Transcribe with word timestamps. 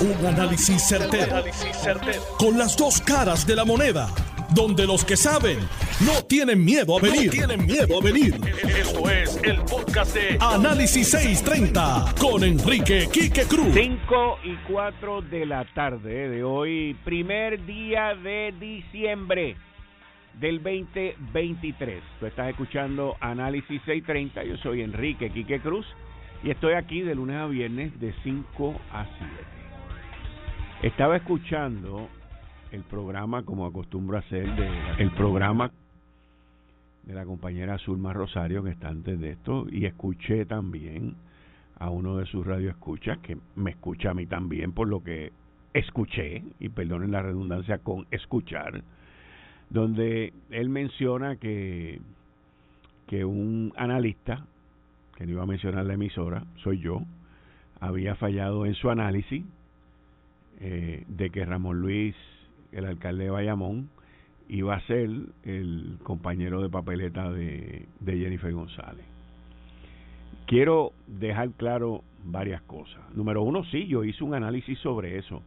Un 0.00 0.26
análisis 0.26 0.82
certero, 0.88 1.44
Con 2.38 2.56
las 2.56 2.74
dos 2.74 3.02
caras 3.02 3.46
de 3.46 3.54
la 3.54 3.66
moneda. 3.66 4.08
Donde 4.54 4.86
los 4.86 5.04
que 5.04 5.14
saben 5.14 5.58
no 6.06 6.22
tienen 6.26 6.64
miedo 6.64 6.96
a 6.96 7.02
venir. 7.02 7.30
tienen 7.30 7.66
miedo 7.66 8.00
a 8.00 8.02
venir. 8.02 8.34
Esto 8.66 9.10
es 9.10 9.38
el 9.42 9.58
podcast 9.60 10.14
de 10.14 10.38
Análisis 10.40 11.10
630 11.10 12.14
con 12.18 12.42
Enrique 12.44 13.08
Quique 13.12 13.42
Cruz. 13.42 13.74
5 13.74 14.38
y 14.44 14.56
4 14.72 15.20
de 15.20 15.44
la 15.44 15.66
tarde 15.74 16.30
de 16.30 16.42
hoy, 16.44 16.96
primer 17.04 17.66
día 17.66 18.14
de 18.14 18.54
diciembre 18.58 19.58
del 20.40 20.62
2023. 20.62 22.02
Tú 22.18 22.24
estás 22.24 22.48
escuchando 22.48 23.18
Análisis 23.20 23.82
630. 23.84 24.44
Yo 24.44 24.56
soy 24.62 24.80
Enrique 24.80 25.30
Quique 25.30 25.60
Cruz 25.60 25.84
y 26.42 26.50
estoy 26.50 26.72
aquí 26.72 27.02
de 27.02 27.14
lunes 27.14 27.36
a 27.36 27.44
viernes 27.44 28.00
de 28.00 28.14
5 28.22 28.80
a 28.94 29.04
7. 29.18 29.59
Estaba 30.82 31.16
escuchando 31.16 32.08
el 32.72 32.84
programa, 32.84 33.42
como 33.42 33.66
acostumbro 33.66 34.16
hacer, 34.16 34.48
el 34.98 35.10
programa 35.10 35.70
de 37.02 37.12
la 37.12 37.26
compañera 37.26 37.76
Zulma 37.76 38.14
Rosario, 38.14 38.64
que 38.64 38.70
está 38.70 38.88
antes 38.88 39.20
de 39.20 39.32
esto, 39.32 39.66
y 39.70 39.84
escuché 39.84 40.46
también 40.46 41.16
a 41.78 41.90
uno 41.90 42.16
de 42.16 42.24
sus 42.24 42.46
radioescuchas, 42.46 43.18
que 43.18 43.36
me 43.56 43.72
escucha 43.72 44.12
a 44.12 44.14
mí 44.14 44.24
también, 44.24 44.72
por 44.72 44.88
lo 44.88 45.04
que 45.04 45.32
escuché, 45.74 46.42
y 46.58 46.70
perdonen 46.70 47.10
la 47.10 47.20
redundancia 47.20 47.80
con 47.80 48.06
escuchar, 48.10 48.82
donde 49.68 50.32
él 50.48 50.70
menciona 50.70 51.36
que, 51.36 52.00
que 53.06 53.26
un 53.26 53.74
analista 53.76 54.46
que 55.14 55.26
no 55.26 55.32
iba 55.32 55.42
a 55.42 55.46
mencionar 55.46 55.84
la 55.84 55.92
emisora, 55.92 56.42
soy 56.62 56.78
yo, 56.78 57.02
había 57.80 58.14
fallado 58.14 58.64
en 58.64 58.72
su 58.72 58.88
análisis 58.88 59.44
eh, 60.60 61.04
de 61.08 61.30
que 61.30 61.44
Ramón 61.44 61.80
Luis, 61.80 62.14
el 62.72 62.84
alcalde 62.84 63.24
de 63.24 63.30
Bayamón, 63.30 63.90
iba 64.48 64.74
a 64.74 64.80
ser 64.86 65.08
el 65.44 65.98
compañero 66.02 66.60
de 66.62 66.68
papeleta 66.68 67.30
de, 67.30 67.86
de 68.00 68.18
Jennifer 68.18 68.52
González. 68.52 69.04
Quiero 70.46 70.92
dejar 71.06 71.50
claro 71.52 72.02
varias 72.24 72.60
cosas. 72.62 73.00
Número 73.14 73.42
uno, 73.42 73.64
sí, 73.64 73.86
yo 73.86 74.04
hice 74.04 74.24
un 74.24 74.34
análisis 74.34 74.78
sobre 74.80 75.18
eso. 75.18 75.42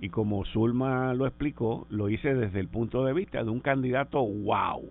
Y 0.00 0.08
como 0.08 0.44
Zulma 0.46 1.12
lo 1.12 1.26
explicó, 1.26 1.86
lo 1.90 2.08
hice 2.08 2.34
desde 2.34 2.60
el 2.60 2.68
punto 2.68 3.04
de 3.04 3.12
vista 3.12 3.42
de 3.42 3.50
un 3.50 3.60
candidato 3.60 4.24
wow 4.24 4.90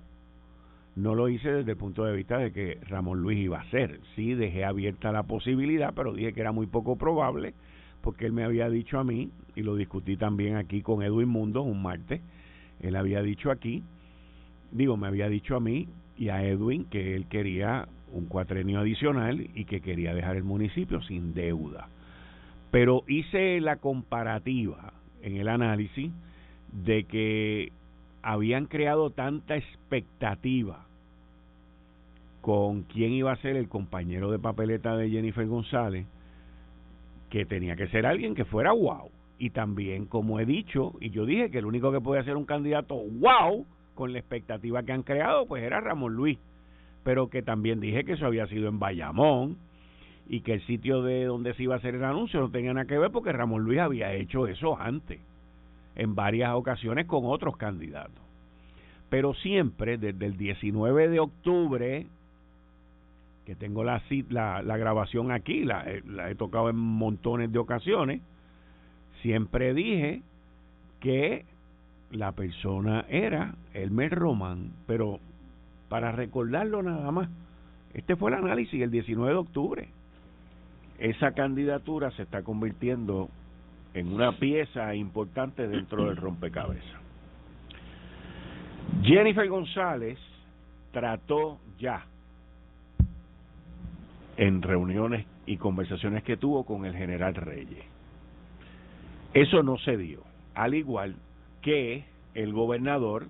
no 0.98 1.14
lo 1.14 1.30
hice 1.30 1.52
desde 1.52 1.72
el 1.72 1.78
punto 1.78 2.06
de 2.06 2.16
vista 2.16 2.40
de 2.40 2.52
que 2.52 2.80
Ramón 2.88 3.22
Luis 3.22 3.38
iba 3.38 3.60
a 3.60 3.70
ser. 3.70 4.00
Sí, 4.16 4.34
dejé 4.34 4.66
abierta 4.66 5.12
la 5.12 5.24
posibilidad, 5.24 5.94
pero 5.96 6.12
dije 6.12 6.34
que 6.34 6.42
era 6.42 6.52
muy 6.52 6.66
poco 6.66 6.96
probable, 6.96 7.54
porque 8.08 8.26
él 8.26 8.32
me 8.32 8.46
había 8.46 8.70
dicho 8.70 9.00
a 9.00 9.04
mí, 9.04 9.32
y 9.54 9.64
lo 9.64 9.76
discutí 9.76 10.16
también 10.16 10.56
aquí 10.56 10.82
con 10.82 11.04
Edwin 11.04 11.28
Mundo 11.28 11.62
un 11.62 11.82
martes, 11.82 12.22
él 12.80 12.96
había 12.96 13.22
dicho 13.22 13.52
aquí, 13.52 13.84
digo, 14.72 14.96
me 14.96 15.08
había 15.08 15.28
dicho 15.28 15.58
a 15.58 15.60
mí 15.60 15.90
y 16.18 16.30
a 16.30 16.42
Edwin 16.42 16.86
que 16.86 17.18
él 17.18 17.26
quería 17.28 17.90
un 18.14 18.28
cuatrenio 18.28 18.80
adicional 18.80 19.50
y 19.54 19.66
que 19.66 19.82
quería 19.82 20.14
dejar 20.14 20.38
el 20.38 20.46
municipio 20.46 21.02
sin 21.02 21.34
deuda. 21.34 21.90
Pero 22.72 23.04
hice 23.10 23.60
la 23.60 23.76
comparativa 23.76 24.94
en 25.22 25.36
el 25.36 25.50
análisis 25.50 26.10
de 26.72 27.04
que 27.04 27.74
habían 28.22 28.68
creado 28.68 29.10
tanta 29.10 29.58
expectativa 29.58 30.86
con 32.40 32.84
quién 32.84 33.12
iba 33.12 33.34
a 33.34 33.42
ser 33.42 33.58
el 33.58 33.68
compañero 33.68 34.32
de 34.32 34.40
papeleta 34.40 34.96
de 34.96 35.10
Jennifer 35.10 35.46
González, 35.46 36.06
que 37.30 37.46
tenía 37.46 37.76
que 37.76 37.88
ser 37.88 38.06
alguien 38.06 38.36
que 38.36 38.46
fuera 38.46 38.72
wow. 38.72 39.10
Y 39.40 39.52
también, 39.52 40.06
como 40.06 40.40
he 40.40 40.46
dicho, 40.46 40.94
y 41.00 41.12
yo 41.12 41.26
dije 41.26 41.52
que 41.52 41.60
el 41.60 41.66
único 41.66 41.92
que 41.92 42.02
podía 42.02 42.24
ser 42.24 42.38
un 42.38 42.46
candidato 42.46 42.96
wow, 42.96 43.66
con 43.94 44.14
la 44.14 44.20
expectativa 44.20 44.84
que 44.84 44.94
han 44.94 45.04
creado, 45.04 45.46
pues 45.46 45.64
era 45.64 45.80
Ramón 45.80 46.14
Luis. 46.14 46.40
Pero 47.04 47.30
que 47.30 47.42
también 47.42 47.80
dije 47.80 48.04
que 48.04 48.14
eso 48.14 48.26
había 48.26 48.48
sido 48.48 48.68
en 48.68 48.80
Bayamón 48.80 49.58
y 50.28 50.42
que 50.42 50.54
el 50.54 50.66
sitio 50.66 51.02
de 51.02 51.26
donde 51.26 51.54
se 51.54 51.64
iba 51.64 51.76
a 51.76 51.78
hacer 51.78 51.96
el 51.96 52.04
anuncio 52.04 52.40
no 52.40 52.50
tenía 52.50 52.74
nada 52.74 52.86
que 52.86 52.98
ver 52.98 53.12
porque 53.12 53.32
Ramón 53.32 53.64
Luis 53.64 53.80
había 53.80 54.14
hecho 54.14 54.48
eso 54.48 54.80
antes, 54.80 55.20
en 55.96 56.16
varias 56.16 56.54
ocasiones 56.54 57.06
con 57.06 57.26
otros 57.26 57.58
candidatos. 57.58 58.22
Pero 59.10 59.34
siempre, 59.36 59.98
desde 59.98 60.26
el 60.26 60.38
19 60.38 61.08
de 61.08 61.20
octubre 61.20 62.08
que 63.48 63.56
tengo 63.56 63.86
la, 63.86 64.02
la, 64.28 64.62
la 64.62 64.76
grabación 64.76 65.32
aquí, 65.32 65.64
la, 65.64 65.86
la 66.06 66.30
he 66.30 66.36
tocado 66.36 66.70
en 66.70 66.76
montones 66.76 67.50
de 67.50 67.60
ocasiones, 67.60 68.20
siempre 69.22 69.74
dije 69.74 70.22
que 71.00 71.46
la 72.12 72.34
persona 72.34 73.06
era 73.08 73.56
Elmer 73.74 74.14
Román, 74.14 74.74
pero 74.86 75.22
para 75.88 76.12
recordarlo 76.12 76.84
nada 76.84 77.10
más, 77.10 77.30
este 77.94 78.18
fue 78.18 78.32
el 78.32 78.38
análisis 78.44 78.82
el 78.82 78.92
19 78.92 79.32
de 79.32 79.40
octubre. 79.40 79.88
Esa 81.00 81.32
candidatura 81.32 82.12
se 82.12 82.24
está 82.24 82.44
convirtiendo 82.44 83.30
en 83.94 84.12
una 84.12 84.34
pieza 84.34 84.94
importante 84.94 85.70
dentro 85.70 86.08
del 86.08 86.18
rompecabezas. 86.18 87.00
Jennifer 89.04 89.48
González 89.48 90.20
trató 90.92 91.60
ya 91.80 92.04
en 94.38 94.62
reuniones 94.62 95.26
y 95.46 95.58
conversaciones 95.58 96.24
que 96.24 96.38
tuvo 96.38 96.64
con 96.66 96.86
el 96.86 96.96
general 96.96 97.36
Reyes. 97.36 97.84
Eso 99.34 99.64
no 99.64 99.78
se 99.80 99.98
dio, 99.98 100.24
al 100.54 100.76
igual 100.76 101.16
que 101.62 102.06
el 102.34 102.54
gobernador, 102.54 103.28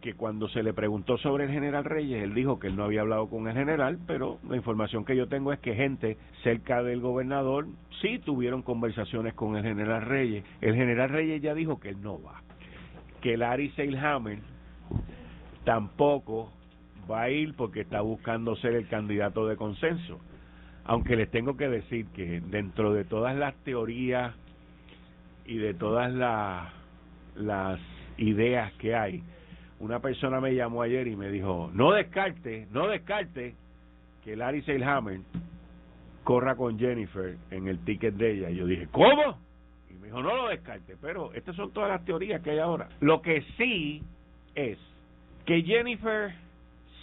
que 0.00 0.14
cuando 0.14 0.48
se 0.48 0.62
le 0.62 0.72
preguntó 0.72 1.18
sobre 1.18 1.44
el 1.44 1.50
general 1.50 1.84
Reyes, 1.84 2.22
él 2.22 2.34
dijo 2.34 2.58
que 2.58 2.68
él 2.68 2.76
no 2.76 2.84
había 2.84 3.02
hablado 3.02 3.28
con 3.28 3.48
el 3.48 3.54
general, 3.54 3.98
pero 4.06 4.38
la 4.48 4.56
información 4.56 5.04
que 5.04 5.16
yo 5.16 5.28
tengo 5.28 5.52
es 5.52 5.58
que 5.60 5.74
gente 5.74 6.16
cerca 6.42 6.82
del 6.82 7.00
gobernador 7.00 7.66
sí 8.00 8.18
tuvieron 8.18 8.62
conversaciones 8.62 9.34
con 9.34 9.56
el 9.56 9.62
general 9.62 10.02
Reyes. 10.02 10.44
El 10.60 10.74
general 10.74 11.10
Reyes 11.10 11.42
ya 11.42 11.54
dijo 11.54 11.80
que 11.80 11.90
él 11.90 12.00
no 12.00 12.20
va, 12.22 12.42
que 13.20 13.36
Larry 13.36 13.70
Seilhammer 13.70 14.38
tampoco 15.64 16.50
va 17.10 17.22
a 17.22 17.30
ir 17.30 17.54
porque 17.54 17.80
está 17.80 18.00
buscando 18.00 18.56
ser 18.56 18.74
el 18.74 18.88
candidato 18.88 19.46
de 19.46 19.56
consenso 19.56 20.20
aunque 20.86 21.16
les 21.16 21.30
tengo 21.30 21.56
que 21.56 21.68
decir 21.68 22.06
que 22.14 22.40
dentro 22.40 22.92
de 22.92 23.04
todas 23.04 23.36
las 23.36 23.54
teorías 23.64 24.34
y 25.44 25.58
de 25.58 25.74
todas 25.74 26.12
las 27.34 27.80
ideas 28.18 28.72
que 28.74 28.94
hay, 28.94 29.22
una 29.80 30.00
persona 30.00 30.40
me 30.40 30.54
llamó 30.54 30.82
ayer 30.82 31.06
y 31.08 31.16
me 31.16 31.28
dijo, 31.28 31.70
no 31.74 31.92
descarte, 31.92 32.66
no 32.70 32.88
descarte 32.88 33.54
que 34.24 34.36
Larry 34.36 34.62
Seilhammer 34.62 35.20
corra 36.24 36.56
con 36.56 36.78
Jennifer 36.78 37.36
en 37.50 37.68
el 37.68 37.78
ticket 37.84 38.14
de 38.14 38.32
ella. 38.32 38.50
Y 38.50 38.56
yo 38.56 38.66
dije, 38.66 38.88
¿cómo? 38.90 39.38
Y 39.90 39.94
me 39.94 40.06
dijo, 40.06 40.22
no 40.22 40.34
lo 40.34 40.48
descarte, 40.48 40.96
pero 41.00 41.32
estas 41.34 41.56
son 41.56 41.72
todas 41.72 41.90
las 41.90 42.04
teorías 42.04 42.42
que 42.42 42.50
hay 42.50 42.58
ahora. 42.58 42.88
Lo 43.00 43.20
que 43.22 43.42
sí 43.56 44.02
es 44.54 44.78
que 45.44 45.62
Jennifer 45.62 46.32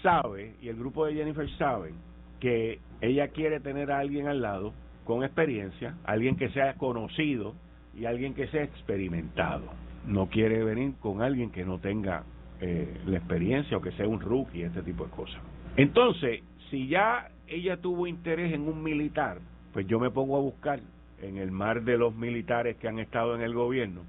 sabe, 0.02 0.56
y 0.62 0.70
el 0.70 0.76
grupo 0.76 1.06
de 1.06 1.14
Jennifer 1.14 1.50
saben, 1.58 1.96
que 2.44 2.80
ella 3.00 3.30
quiere 3.30 3.62
tener 3.62 3.90
a 3.90 4.00
alguien 4.00 4.28
al 4.28 4.42
lado 4.42 4.74
con 5.06 5.24
experiencia, 5.24 5.96
alguien 6.04 6.36
que 6.36 6.50
sea 6.50 6.74
conocido 6.74 7.56
y 7.98 8.04
alguien 8.04 8.34
que 8.34 8.48
sea 8.48 8.64
experimentado. 8.64 9.64
No 10.06 10.28
quiere 10.28 10.62
venir 10.62 10.96
con 11.00 11.22
alguien 11.22 11.52
que 11.52 11.64
no 11.64 11.80
tenga 11.80 12.24
eh, 12.60 13.00
la 13.06 13.16
experiencia 13.16 13.78
o 13.78 13.82
que 13.82 13.94
sea 13.94 14.10
un 14.10 14.20
rookie, 14.20 14.64
este 14.64 14.82
tipo 14.82 15.06
de 15.06 15.12
cosas. 15.12 15.42
Entonces, 15.78 16.42
si 16.70 16.90
ya 16.90 17.30
ella 17.48 17.78
tuvo 17.78 18.08
interés 18.08 18.52
en 18.52 18.68
un 18.68 18.84
militar, 18.84 19.38
pues 19.72 19.88
yo 19.88 19.98
me 19.98 20.10
pongo 20.10 20.36
a 20.36 20.42
buscar 20.42 20.82
en 21.22 21.38
el 21.38 21.50
mar 21.50 21.84
de 21.84 21.98
los 21.98 22.14
militares 22.14 22.76
que 22.76 22.90
han 22.90 23.00
estado 23.00 23.36
en 23.36 23.42
el 23.42 23.54
gobierno, 23.54 24.02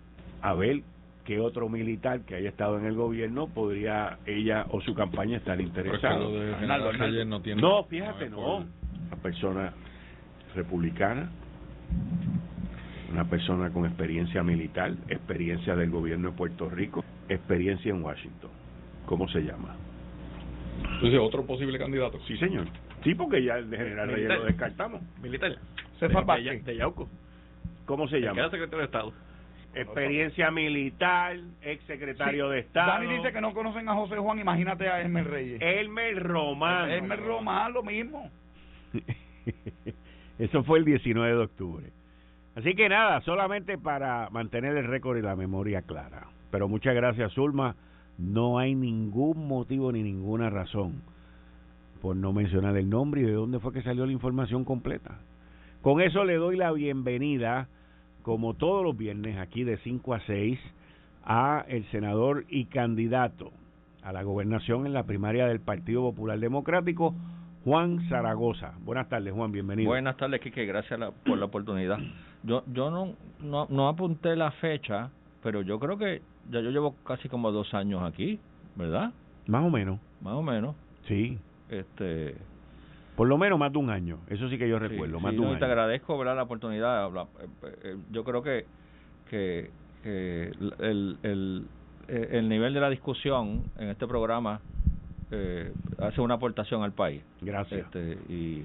a 0.43 0.55
ver 0.55 0.83
qué 1.25 1.41
otro 1.41 1.69
militar 1.69 2.21
que 2.21 2.37
haya 2.37 2.51
estado 2.51 2.79
en 2.79 2.85
el 2.85 2.95
gobierno 2.95 3.49
podría 3.49 4.19
ella 4.27 4.67
o 4.71 4.81
su 4.81 4.95
campaña 4.95 5.39
estar 5.39 5.61
interesado. 5.61 6.31
no, 7.57 7.85
fíjate, 7.85 8.29
no. 8.31 8.59
Una 8.59 9.23
persona 9.23 9.73
republicana, 10.55 11.31
una 13.11 13.25
persona 13.25 13.71
con 13.71 13.87
experiencia 13.87 14.43
militar, 14.43 14.93
experiencia 15.09 15.75
del 15.75 15.91
gobierno 15.91 16.31
de 16.31 16.37
Puerto 16.37 16.69
Rico, 16.69 17.05
experiencia 17.29 17.91
en 17.91 18.03
Washington. 18.03 18.51
¿Cómo 19.07 19.29
se 19.29 19.41
llama? 19.41 19.77
Entonces, 20.95 21.21
otro 21.21 21.45
posible 21.47 21.79
candidato. 21.79 22.19
Sí, 22.27 22.37
señor. 22.37 22.67
Sí, 23.03 23.15
porque 23.15 23.43
ya 23.43 23.57
el 23.57 23.71
de 23.71 23.77
general 23.77 24.09
Reyes 24.09 24.29
lo 24.29 24.45
descartamos. 24.45 25.03
Militar. 25.23 25.57
Se 25.99 26.09
de, 26.09 26.63
de, 26.65 26.77
Yauco. 26.77 27.09
¿Cómo 27.87 28.09
se 28.09 28.21
llama? 28.21 28.51
secretario 28.51 28.79
de 28.79 28.85
Estado 28.85 29.13
experiencia 29.75 30.51
militar, 30.51 31.37
ex 31.63 31.83
secretario 31.85 32.49
de 32.49 32.61
Estado. 32.61 32.93
Dani 32.93 33.17
dice 33.17 33.33
que 33.33 33.41
no 33.41 33.53
conocen 33.55 33.89
a 33.89 33.95
José 33.95 34.17
Juan, 34.17 34.39
imagínate 34.39 34.89
a 34.89 35.01
Elmer 35.01 35.29
Reyes. 35.29 35.61
Elmer 35.61 36.23
Román. 36.23 36.91
Elmer 36.91 37.21
Román, 37.21 37.73
lo 37.73 37.83
mismo. 37.83 38.31
Eso 40.39 40.65
fue 40.65 40.79
el 40.79 40.85
19 40.85 41.37
de 41.37 41.43
octubre. 41.43 41.87
Así 42.57 42.75
que 42.75 42.89
nada, 42.89 43.21
solamente 43.23 43.79
para 43.79 44.29
mantener 44.31 44.77
el 44.77 44.87
récord 44.87 45.19
y 45.19 45.23
la 45.23 45.37
memoria 45.37 45.83
clara. 45.83 46.29
Pero 46.51 46.69
muchas 46.69 46.95
gracias, 46.95 47.33
Zulma. 47.33 47.75
No 48.17 48.59
hay 48.59 48.75
ningún 48.75 49.49
motivo 49.49 49.91
ni 49.91 50.03
ninguna 50.03 50.51
razón 50.51 51.03
por 52.01 52.15
no 52.15 52.33
mencionar 52.33 52.77
el 52.77 52.91
nombre 52.91 53.23
y 53.23 53.25
de 53.25 53.33
dónde 53.33 53.59
fue 53.61 53.73
que 53.73 53.83
salió 53.83 54.05
la 54.07 54.13
información 54.13 54.65
completa. 54.65 55.19
Con 55.81 56.01
eso 56.01 56.25
le 56.25 56.35
doy 56.35 56.57
la 56.57 56.71
bienvenida, 56.71 57.69
como 58.25 58.55
todos 58.55 58.83
los 58.83 58.97
viernes, 58.97 59.39
aquí 59.39 59.65
de 59.65 59.77
5 59.77 60.15
a 60.15 60.21
6, 60.21 60.59
a 61.25 61.65
el 61.69 61.85
senador 61.91 62.47
y 62.49 62.65
candidato 62.65 63.53
a 64.03 64.13
la 64.13 64.23
gobernación 64.23 64.87
en 64.87 64.95
la 64.95 65.05
primaria 65.05 65.47
del 65.47 65.61
Partido 65.61 66.01
Popular 66.01 66.41
Democrático, 66.41 67.15
Juan 67.65 68.09
Zaragoza. 68.09 68.73
Buenas 68.81 69.11
tardes, 69.11 69.33
Juan, 69.35 69.53
bienvenido. 69.53 69.91
Buenas 69.91 70.17
tardes, 70.17 70.41
Quique, 70.41 70.65
gracias 70.65 70.99
por 71.25 71.37
la 71.37 71.45
oportunidad. 71.45 71.99
Yo 72.43 72.65
yo 72.73 72.91
no, 72.91 73.13
no, 73.41 73.67
no 73.69 73.89
apunté 73.89 74.35
la 74.37 74.51
fecha, 74.53 75.11
pero 75.43 75.61
yo 75.61 75.79
creo 75.79 75.99
que 75.99 76.23
ya 76.51 76.61
yo 76.61 76.71
llevo 76.71 76.97
casi 77.05 77.29
como 77.29 77.53
dos 77.53 77.75
años 77.75 78.03
aquí, 78.03 78.41
¿verdad? 78.75 79.13
Más 79.47 79.65
o 79.65 79.71
menos. 79.71 80.01
Más 80.23 80.35
o 80.35 80.43
menos. 80.43 80.75
Sí. 81.07 81.39
Este... 81.69 82.37
Por 83.17 83.29
lo 83.29 83.39
menos 83.39 83.59
más 83.59 83.73
de 83.73 83.79
un 83.79 83.91
año, 83.91 84.19
eso 84.29 84.49
sí 84.49 84.59
que 84.59 84.69
yo 84.69 84.79
recuerdo, 84.79 85.21
más 85.21 85.33
de 85.33 85.41
un 85.41 85.47
año. 85.47 85.59
Te 85.59 85.65
agradezco 85.65 86.19
¿verdad? 86.19 86.35
la 86.37 86.43
oportunidad. 86.43 87.09
Eh, 87.09 87.27
eh, 87.85 87.97
yo 88.11 88.25
creo 88.25 88.43
que, 88.43 88.67
que, 89.31 89.71
el, 90.05 91.17
el, 91.23 91.67
el 92.09 92.49
nivel 92.49 92.75
de 92.75 92.81
la 92.81 92.91
discusión 92.91 93.65
en 93.79 93.89
este 93.89 94.07
programa 94.07 94.61
eh, 95.31 95.73
hace 95.99 96.21
una 96.21 96.35
aportación 96.35 96.83
al 96.83 96.93
país. 96.93 97.23
Gracias. 97.41 97.87
Este, 97.87 98.19
y, 98.29 98.65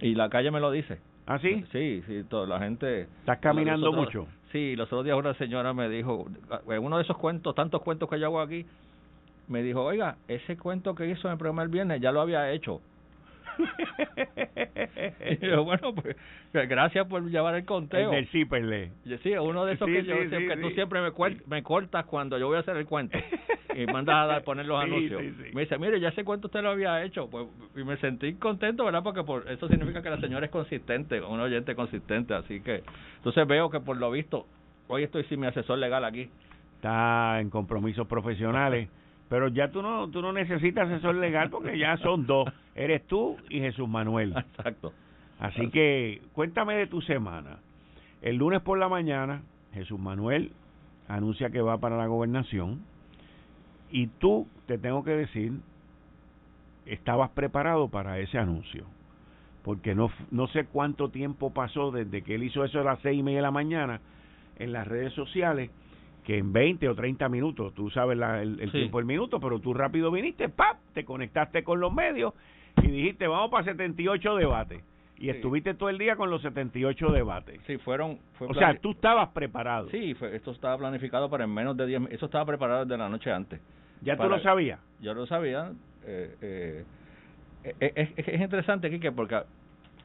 y 0.00 0.14
la 0.14 0.28
calle 0.28 0.50
me 0.50 0.60
lo 0.60 0.70
dice. 0.70 0.98
¿Ah, 1.26 1.38
sí? 1.40 1.64
Sí, 1.72 2.02
sí, 2.06 2.24
toda 2.28 2.46
la 2.46 2.58
gente... 2.60 3.02
¿Estás 3.02 3.38
caminando 3.38 3.92
mucho? 3.92 4.26
Sí, 4.52 4.76
los 4.76 4.86
otros 4.86 5.04
días 5.04 5.16
una 5.16 5.34
señora 5.34 5.72
me 5.74 5.88
dijo, 5.88 6.26
en 6.68 6.84
uno 6.84 6.98
de 6.98 7.02
esos 7.02 7.18
cuentos, 7.18 7.54
tantos 7.54 7.82
cuentos 7.82 8.08
que 8.08 8.18
yo 8.20 8.26
hago 8.26 8.40
aquí, 8.40 8.64
me 9.48 9.62
dijo, 9.62 9.82
oiga, 9.82 10.18
ese 10.28 10.56
cuento 10.56 10.94
que 10.94 11.08
hizo 11.08 11.26
en 11.26 11.32
el 11.32 11.38
programa 11.38 11.62
el 11.62 11.68
viernes 11.68 12.00
ya 12.00 12.12
lo 12.12 12.20
había 12.20 12.52
hecho. 12.52 12.80
y 15.30 15.46
yo, 15.46 15.64
bueno, 15.64 15.94
pues 15.94 16.16
gracias 16.52 17.06
por 17.06 17.22
llevar 17.28 17.54
el 17.54 17.64
conteo. 17.64 18.12
El 18.12 18.24
del 18.24 18.28
Sí, 19.22 19.32
uno 19.32 19.64
de 19.64 19.74
esos 19.74 19.86
que, 19.86 20.04
yo, 20.04 20.16
que 20.16 20.56
tú 20.60 20.70
siempre 20.70 21.00
me, 21.00 21.10
me 21.46 21.62
cortas 21.62 22.04
cuando 22.06 22.38
yo 22.38 22.46
voy 22.46 22.56
a 22.56 22.60
hacer 22.60 22.76
el 22.76 22.86
cuento 22.86 23.18
y 23.76 23.86
mandas 23.86 24.30
a 24.30 24.40
poner 24.40 24.66
los 24.66 24.80
anuncios. 24.82 25.22
Me 25.52 25.62
dice, 25.62 25.78
mire, 25.78 26.00
ya 26.00 26.10
sé 26.12 26.24
cuánto 26.24 26.48
usted 26.48 26.62
lo 26.62 26.70
había 26.70 27.04
hecho. 27.04 27.28
Pues, 27.28 27.46
y 27.76 27.84
me 27.84 27.96
sentí 27.98 28.34
contento, 28.34 28.84
¿verdad? 28.84 29.02
Porque 29.02 29.22
por 29.22 29.50
eso 29.50 29.68
significa 29.68 30.02
que 30.02 30.10
la 30.10 30.20
señora 30.20 30.46
es 30.46 30.52
consistente, 30.52 31.20
un 31.20 31.40
oyente 31.40 31.74
consistente. 31.74 32.34
Así 32.34 32.60
que, 32.60 32.82
entonces 33.16 33.46
veo 33.46 33.70
que 33.70 33.80
por 33.80 33.96
lo 33.96 34.10
visto, 34.10 34.46
hoy 34.88 35.02
estoy 35.02 35.24
sin 35.24 35.40
mi 35.40 35.46
asesor 35.46 35.78
legal 35.78 36.04
aquí. 36.04 36.30
Está 36.76 37.40
en 37.40 37.50
compromisos 37.50 38.06
profesionales. 38.06 38.88
Pero 39.28 39.48
ya 39.48 39.70
tú 39.70 39.82
no, 39.82 40.08
tú 40.08 40.22
no 40.22 40.32
necesitas 40.32 40.88
asesor 40.88 41.16
legal 41.16 41.50
porque 41.50 41.76
ya 41.78 41.96
son 41.98 42.26
dos. 42.26 42.48
Eres 42.74 43.06
tú 43.06 43.36
y 43.48 43.60
Jesús 43.60 43.88
Manuel. 43.88 44.34
Exacto. 44.36 44.92
Así 45.38 45.68
que 45.70 46.22
cuéntame 46.32 46.76
de 46.76 46.86
tu 46.86 47.00
semana. 47.02 47.58
El 48.22 48.36
lunes 48.36 48.62
por 48.62 48.78
la 48.78 48.88
mañana, 48.88 49.42
Jesús 49.74 49.98
Manuel 49.98 50.52
anuncia 51.08 51.50
que 51.50 51.60
va 51.60 51.78
para 51.78 51.96
la 51.96 52.06
gobernación 52.06 52.80
y 53.90 54.08
tú, 54.08 54.48
te 54.66 54.78
tengo 54.78 55.04
que 55.04 55.12
decir, 55.12 55.52
estabas 56.86 57.30
preparado 57.30 57.88
para 57.88 58.18
ese 58.18 58.38
anuncio. 58.38 58.84
Porque 59.62 59.94
no, 59.94 60.10
no 60.30 60.46
sé 60.48 60.66
cuánto 60.66 61.10
tiempo 61.10 61.52
pasó 61.52 61.90
desde 61.90 62.22
que 62.22 62.36
él 62.36 62.44
hizo 62.44 62.64
eso 62.64 62.80
a 62.80 62.84
las 62.84 63.00
seis 63.00 63.18
y 63.18 63.22
media 63.22 63.38
de 63.38 63.42
la 63.42 63.50
mañana 63.50 64.00
en 64.58 64.72
las 64.72 64.86
redes 64.86 65.12
sociales 65.12 65.70
que 66.26 66.38
en 66.38 66.52
20 66.52 66.88
o 66.88 66.94
30 66.96 67.28
minutos, 67.28 67.72
tú 67.72 67.88
sabes 67.88 68.18
el, 68.18 68.72
tiempo 68.72 68.98
del 68.98 69.06
minuto, 69.06 69.38
pero 69.38 69.60
tú 69.60 69.72
rápido 69.72 70.10
viniste, 70.10 70.48
¡pap! 70.48 70.78
Te 70.92 71.04
conectaste 71.04 71.62
con 71.62 71.78
los 71.78 71.94
medios 71.94 72.34
y 72.82 72.88
dijiste, 72.88 73.28
vamos 73.28 73.48
para 73.48 73.62
78 73.62 74.34
debates. 74.34 74.82
Y 75.18 75.30
estuviste 75.30 75.74
todo 75.74 75.88
el 75.88 75.98
día 75.98 76.16
con 76.16 76.28
los 76.28 76.42
78 76.42 77.12
debates. 77.12 77.60
Sí, 77.68 77.78
fueron... 77.78 78.18
o 78.40 78.54
sea, 78.54 78.76
tú 78.80 78.90
estabas 78.90 79.28
preparado. 79.28 79.88
Sí, 79.90 80.16
esto 80.32 80.50
estaba 80.50 80.76
planificado 80.76 81.30
para 81.30 81.44
en 81.44 81.54
menos 81.54 81.76
de 81.76 81.86
10... 81.86 82.02
Eso 82.10 82.26
estaba 82.26 82.44
preparado 82.44 82.84
desde 82.84 82.98
la 82.98 83.08
noche 83.08 83.30
antes. 83.30 83.60
¿Ya 84.02 84.16
tú 84.16 84.28
lo 84.28 84.40
sabías? 84.40 84.80
Yo 85.00 85.14
lo 85.14 85.26
sabía. 85.26 85.70
Eh, 86.04 86.34
eh, 86.42 86.84
eh 87.62 87.92
es, 87.94 88.10
es, 88.16 88.40
interesante, 88.40 88.90
Kike, 88.90 89.12
porque 89.12 89.42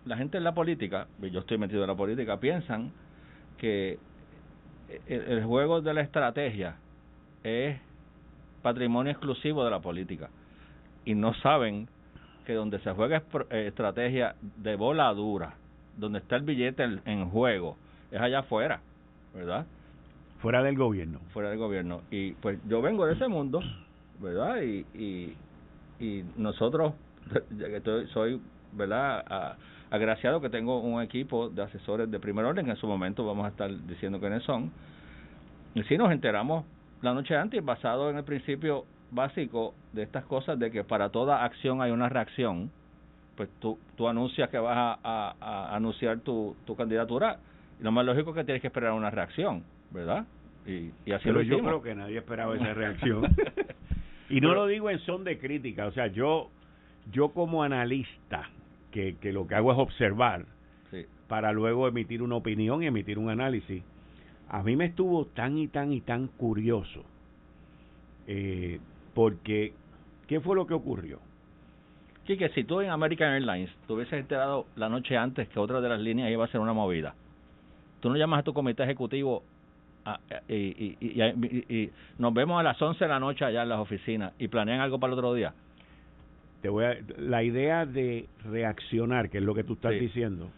la 0.06 0.18
gente 0.18 0.38
en 0.38 0.44
la 0.44 0.54
política, 0.54 1.08
yo 1.20 1.40
estoy 1.40 1.58
metido 1.58 1.82
en 1.82 1.88
la 1.88 1.96
política, 1.96 2.40
piensan 2.40 2.92
que 3.58 3.98
el, 5.08 5.44
juego 5.44 5.82
de 5.82 5.94
la 5.94 6.02
estrategia 6.02 6.76
es 7.44 7.80
patrimonio 8.62 9.12
exclusivo 9.12 9.64
de 9.64 9.72
la 9.72 9.80
política 9.80 10.30
y 11.06 11.16
no 11.16 11.34
saben 11.36 11.88
que 12.46 12.54
donde 12.54 12.80
se 12.80 12.92
juega 12.94 13.24
eh, 13.50 13.68
estrategia 13.68 14.36
de 14.58 14.76
bola 14.76 15.14
dura, 15.14 15.56
donde 15.98 16.20
está 16.20 16.36
el 16.36 16.44
billete 16.44 16.84
en, 17.06 17.30
juego, 17.30 17.78
es 18.12 18.20
allá 18.20 18.40
afuera, 18.40 18.82
¿verdad? 19.34 19.66
Fuera 20.40 20.64
del 20.64 20.76
gobierno. 20.76 21.20
Fuera 21.34 21.50
del 21.50 21.60
gobierno. 21.60 22.02
Y 22.10 22.32
pues 22.34 22.60
yo 22.68 22.82
vengo 22.82 23.06
de 23.06 23.14
ese 23.14 23.28
mundo, 23.28 23.62
¿verdad? 24.20 24.62
Y, 24.62 24.86
y, 24.94 25.36
y 26.00 26.26
nosotros, 26.36 26.94
soy, 28.14 28.42
¿verdad? 28.74 29.56
Agraciado 29.92 30.42
que 30.42 30.50
tengo 30.50 30.80
un 30.80 31.02
equipo 31.02 31.50
de 31.50 31.62
asesores 31.62 32.10
de 32.10 32.20
primer 32.20 32.46
orden, 32.46 32.70
en 32.70 32.78
su 32.78 32.88
momento 32.88 33.26
vamos 33.26 33.46
a 33.46 33.50
estar 33.50 33.70
diciendo 33.88 34.20
quiénes 34.20 34.42
son. 34.44 34.72
Y 35.76 35.84
si 35.84 35.98
nos 35.98 36.12
enteramos 36.12 36.66
la 37.02 37.14
noche 37.14 37.36
antes, 37.36 37.64
basado 37.64 38.10
en 38.10 38.18
el 38.18 38.24
principio 38.24 38.86
básico 39.12 39.74
de 39.92 40.04
estas 40.04 40.24
cosas, 40.26 40.58
de 40.58 40.72
que 40.72 40.86
para 40.86 41.10
toda 41.10 41.44
acción 41.44 41.82
hay 41.82 41.92
una 41.92 42.08
reacción, 42.08 42.72
pues 43.36 43.50
tú, 43.60 43.78
tú 43.98 44.08
anuncias 44.08 44.50
que 44.50 44.58
vas 44.58 44.98
a, 45.04 45.76
anunciar 45.76 46.20
tu, 46.20 46.56
tu 46.66 46.76
candidatura, 46.76 47.40
y 47.80 47.84
lo 47.84 47.92
más 47.92 48.06
lógico 48.06 48.30
es 48.32 48.38
que 48.38 48.44
tienes 48.46 48.62
que 48.62 48.68
esperar 48.68 48.94
una 48.94 49.10
reacción, 49.10 49.64
¿verdad? 49.92 50.26
Y, 50.66 50.92
y 51.06 51.12
así 51.12 51.26
Pero 51.26 51.42
yo 51.42 51.60
creo 51.60 51.82
que 51.82 51.96
nadie 51.96 52.20
esperaba 52.20 52.56
esa 52.56 52.74
reacción. 52.74 53.24
y 54.30 54.40
no 54.40 54.54
lo 54.54 54.68
digo 54.68 54.90
en 54.90 55.00
son 55.00 55.26
de 55.26 55.38
crítica, 55.38 55.88
o 55.88 55.92
sea, 55.92 56.08
yo, 56.08 56.50
yo 57.12 57.30
como 57.30 57.64
analista, 57.64 58.50
que, 58.92 59.16
que 59.18 59.34
lo 59.34 59.48
que 59.48 59.56
hago 59.56 59.72
es 59.72 59.80
observar 59.80 60.46
para 61.28 61.54
luego 61.54 61.88
emitir 61.88 62.22
una 62.22 62.36
opinión 62.36 62.84
y 62.84 62.88
emitir 62.88 63.18
un 63.18 63.30
análisis. 63.30 63.82
A 64.50 64.64
mí 64.64 64.76
me 64.76 64.86
estuvo 64.86 65.28
tan 65.28 65.58
y 65.58 65.70
tan 65.70 65.94
y 65.94 66.02
tan 66.02 66.28
curioso 66.28 67.06
eh, 68.28 68.80
porque 69.14 69.74
¿qué 70.28 70.42
fue 70.42 70.56
lo 70.56 70.68
que 70.68 70.74
ocurrió? 70.74 71.20
Sí, 72.28 72.38
que 72.38 72.50
si 72.50 72.64
tú 72.66 72.82
en 72.82 72.90
American 72.90 73.34
Airlines 73.34 73.70
te 73.88 73.94
hubieses 73.94 74.20
enterado 74.20 74.68
la 74.76 74.90
noche 74.90 75.18
antes 75.18 75.48
que 75.50 75.60
otra 75.60 75.82
de 75.82 75.90
las 75.90 76.00
líneas 76.00 76.30
iba 76.30 76.46
a 76.46 76.48
ser 76.50 76.60
una 76.60 76.74
movida, 76.74 77.16
tú 78.00 78.10
no 78.10 78.16
llamas 78.16 78.42
a 78.42 78.44
tu 78.44 78.54
comité 78.54 78.84
ejecutivo 78.84 79.44
y, 80.48 80.56
y, 80.56 80.98
y, 81.70 81.92
nos 82.18 82.34
vemos 82.34 82.60
a 82.60 82.64
las 82.64 82.82
11 82.82 83.04
de 83.04 83.10
la 83.10 83.20
noche 83.20 83.46
allá 83.46 83.64
en 83.64 83.70
las 83.70 83.80
oficinas 83.80 84.34
y 84.40 84.48
planean 84.48 84.80
algo 84.80 85.00
para 85.00 85.14
el 85.14 85.20
otro 85.20 85.34
día 85.34 85.54
te 86.62 86.70
voy 86.70 86.86
a, 86.86 86.98
la 87.18 87.44
idea 87.44 87.86
de 87.86 88.28
reaccionar, 88.46 89.30
que 89.30 89.40
es 89.40 89.44
lo 89.44 89.56
que 89.56 89.64
tú 89.64 89.74
estás 89.74 89.94
diciendo, 89.94 90.50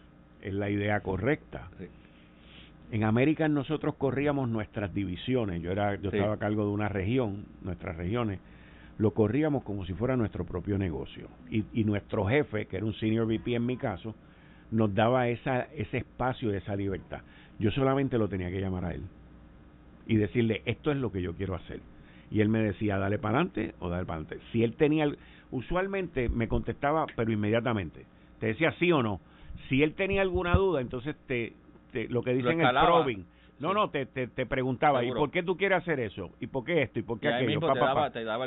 es 0.42 0.52
la 0.54 0.70
idea 0.70 1.00
correcta. 1.00 1.68
En 2.90 3.04
América 3.04 3.48
nosotros 3.48 3.94
corríamos 3.96 4.48
nuestras 4.48 4.92
divisiones, 4.92 5.62
yo 5.62 5.72
era 5.72 5.96
yo 5.96 6.10
estaba 6.10 6.34
a 6.34 6.38
cargo 6.38 6.64
de 6.64 6.70
una 6.70 6.88
región, 6.88 7.46
nuestras 7.62 7.96
regiones, 7.96 8.38
lo 8.98 9.12
corríamos 9.12 9.64
como 9.64 9.84
si 9.86 9.94
fuera 9.94 10.16
nuestro 10.16 10.44
propio 10.44 10.78
negocio. 10.78 11.28
Y, 11.50 11.64
y 11.72 11.84
nuestro 11.84 12.26
jefe, 12.26 12.66
que 12.66 12.76
era 12.76 12.86
un 12.86 12.94
senior 12.94 13.26
VP 13.26 13.54
en 13.54 13.66
mi 13.66 13.76
caso, 13.76 14.14
nos 14.70 14.94
daba 14.94 15.28
esa, 15.28 15.62
ese 15.74 15.98
espacio, 15.98 16.52
esa 16.52 16.76
libertad. 16.76 17.20
Yo 17.58 17.70
solamente 17.70 18.18
lo 18.18 18.28
tenía 18.28 18.50
que 18.50 18.60
llamar 18.60 18.84
a 18.84 18.92
él 18.92 19.02
y 20.06 20.16
decirle, 20.16 20.62
esto 20.66 20.90
es 20.90 20.98
lo 20.98 21.10
que 21.10 21.22
yo 21.22 21.34
quiero 21.34 21.54
hacer. 21.54 21.80
Y 22.30 22.40
él 22.40 22.48
me 22.48 22.60
decía, 22.60 22.98
dale 22.98 23.18
para 23.18 23.38
adelante 23.38 23.74
o 23.78 23.88
dale 23.88 24.04
para 24.04 24.20
adelante. 24.20 24.44
Si 24.52 24.62
él 24.64 24.74
tenía 24.74 25.08
usualmente 25.50 26.28
me 26.28 26.48
contestaba, 26.48 27.06
pero 27.14 27.32
inmediatamente. 27.32 28.06
Te 28.40 28.48
decía 28.48 28.74
sí 28.78 28.90
o 28.92 29.02
no. 29.02 29.20
Si 29.68 29.82
él 29.82 29.94
tenía 29.94 30.22
alguna 30.22 30.54
duda, 30.56 30.80
entonces 30.80 31.16
te, 31.26 31.52
lo 32.08 32.22
que 32.22 32.34
dicen 32.34 32.60
el 32.60 32.70
probing. 32.70 33.24
No, 33.60 33.72
no, 33.72 33.88
te, 33.88 34.06
te, 34.06 34.46
preguntaba, 34.46 35.04
¿y 35.04 35.12
por 35.12 35.30
qué 35.30 35.42
tú 35.42 35.56
quieres 35.56 35.78
hacer 35.78 36.00
eso? 36.00 36.30
¿Y 36.40 36.48
por 36.48 36.64
qué 36.64 36.82
esto? 36.82 36.98
¿Y 36.98 37.02
por 37.02 37.20
qué 37.20 37.28
aquello? 37.28 37.60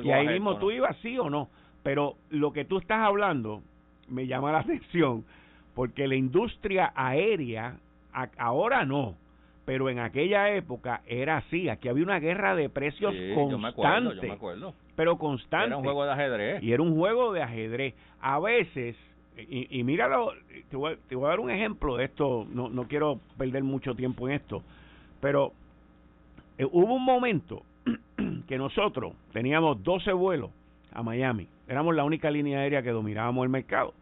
y 0.04 0.12
ahí 0.12 0.28
mismo 0.28 0.58
tú 0.58 0.70
ibas 0.70 0.96
sí 0.98 1.18
o 1.18 1.30
no. 1.30 1.50
Pero 1.82 2.16
lo 2.30 2.52
que 2.52 2.66
tú 2.66 2.78
estás 2.78 3.00
hablando 3.00 3.62
me 4.10 4.28
llama 4.28 4.52
la 4.52 4.60
atención 4.60 5.24
porque 5.78 6.08
la 6.08 6.16
industria 6.16 6.92
aérea 6.96 7.78
ahora 8.40 8.84
no, 8.84 9.16
pero 9.68 9.90
en 9.90 10.00
aquella 10.00 10.50
época 10.56 11.02
era 11.06 11.36
así. 11.36 11.68
Aquí 11.68 11.90
había 11.90 12.06
una 12.06 12.22
guerra 12.22 12.56
de 12.56 12.70
precios 12.70 13.14
constante. 13.36 13.52
Yo 14.16 14.22
me 14.30 14.32
acuerdo, 14.32 14.74
Pero 14.96 15.18
constante. 15.18 15.68
Era 15.68 15.78
un 15.78 15.84
juego 15.84 16.06
de 16.06 16.12
ajedrez. 16.14 16.64
Y 16.64 16.72
era 16.72 16.82
un 16.82 16.96
juego 16.96 17.34
de 17.34 17.42
ajedrez. 17.42 17.94
A 18.22 18.40
veces 18.40 18.96
y, 19.38 19.68
y 19.78 19.84
míralo, 19.84 20.32
te 20.70 20.78
voy, 20.78 20.96
te 21.10 21.16
voy, 21.18 21.26
a 21.26 21.30
dar 21.32 21.42
un 21.42 21.52
ejemplo 21.52 21.98
de 21.98 22.06
esto, 22.06 22.48
no, 22.50 22.70
no 22.70 22.88
quiero 22.88 23.20
perder 23.38 23.62
mucho 23.62 23.94
tiempo 23.94 24.30
en 24.30 24.36
esto, 24.36 24.64
pero 25.20 25.52
eh, 26.58 26.66
hubo 26.66 26.96
un 26.96 27.04
momento 27.04 27.62
que 28.48 28.58
nosotros 28.58 29.14
teníamos 29.34 29.84
12 29.84 30.14
vuelos 30.14 30.50
a 30.94 31.04
Miami, 31.04 31.50
éramos 31.68 31.94
la 31.94 32.06
única 32.06 32.32
línea 32.32 32.60
aérea 32.62 32.82
que 32.82 32.92
dominábamos 32.92 33.44
el 33.44 33.50
mercado. 33.50 33.94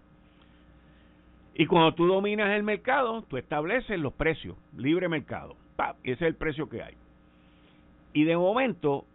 Y 1.55 1.65
cuando 1.67 1.93
tú 1.93 2.05
dominas 2.05 2.51
el 2.51 2.63
mercado, 2.63 3.23
tú 3.23 3.37
estableces 3.37 3.97
los 3.97 4.13
precios, 4.13 4.57
libre 4.77 5.07
mercado. 5.07 5.55
Y 6.03 6.11
ese 6.11 6.25
es 6.25 6.29
el 6.29 6.35
precio 6.35 6.67
que 6.69 6.83
hay. 6.83 6.93
Y 8.13 8.25
de 8.25 8.35
momento, 8.35 9.05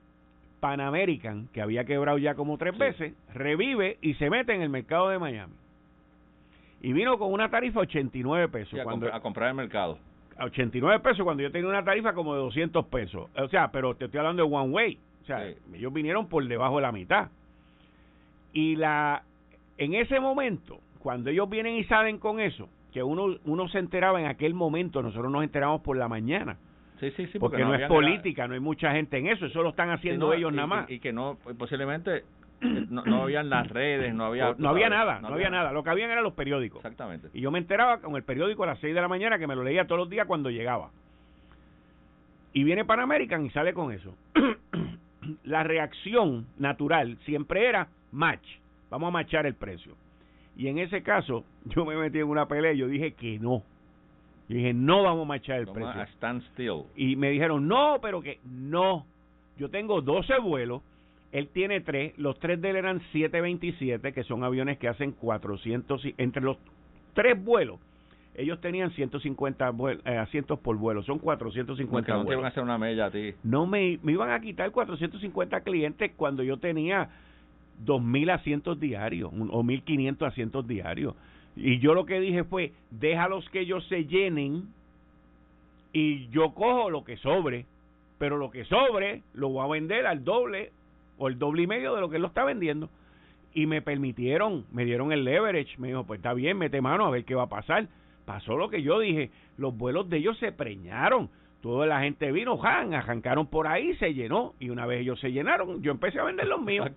Pan 0.58 0.80
American, 0.80 1.48
que 1.52 1.60
había 1.60 1.84
quebrado 1.84 2.16
ya 2.18 2.34
como 2.34 2.56
tres 2.56 2.76
veces, 2.76 3.14
revive 3.34 3.98
y 4.00 4.14
se 4.14 4.30
mete 4.30 4.54
en 4.54 4.62
el 4.62 4.70
mercado 4.70 5.10
de 5.10 5.18
Miami. 5.18 5.54
Y 6.82 6.94
vino 6.94 7.18
con 7.18 7.30
una 7.30 7.50
tarifa 7.50 7.80
de 7.80 7.86
89 7.86 8.48
pesos. 8.48 8.80
a, 8.80 8.84
cuando, 8.84 9.12
a 9.12 9.20
comprar 9.20 9.50
el 9.50 9.54
mercado. 9.54 9.98
A 10.38 10.46
89 10.46 11.00
pesos 11.00 11.22
cuando 11.24 11.42
yo 11.42 11.52
tenía 11.52 11.68
una 11.68 11.84
tarifa 11.84 12.14
como 12.14 12.34
de 12.34 12.40
200 12.40 12.86
pesos. 12.86 13.28
O 13.36 13.48
sea, 13.48 13.70
pero 13.70 13.94
te 13.94 14.06
estoy 14.06 14.18
hablando 14.18 14.46
de 14.46 14.54
one 14.54 14.70
way. 14.70 14.98
O 15.22 15.26
sea, 15.26 15.46
ellos 15.46 15.92
vinieron 15.92 16.26
por 16.26 16.46
debajo 16.46 16.76
de 16.76 16.82
la 16.82 16.92
mitad. 16.92 17.28
Y 18.54 18.76
la 18.76 19.24
en 19.80 19.94
ese 19.94 20.20
momento, 20.20 20.78
cuando 21.02 21.30
ellos 21.30 21.48
vienen 21.48 21.74
y 21.74 21.84
salen 21.84 22.18
con 22.18 22.40
eso, 22.40 22.68
que 22.92 23.02
uno, 23.02 23.36
uno 23.44 23.68
se 23.68 23.78
enteraba 23.78 24.20
en 24.20 24.26
aquel 24.26 24.54
momento, 24.54 25.02
nosotros 25.02 25.30
nos 25.30 25.42
enteramos 25.42 25.80
por 25.80 25.96
la 25.96 26.08
mañana. 26.08 26.56
Sí, 27.00 27.10
sí, 27.12 27.26
sí, 27.28 27.38
porque, 27.38 27.64
no, 27.64 27.74
es 27.74 27.88
política, 27.88 28.46
no 28.46 28.54
hay 28.54 28.60
mucha 28.60 28.92
gente 28.92 29.16
en 29.16 29.28
eso, 29.28 29.46
eso 29.46 29.62
lo 29.62 29.70
están 29.70 29.90
haciendo 29.90 30.34
ellos 30.34 30.52
nada 30.52 30.66
más. 30.66 30.90
Y, 30.90 31.00
que 31.00 31.12
no, 31.12 31.38
pues, 31.42 31.56
posiblemente 31.56 32.24
no, 32.60 33.02
no 33.04 33.22
habían 33.22 33.48
las 33.48 33.68
redes, 33.68 34.14
no 34.14 34.26
había... 34.26 34.54
No, 34.58 34.68
había 34.68 34.90
nada, 34.90 35.20
no, 35.20 35.28
había, 35.28 35.48
nada. 35.48 35.72
Lo 35.72 35.82
que 35.82 35.88
habían 35.88 36.10
eran 36.10 36.22
los 36.22 36.34
periódicos. 36.34 36.78
Exactamente. 36.84 37.28
Y 37.32 37.40
yo 37.40 37.50
me 37.50 37.58
enteraba 37.58 38.00
con 38.02 38.16
el 38.16 38.22
periódico 38.22 38.64
a 38.64 38.66
las 38.66 38.78
6 38.80 38.94
de 38.94 39.00
la 39.00 39.08
mañana, 39.08 39.38
que 39.38 39.46
me 39.46 39.56
lo 39.56 39.64
leía 39.64 39.86
todos 39.86 40.00
los 40.00 40.10
días 40.10 40.26
cuando 40.26 40.50
llegaba. 40.50 40.90
Y 42.52 42.64
viene 42.64 42.84
Pan 42.84 43.00
American 43.00 43.46
y 43.46 43.50
sale 43.50 43.72
con 43.72 43.92
eso. 43.92 44.14
la 45.44 45.62
reacción 45.62 46.46
natural 46.58 47.16
siempre 47.24 47.66
era 47.66 47.88
match. 48.12 48.46
Vamos 48.90 49.08
a 49.08 49.10
machar 49.12 49.46
el 49.46 49.54
precio. 49.54 49.94
Y 50.60 50.68
en 50.68 50.76
ese 50.76 51.02
caso, 51.02 51.44
yo 51.64 51.86
me 51.86 51.96
metí 51.96 52.18
en 52.18 52.28
una 52.28 52.46
pelea 52.46 52.74
y 52.74 52.78
yo 52.78 52.86
dije 52.86 53.14
que 53.14 53.38
no. 53.38 53.62
Yo 54.46 54.56
dije, 54.56 54.74
no 54.74 55.02
vamos 55.02 55.22
a 55.22 55.28
machar 55.28 55.60
el 55.60 55.68
precio. 55.68 56.02
stand 56.16 56.42
still. 56.52 56.82
Y 56.96 57.16
me 57.16 57.30
dijeron, 57.30 57.66
no, 57.66 57.98
pero 58.02 58.20
que 58.20 58.40
no. 58.44 59.06
Yo 59.56 59.70
tengo 59.70 60.02
12 60.02 60.38
vuelos, 60.40 60.82
él 61.32 61.48
tiene 61.48 61.80
3, 61.80 62.18
los 62.18 62.38
3 62.40 62.60
de 62.60 62.70
él 62.70 62.76
eran 62.76 63.00
727, 63.12 64.12
que 64.12 64.22
son 64.24 64.44
aviones 64.44 64.78
que 64.78 64.88
hacen 64.88 65.12
400, 65.12 66.02
entre 66.18 66.42
los 66.42 66.58
tres 67.14 67.42
vuelos, 67.42 67.78
ellos 68.34 68.60
tenían 68.60 68.90
150 68.90 69.72
eh, 70.04 70.18
asientos 70.18 70.58
por 70.58 70.76
vuelo, 70.76 71.02
son 71.02 71.18
450 71.18 72.12
no 72.12 72.24
te 72.24 72.32
iban 72.32 72.44
a 72.44 72.48
hacer 72.48 72.62
una 72.62 72.78
mella 72.78 73.06
a 73.06 73.10
ti. 73.10 73.34
No 73.42 73.66
me, 73.66 73.98
me 74.02 74.12
iban 74.12 74.30
a 74.30 74.40
quitar 74.40 74.70
450 74.70 75.60
clientes 75.60 76.12
cuando 76.16 76.42
yo 76.42 76.58
tenía 76.58 77.08
2.000 77.84 78.32
asientos 78.32 78.78
diarios 78.78 79.30
o 79.32 79.62
1.500 79.62 80.26
asientos 80.26 80.66
diarios. 80.66 81.14
Y 81.56 81.78
yo 81.78 81.94
lo 81.94 82.06
que 82.06 82.20
dije 82.20 82.44
fue, 82.44 82.72
déjalos 82.90 83.48
que 83.50 83.60
ellos 83.60 83.86
se 83.88 84.06
llenen 84.06 84.68
y 85.92 86.28
yo 86.28 86.52
cojo 86.54 86.90
lo 86.90 87.04
que 87.04 87.16
sobre, 87.16 87.66
pero 88.18 88.36
lo 88.36 88.50
que 88.50 88.64
sobre 88.64 89.22
lo 89.34 89.48
voy 89.48 89.64
a 89.64 89.70
vender 89.70 90.06
al 90.06 90.24
doble 90.24 90.72
o 91.18 91.28
el 91.28 91.38
doble 91.38 91.62
y 91.62 91.66
medio 91.66 91.94
de 91.94 92.00
lo 92.00 92.08
que 92.08 92.16
él 92.16 92.22
lo 92.22 92.28
está 92.28 92.44
vendiendo. 92.44 92.88
Y 93.52 93.66
me 93.66 93.82
permitieron, 93.82 94.64
me 94.70 94.84
dieron 94.84 95.10
el 95.12 95.24
leverage, 95.24 95.76
me 95.78 95.88
dijo, 95.88 96.04
pues 96.04 96.18
está 96.18 96.34
bien, 96.34 96.56
mete 96.56 96.80
mano 96.80 97.06
a 97.06 97.10
ver 97.10 97.24
qué 97.24 97.34
va 97.34 97.44
a 97.44 97.48
pasar. 97.48 97.88
Pasó 98.24 98.56
lo 98.56 98.70
que 98.70 98.82
yo 98.82 99.00
dije, 99.00 99.30
los 99.56 99.76
vuelos 99.76 100.08
de 100.08 100.18
ellos 100.18 100.38
se 100.38 100.52
preñaron, 100.52 101.28
toda 101.60 101.84
la 101.86 102.00
gente 102.00 102.30
vino, 102.30 102.56
jan, 102.58 102.94
arrancaron 102.94 103.48
por 103.48 103.66
ahí, 103.66 103.94
se 103.96 104.14
llenó, 104.14 104.54
y 104.60 104.70
una 104.70 104.86
vez 104.86 105.00
ellos 105.00 105.18
se 105.18 105.32
llenaron, 105.32 105.82
yo 105.82 105.90
empecé 105.90 106.20
a 106.20 106.24
vender 106.24 106.46
los 106.46 106.62
míos 106.62 106.90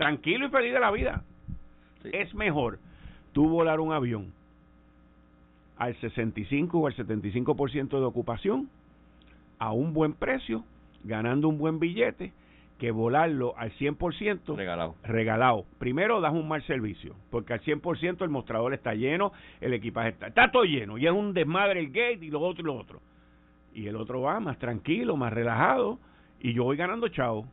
tranquilo 0.00 0.46
y 0.46 0.48
feliz 0.48 0.72
de 0.72 0.80
la 0.80 0.90
vida. 0.90 1.22
Es 2.04 2.34
mejor 2.34 2.78
tú 3.32 3.50
volar 3.50 3.80
un 3.80 3.92
avión 3.92 4.32
al 5.76 5.94
65 6.00 6.78
o 6.78 6.86
al 6.86 6.96
75% 6.96 7.90
de 7.90 8.04
ocupación 8.04 8.70
a 9.58 9.72
un 9.72 9.92
buen 9.92 10.14
precio, 10.14 10.64
ganando 11.04 11.48
un 11.48 11.58
buen 11.58 11.78
billete, 11.78 12.32
que 12.78 12.90
volarlo 12.90 13.54
al 13.58 13.72
100% 13.72 14.56
regalado. 14.56 14.94
regalado. 15.02 15.66
Primero 15.78 16.22
das 16.22 16.32
un 16.32 16.48
mal 16.48 16.62
servicio, 16.62 17.14
porque 17.30 17.52
al 17.52 17.60
100% 17.60 18.22
el 18.22 18.30
mostrador 18.30 18.72
está 18.72 18.94
lleno, 18.94 19.34
el 19.60 19.74
equipaje 19.74 20.08
está, 20.08 20.28
está 20.28 20.50
todo 20.50 20.64
lleno, 20.64 20.96
y 20.96 21.06
es 21.06 21.12
un 21.12 21.34
desmadre 21.34 21.80
el 21.80 21.88
gate 21.88 22.20
y 22.24 22.30
lo 22.30 22.40
otro 22.40 22.62
y 22.62 22.66
lo 22.66 22.74
otro. 22.74 23.02
Y 23.74 23.86
el 23.86 23.96
otro 23.96 24.22
va 24.22 24.40
más 24.40 24.58
tranquilo, 24.58 25.18
más 25.18 25.30
relajado, 25.30 25.98
y 26.40 26.54
yo 26.54 26.64
voy 26.64 26.78
ganando 26.78 27.08
chao. 27.08 27.44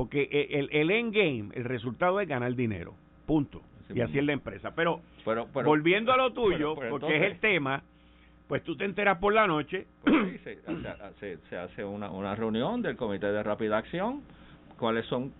Porque 0.00 0.30
e, 0.32 0.58
el, 0.58 0.70
el 0.72 0.90
end 0.90 1.14
game, 1.14 1.48
el 1.52 1.64
resultado 1.64 2.22
es 2.22 2.26
ganar 2.26 2.54
dinero. 2.54 2.94
Punto. 3.26 3.60
y 3.94 4.00
así 4.00 4.16
es 4.18 4.24
la 4.24 4.32
empresa. 4.32 4.74
Pero, 4.74 5.02
volviendo 5.52 6.10
a 6.10 6.16
lo 6.16 6.32
tuyo, 6.32 6.74
porque 6.74 7.18
es 7.18 7.22
el 7.24 7.38
tema, 7.38 7.82
pues 8.48 8.64
tú 8.64 8.78
te 8.78 8.86
enteras 8.86 9.18
por 9.18 9.34
la 9.34 9.46
noche. 9.46 9.86
Pues 10.02 10.40
se, 11.50 11.58
hace 11.58 11.84
una, 11.84 12.10
una 12.10 12.34
reunión 12.34 12.80
del 12.80 12.96
Comité 12.96 13.30
de 13.30 13.42
Rápida 13.42 13.76
Acción. 13.76 14.22
¿Cuáles 14.78 15.04
son 15.04 15.34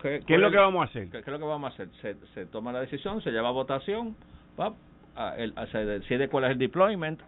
qué, 0.00 0.22
es 0.26 0.40
lo 0.40 0.50
que 0.50 0.56
vamos 0.56 0.80
a 0.80 0.84
hacer? 0.84 1.10
¿Qué, 1.10 1.18
es 1.18 1.26
lo 1.26 1.38
que 1.38 1.44
vamos 1.44 1.70
a 1.70 1.74
hacer? 1.74 1.90
Se, 2.00 2.14
se 2.32 2.46
toma 2.46 2.72
la 2.72 2.80
decisión, 2.80 3.20
se 3.20 3.30
lleva 3.30 3.48
a 3.48 3.52
votación, 3.52 4.16
se 5.70 5.84
decide 5.84 6.28
cuál 6.28 6.44
es 6.44 6.52
el 6.52 6.58
deployment. 6.58 7.20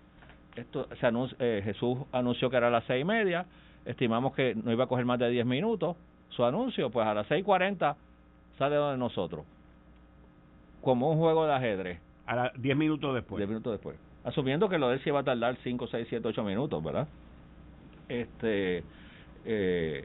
Esto 0.57 0.89
se 0.99 1.07
eh, 1.39 1.61
Jesús 1.63 1.99
anunció 2.13 2.49
que 2.49 2.57
era 2.57 2.69
a 2.69 2.71
las 2.71 2.85
seis 2.85 3.03
y 3.03 3.05
media, 3.05 3.45
estimamos 3.85 4.35
que 4.35 4.55
no 4.55 4.73
iba 4.73 4.85
a 4.85 4.87
coger 4.87 5.05
más 5.05 5.19
de 5.19 5.29
diez 5.29 5.45
minutos, 5.45 5.97
su 6.31 6.45
anuncio, 6.45 6.91
pues 6.91 7.07
a 7.07 7.15
las 7.15 7.29
6.40 7.29 7.97
sale 8.59 8.77
de 8.77 8.97
nosotros. 8.97 9.45
Como 10.81 11.11
un 11.11 11.19
juego 11.19 11.47
de 11.47 11.55
ajedrez. 11.55 12.01
A 12.27 12.37
las 12.37 12.63
10 12.63 12.77
minutos 12.77 13.15
después. 13.15 13.39
10 13.39 13.49
minutos 13.49 13.73
después. 13.73 13.97
Asumiendo 14.25 14.69
que 14.69 14.79
lo 14.79 14.89
de 14.89 14.95
él 14.95 15.05
se 15.05 15.11
va 15.11 15.21
a 15.21 15.25
tardar 15.25 15.57
5, 15.63 15.87
6, 15.87 16.07
7, 16.09 16.29
8 16.29 16.45
minutos, 16.45 16.83
¿verdad? 16.83 17.09
Este. 18.09 18.85
Eh, 19.45 20.05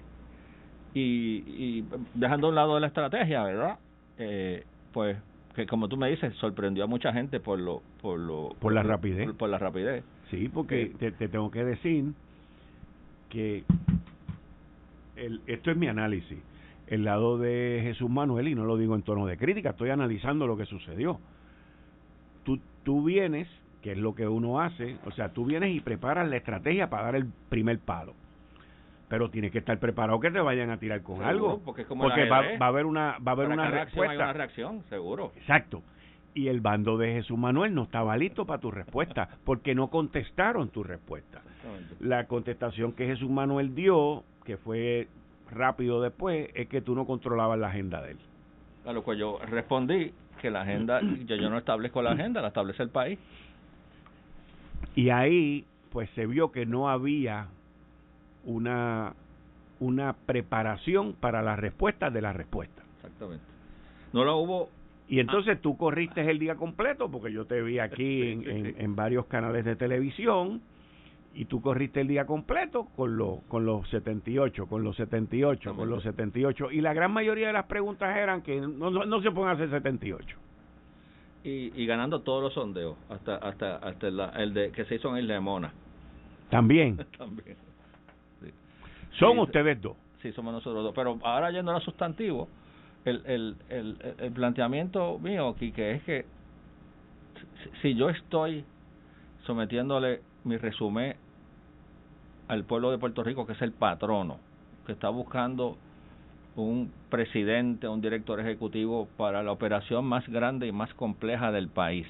y, 0.94 1.82
y 1.82 1.86
dejando 2.14 2.48
a 2.48 2.50
un 2.50 2.56
lado 2.56 2.80
la 2.80 2.88
estrategia, 2.88 3.44
¿verdad? 3.44 3.78
Eh, 4.18 4.64
pues 4.94 5.18
que 5.56 5.66
como 5.66 5.88
tú 5.88 5.98
me 5.98 6.10
dices 6.10 6.34
sorprendió 6.36 6.84
a 6.84 6.88
mucha 6.88 7.14
gente 7.14 7.40
por 7.40 7.60
lo 7.60 7.82
por 8.02 8.20
lo 8.20 8.50
por, 8.60 8.74
la 8.74 8.84
rapidez 8.84 9.32
por, 9.34 9.50
la 9.50 9.58
rapidez 9.58 10.04
sí 10.30 10.50
porque 10.50 10.84
eh, 10.84 10.94
te, 11.00 11.12
te, 11.14 11.30
tengo 11.30 11.50
que 11.50 11.64
decir 11.64 12.14
que 13.30 13.64
el, 15.16 15.42
esto 15.48 15.72
es 15.72 15.78
mi 15.78 15.88
análisis, 15.88 16.38
el 16.88 17.04
lado 17.04 17.38
de 17.38 17.80
Jesús 17.84 18.10
Manuel, 18.10 18.48
y 18.48 18.56
no 18.56 18.66
lo 18.66 18.78
digo 18.78 18.96
en 18.96 19.02
tono 19.02 19.26
de 19.26 19.38
crítica, 19.38 19.72
estoy 19.72 19.90
analizando 19.90 20.48
lo 20.48 20.58
que 20.58 20.66
sucedió. 20.66 21.20
Tú, 22.44 22.60
tú 22.84 23.04
vienes, 23.04 23.48
que 23.82 23.94
es 23.94 23.98
lo 23.98 24.16
que 24.16 24.28
uno 24.28 24.62
hace, 24.62 24.98
o 25.06 25.12
sea, 25.12 25.30
tú 25.30 25.46
vienes 25.46 25.76
y 25.76 25.80
preparas 25.80 26.30
la 26.30 26.38
estrategia 26.38 26.90
para 26.90 27.04
dar 27.06 27.16
el 27.16 27.28
primer 27.50 27.80
palo. 27.80 28.14
Pero 29.08 29.30
tienes 29.30 29.52
que 29.52 29.60
estar 29.60 29.80
preparado 29.80 30.20
que 30.20 30.32
te 30.32 30.40
vayan 30.40 30.72
a 30.72 30.80
tirar 30.80 31.04
con 31.04 31.22
algo. 31.24 31.62
Porque, 31.64 31.86
va, 31.86 32.42
va, 32.60 32.66
a 32.66 32.70
haber 32.70 32.88
una, 32.88 33.18
va 33.20 33.32
a 33.32 33.36
haber 33.36 33.50
una 33.50 33.70
respuesta. 33.70 34.16
una 34.16 34.34
reacción, 34.34 34.84
seguro. 34.90 35.32
Exacto 35.38 35.84
y 36.36 36.50
el 36.50 36.60
bando 36.60 36.98
de 36.98 37.14
Jesús 37.14 37.38
Manuel 37.38 37.74
no 37.74 37.84
estaba 37.84 38.16
listo 38.18 38.46
para 38.46 38.60
tu 38.60 38.70
respuesta, 38.70 39.30
porque 39.46 39.74
no 39.74 39.88
contestaron 39.90 40.70
tu 40.70 40.84
respuesta. 40.84 41.42
La 42.02 42.28
contestación 42.28 42.92
que 42.92 43.08
Jesús 43.08 43.30
Manuel 43.30 43.74
dio, 43.74 44.24
que 44.44 44.58
fue 44.58 45.08
rápido 45.50 46.02
después, 46.02 46.50
es 46.54 46.68
que 46.68 46.82
tú 46.82 46.94
no 46.94 47.06
controlabas 47.08 47.58
la 47.58 47.70
agenda 47.70 48.02
de 48.02 48.12
él. 48.12 48.18
A 48.86 48.92
lo 48.92 49.02
cual 49.02 49.18
yo 49.18 49.40
respondí 49.48 50.12
que 50.42 50.52
la 50.52 50.62
agenda, 50.62 51.00
yo, 51.26 51.38
yo 51.38 51.50
no 51.50 51.58
establezco 51.58 52.02
la 52.02 52.12
agenda, 52.12 52.42
la 52.42 52.50
establece 52.50 52.84
el 52.84 52.90
país. 52.90 53.18
Y 54.94 55.10
ahí, 55.10 55.66
pues 55.90 56.10
se 56.16 56.28
vio 56.28 56.52
que 56.52 56.66
no 56.66 56.90
había 56.90 57.48
una, 58.44 59.14
una 59.80 60.14
preparación 60.26 61.14
para 61.14 61.42
la 61.42 61.56
respuesta 61.56 62.10
de 62.10 62.22
la 62.22 62.34
respuesta. 62.34 62.84
Exactamente. 62.98 63.46
No 64.12 64.26
lo 64.26 64.38
hubo 64.38 64.70
y 65.08 65.20
entonces 65.20 65.62
tú 65.62 65.78
corriste 65.78 66.30
el 66.30 66.40
día 66.40 66.56
completo, 66.56 67.10
porque 67.10 67.32
yo 67.32 67.46
te 67.46 67.62
vi 67.62 67.80
aquí 67.80 68.32
en, 68.32 68.76
en, 68.78 68.96
varios 68.96 69.28
canales 69.28 69.64
de 69.64 69.76
televisión, 69.76 70.62
y 71.36 71.46
tú 71.46 71.62
corriste 71.62 72.02
el 72.02 72.08
día 72.08 72.26
completo 72.26 72.88
con, 72.96 73.18
lo, 73.18 73.42
con 73.50 73.66
los 73.66 73.88
78, 73.90 74.68
con 74.68 74.84
los 74.84 74.96
78, 74.96 75.76
con 75.76 75.90
los 75.90 76.02
78. 76.02 76.72
Y 76.72 76.80
la 76.80 76.94
gran 76.94 77.12
mayoría 77.12 77.48
de 77.48 77.54
las 77.54 77.66
preguntas 77.66 78.16
eran 78.16 78.42
que 78.42 78.60
no, 78.62 78.90
no, 78.90 79.22
se 79.22 79.32
pueden 79.32 79.52
hacer 79.52 79.70
78. 79.70 80.38
Y, 81.44 81.72
y 81.76 81.86
ganando 81.86 82.22
todos 82.22 82.42
los 82.42 82.54
sondeos, 82.54 82.98
hasta 83.10 83.36
hasta 83.36 83.76
hasta 83.76 84.08
el, 84.08 84.54
de 84.54 84.72
que 84.72 84.86
se 84.86 84.96
hizo 84.96 85.16
en 85.16 85.24
Isla 85.24 85.36
de 85.36 85.40
Mona. 85.42 85.74
También. 86.50 86.98
También. 87.18 87.58
Son 89.20 89.38
ustedes 89.38 89.80
dos. 89.82 89.96
Sí, 90.22 90.32
somos 90.32 90.54
nosotros 90.54 90.84
dos. 90.84 90.94
Pero 90.96 91.20
ahora 91.22 91.52
yendo 91.52 91.72
a 91.72 91.76
los 91.76 91.84
sustantivos, 91.84 92.48
el, 93.06 93.22
el, 93.26 93.56
el, 93.70 94.16
el 94.20 94.32
planteamiento 94.32 95.20
mío 95.20 95.50
aquí 95.50 95.72
que 95.72 95.92
es 95.92 96.04
que 96.04 96.26
si 97.82 97.96
yo 97.96 98.10
estoy 98.10 98.64
sometiéndole 99.46 100.22
mi 100.44 100.58
resumen 100.58 101.16
al 102.48 102.64
pueblo 102.64 102.92
de 102.92 102.98
Puerto 102.98 103.24
Rico, 103.24 103.46
que 103.46 103.54
es 103.54 103.62
el 103.62 103.72
patrono, 103.72 104.38
que 104.86 104.92
está 104.92 105.10
buscando 105.10 105.78
un 106.56 106.92
presidente, 107.10 107.88
un 107.88 108.02
director 108.02 108.40
ejecutivo 108.40 109.08
para 109.18 109.44
la 109.44 109.52
operación 109.52 110.06
más 110.06 110.28
grande 110.28 110.68
y 110.68 110.72
más 110.72 110.94
compleja 110.94 111.52
del 111.52 111.68
país. 111.68 112.08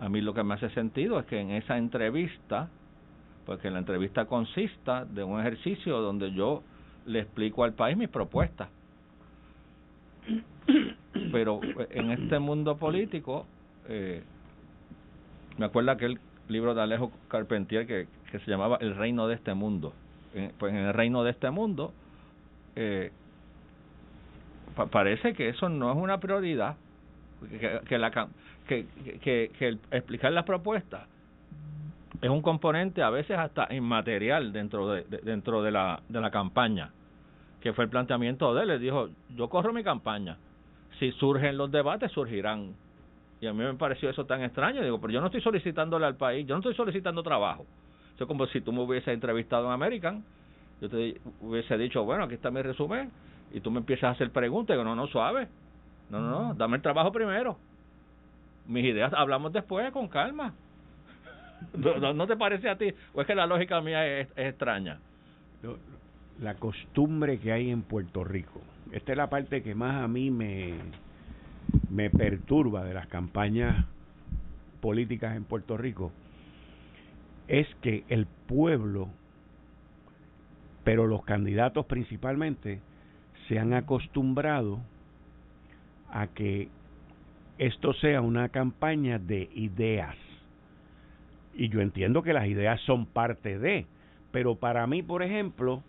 A 0.00 0.08
mí 0.08 0.20
lo 0.20 0.34
que 0.34 0.42
me 0.42 0.54
hace 0.54 0.70
sentido 0.70 1.20
es 1.20 1.26
que 1.26 1.40
en 1.40 1.50
esa 1.50 1.76
entrevista, 1.78 2.68
pues 3.46 3.60
que 3.60 3.70
la 3.70 3.78
entrevista 3.78 4.24
consista 4.24 5.04
de 5.04 5.22
un 5.22 5.38
ejercicio 5.38 6.00
donde 6.00 6.32
yo 6.32 6.62
le 7.06 7.20
explico 7.20 7.62
al 7.62 7.74
país 7.74 7.96
mis 7.96 8.08
propuestas. 8.08 8.68
Pero 11.32 11.60
eh, 11.62 11.88
en 11.90 12.10
este 12.10 12.38
mundo 12.38 12.76
político, 12.76 13.46
eh, 13.88 14.22
me 15.58 15.66
acuerdo 15.66 15.90
aquel 15.90 16.18
libro 16.48 16.74
de 16.74 16.82
Alejo 16.82 17.12
Carpentier 17.28 17.86
que, 17.86 18.06
que 18.30 18.38
se 18.40 18.50
llamaba 18.50 18.78
El 18.80 18.96
reino 18.96 19.26
de 19.28 19.34
este 19.34 19.54
mundo. 19.54 19.92
pues 20.58 20.72
en 20.72 20.80
el 20.80 20.94
reino 20.94 21.24
de 21.24 21.30
este 21.30 21.50
mundo, 21.50 21.92
eh, 22.76 23.12
parece 24.90 25.34
que 25.34 25.48
eso 25.48 25.68
no 25.68 25.90
es 25.90 25.96
una 25.96 26.18
prioridad, 26.18 26.76
que, 27.60 27.80
que, 27.86 27.98
la, 27.98 28.10
que, 28.66 28.86
que 29.22 29.78
explicar 29.90 30.32
las 30.32 30.44
propuestas 30.44 31.06
es 32.24 32.30
un 32.30 32.42
componente 32.42 33.02
a 33.02 33.10
veces 33.10 33.38
hasta 33.38 33.72
inmaterial 33.74 34.52
dentro 34.52 34.88
de, 34.88 35.02
dentro 35.22 35.62
de 35.62 35.70
la, 35.70 36.00
de 36.08 36.20
la 36.20 36.30
campaña, 36.30 36.90
que 37.64 37.72
fue 37.72 37.84
el 37.84 37.90
planteamiento 37.90 38.54
de 38.54 38.62
él. 38.62 38.68
Le 38.68 38.78
dijo, 38.78 39.08
yo 39.30 39.48
corro 39.48 39.72
mi 39.72 39.82
campaña, 39.82 40.36
si 40.98 41.10
surgen 41.12 41.56
los 41.56 41.70
debates, 41.70 42.12
surgirán. 42.12 42.74
Y 43.40 43.46
a 43.46 43.54
mí 43.54 43.64
me 43.64 43.72
pareció 43.72 44.10
eso 44.10 44.26
tan 44.26 44.42
extraño. 44.42 44.82
Digo, 44.82 45.00
pero 45.00 45.14
yo 45.14 45.20
no 45.22 45.28
estoy 45.28 45.40
solicitándole 45.40 46.04
al 46.04 46.14
país, 46.14 46.46
yo 46.46 46.54
no 46.54 46.58
estoy 46.58 46.74
solicitando 46.74 47.22
trabajo. 47.22 47.64
Eso 48.14 48.24
es 48.24 48.28
como 48.28 48.46
si 48.48 48.60
tú 48.60 48.70
me 48.70 48.82
hubieses 48.82 49.08
entrevistado 49.08 49.64
en 49.66 49.72
American, 49.72 50.22
yo 50.82 50.90
te 50.90 51.18
hubiese 51.40 51.78
dicho, 51.78 52.04
bueno, 52.04 52.24
aquí 52.24 52.34
está 52.34 52.50
mi 52.50 52.60
resumen, 52.60 53.10
y 53.50 53.60
tú 53.60 53.70
me 53.70 53.78
empiezas 53.78 54.04
a 54.04 54.10
hacer 54.10 54.30
preguntas. 54.30 54.74
Y 54.74 54.78
digo, 54.78 54.84
no, 54.84 54.94
no, 54.94 55.06
suave. 55.06 55.48
No, 56.10 56.20
no, 56.20 56.30
no, 56.30 56.54
dame 56.54 56.76
el 56.76 56.82
trabajo 56.82 57.12
primero. 57.12 57.56
Mis 58.66 58.84
ideas 58.84 59.10
hablamos 59.14 59.54
después, 59.54 59.90
con 59.90 60.08
calma. 60.08 60.52
¿No, 61.72 62.26
te 62.26 62.36
parece 62.36 62.68
a 62.68 62.76
ti? 62.76 62.92
¿O 63.14 63.22
es 63.22 63.26
que 63.26 63.34
la 63.34 63.46
lógica 63.46 63.80
mía 63.80 64.06
es, 64.06 64.28
es 64.36 64.48
extraña? 64.50 64.98
La 66.40 66.54
costumbre 66.54 67.38
que 67.38 67.52
hay 67.52 67.70
en 67.70 67.82
Puerto 67.82 68.24
Rico. 68.24 68.60
Esta 68.92 69.12
es 69.12 69.18
la 69.18 69.30
parte 69.30 69.62
que 69.62 69.74
más 69.74 70.02
a 70.02 70.08
mí 70.08 70.30
me, 70.30 70.74
me 71.90 72.10
perturba 72.10 72.84
de 72.84 72.94
las 72.94 73.06
campañas 73.06 73.86
políticas 74.80 75.36
en 75.36 75.44
Puerto 75.44 75.76
Rico. 75.76 76.12
Es 77.48 77.66
que 77.82 78.04
el 78.08 78.26
pueblo, 78.26 79.08
pero 80.82 81.06
los 81.06 81.24
candidatos 81.24 81.86
principalmente, 81.86 82.80
se 83.48 83.58
han 83.58 83.74
acostumbrado 83.74 84.80
a 86.10 86.26
que 86.28 86.68
esto 87.58 87.92
sea 87.94 88.20
una 88.20 88.48
campaña 88.48 89.18
de 89.18 89.48
ideas 89.54 90.16
y 91.56 91.68
yo 91.68 91.80
entiendo 91.80 92.22
que 92.22 92.32
las 92.32 92.46
ideas 92.46 92.80
son 92.82 93.06
parte 93.06 93.58
de, 93.58 93.86
pero 94.32 94.56
para 94.56 94.86
mí, 94.86 95.02
por 95.02 95.22
ejemplo, 95.22 95.82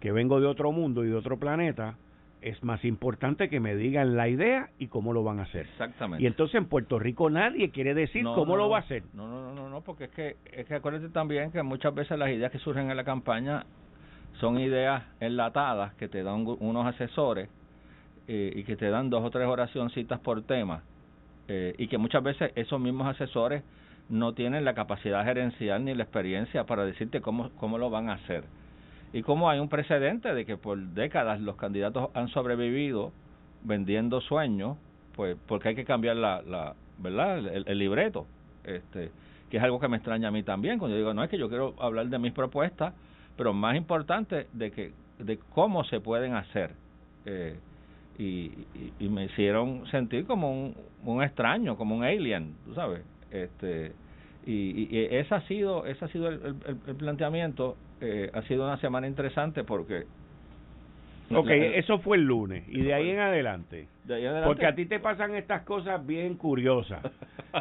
que 0.00 0.12
vengo 0.12 0.40
de 0.40 0.46
otro 0.46 0.72
mundo 0.72 1.04
y 1.04 1.08
de 1.08 1.14
otro 1.14 1.38
planeta, 1.38 1.96
es 2.40 2.62
más 2.62 2.84
importante 2.84 3.48
que 3.48 3.60
me 3.60 3.74
digan 3.74 4.16
la 4.16 4.28
idea 4.28 4.70
y 4.78 4.86
cómo 4.86 5.12
lo 5.12 5.24
van 5.24 5.40
a 5.40 5.42
hacer. 5.42 5.66
Exactamente. 5.66 6.22
Y 6.22 6.26
entonces 6.26 6.54
en 6.54 6.66
Puerto 6.66 6.98
Rico 6.98 7.30
nadie 7.30 7.70
quiere 7.70 7.94
decir 7.94 8.24
cómo 8.24 8.56
lo 8.56 8.68
va 8.68 8.78
a 8.78 8.80
hacer. 8.80 9.02
No, 9.12 9.26
no, 9.26 9.52
no, 9.52 9.68
no, 9.68 9.80
porque 9.80 10.04
es 10.04 10.10
que, 10.10 10.36
es 10.52 10.66
que 10.66 10.74
acuérdate 10.74 11.08
también 11.08 11.50
que 11.50 11.62
muchas 11.62 11.94
veces 11.94 12.18
las 12.18 12.30
ideas 12.30 12.52
que 12.52 12.58
surgen 12.58 12.90
en 12.90 12.96
la 12.96 13.04
campaña 13.04 13.64
son 14.40 14.58
ideas 14.60 15.02
enlatadas 15.20 15.94
que 15.94 16.08
te 16.08 16.22
dan 16.22 16.44
unos 16.46 16.86
asesores 16.86 17.48
eh, 18.28 18.52
y 18.54 18.62
que 18.62 18.76
te 18.76 18.88
dan 18.88 19.10
dos 19.10 19.24
o 19.24 19.30
tres 19.30 19.48
oracioncitas 19.48 20.20
por 20.20 20.42
tema 20.42 20.82
eh, 21.48 21.74
y 21.78 21.88
que 21.88 21.98
muchas 21.98 22.22
veces 22.22 22.52
esos 22.54 22.80
mismos 22.80 23.08
asesores 23.08 23.64
no 24.08 24.34
tienen 24.34 24.64
la 24.64 24.74
capacidad 24.74 25.24
gerencial 25.24 25.84
ni 25.84 25.94
la 25.94 26.04
experiencia 26.04 26.64
para 26.64 26.84
decirte 26.84 27.20
cómo, 27.20 27.50
cómo 27.56 27.78
lo 27.78 27.90
van 27.90 28.10
a 28.10 28.14
hacer. 28.14 28.44
Y 29.12 29.22
como 29.22 29.48
hay 29.48 29.58
un 29.58 29.68
precedente 29.68 30.34
de 30.34 30.44
que 30.44 30.56
por 30.56 30.78
décadas 30.78 31.40
los 31.40 31.56
candidatos 31.56 32.10
han 32.14 32.28
sobrevivido 32.28 33.12
vendiendo 33.64 34.20
sueños, 34.20 34.76
pues 35.16 35.36
porque 35.46 35.70
hay 35.70 35.74
que 35.74 35.84
cambiar 35.84 36.16
la, 36.16 36.42
la 36.42 36.74
¿verdad? 36.98 37.38
El, 37.38 37.78
libreto, 37.78 38.26
este, 38.64 39.10
que 39.50 39.56
es 39.56 39.62
algo 39.62 39.80
que 39.80 39.88
me 39.88 39.96
extraña 39.96 40.28
a 40.28 40.30
mí 40.30 40.42
también, 40.42 40.78
cuando 40.78 40.96
yo 40.96 41.00
digo, 41.00 41.14
no 41.14 41.24
es 41.24 41.30
que 41.30 41.38
yo 41.38 41.48
quiero 41.48 41.74
hablar 41.80 42.08
de 42.08 42.18
mis 42.18 42.32
propuestas, 42.32 42.92
pero 43.36 43.52
más 43.52 43.76
importante 43.76 44.46
de 44.52 44.70
que 44.70 44.92
de 45.18 45.38
cómo 45.54 45.84
se 45.84 46.00
pueden 46.00 46.34
hacer. 46.34 46.72
Eh, 47.24 47.58
y, 48.18 48.50
y, 48.98 49.08
me 49.08 49.26
hicieron 49.26 49.86
sentir 49.92 50.26
como 50.26 50.50
un, 50.50 50.74
un 51.04 51.22
extraño, 51.22 51.76
como 51.76 51.94
un 51.96 52.02
alien, 52.02 52.54
tú 52.64 52.74
sabes 52.74 53.02
este 53.30 53.92
y, 54.46 54.88
y 54.90 55.08
ese 55.10 55.34
ha 55.34 55.40
sido 55.42 55.84
ese 55.86 56.04
ha 56.04 56.08
sido 56.08 56.28
el, 56.28 56.56
el, 56.86 56.96
planteamiento 56.96 57.76
eh, 58.00 58.30
ha 58.32 58.42
sido 58.42 58.64
una 58.64 58.78
semana 58.80 59.06
interesante 59.06 59.64
porque 59.64 60.06
Ok, 61.30 61.50
eso 61.50 61.98
fue 61.98 62.16
el 62.16 62.24
lunes 62.24 62.64
y 62.68 62.80
de 62.80 62.94
ahí 62.94 63.10
en 63.10 63.18
adelante. 63.18 63.88
Porque 64.44 64.66
a 64.66 64.74
ti 64.74 64.86
te 64.86 64.98
pasan 64.98 65.34
estas 65.34 65.62
cosas 65.62 66.04
bien 66.06 66.36
curiosas. 66.36 67.02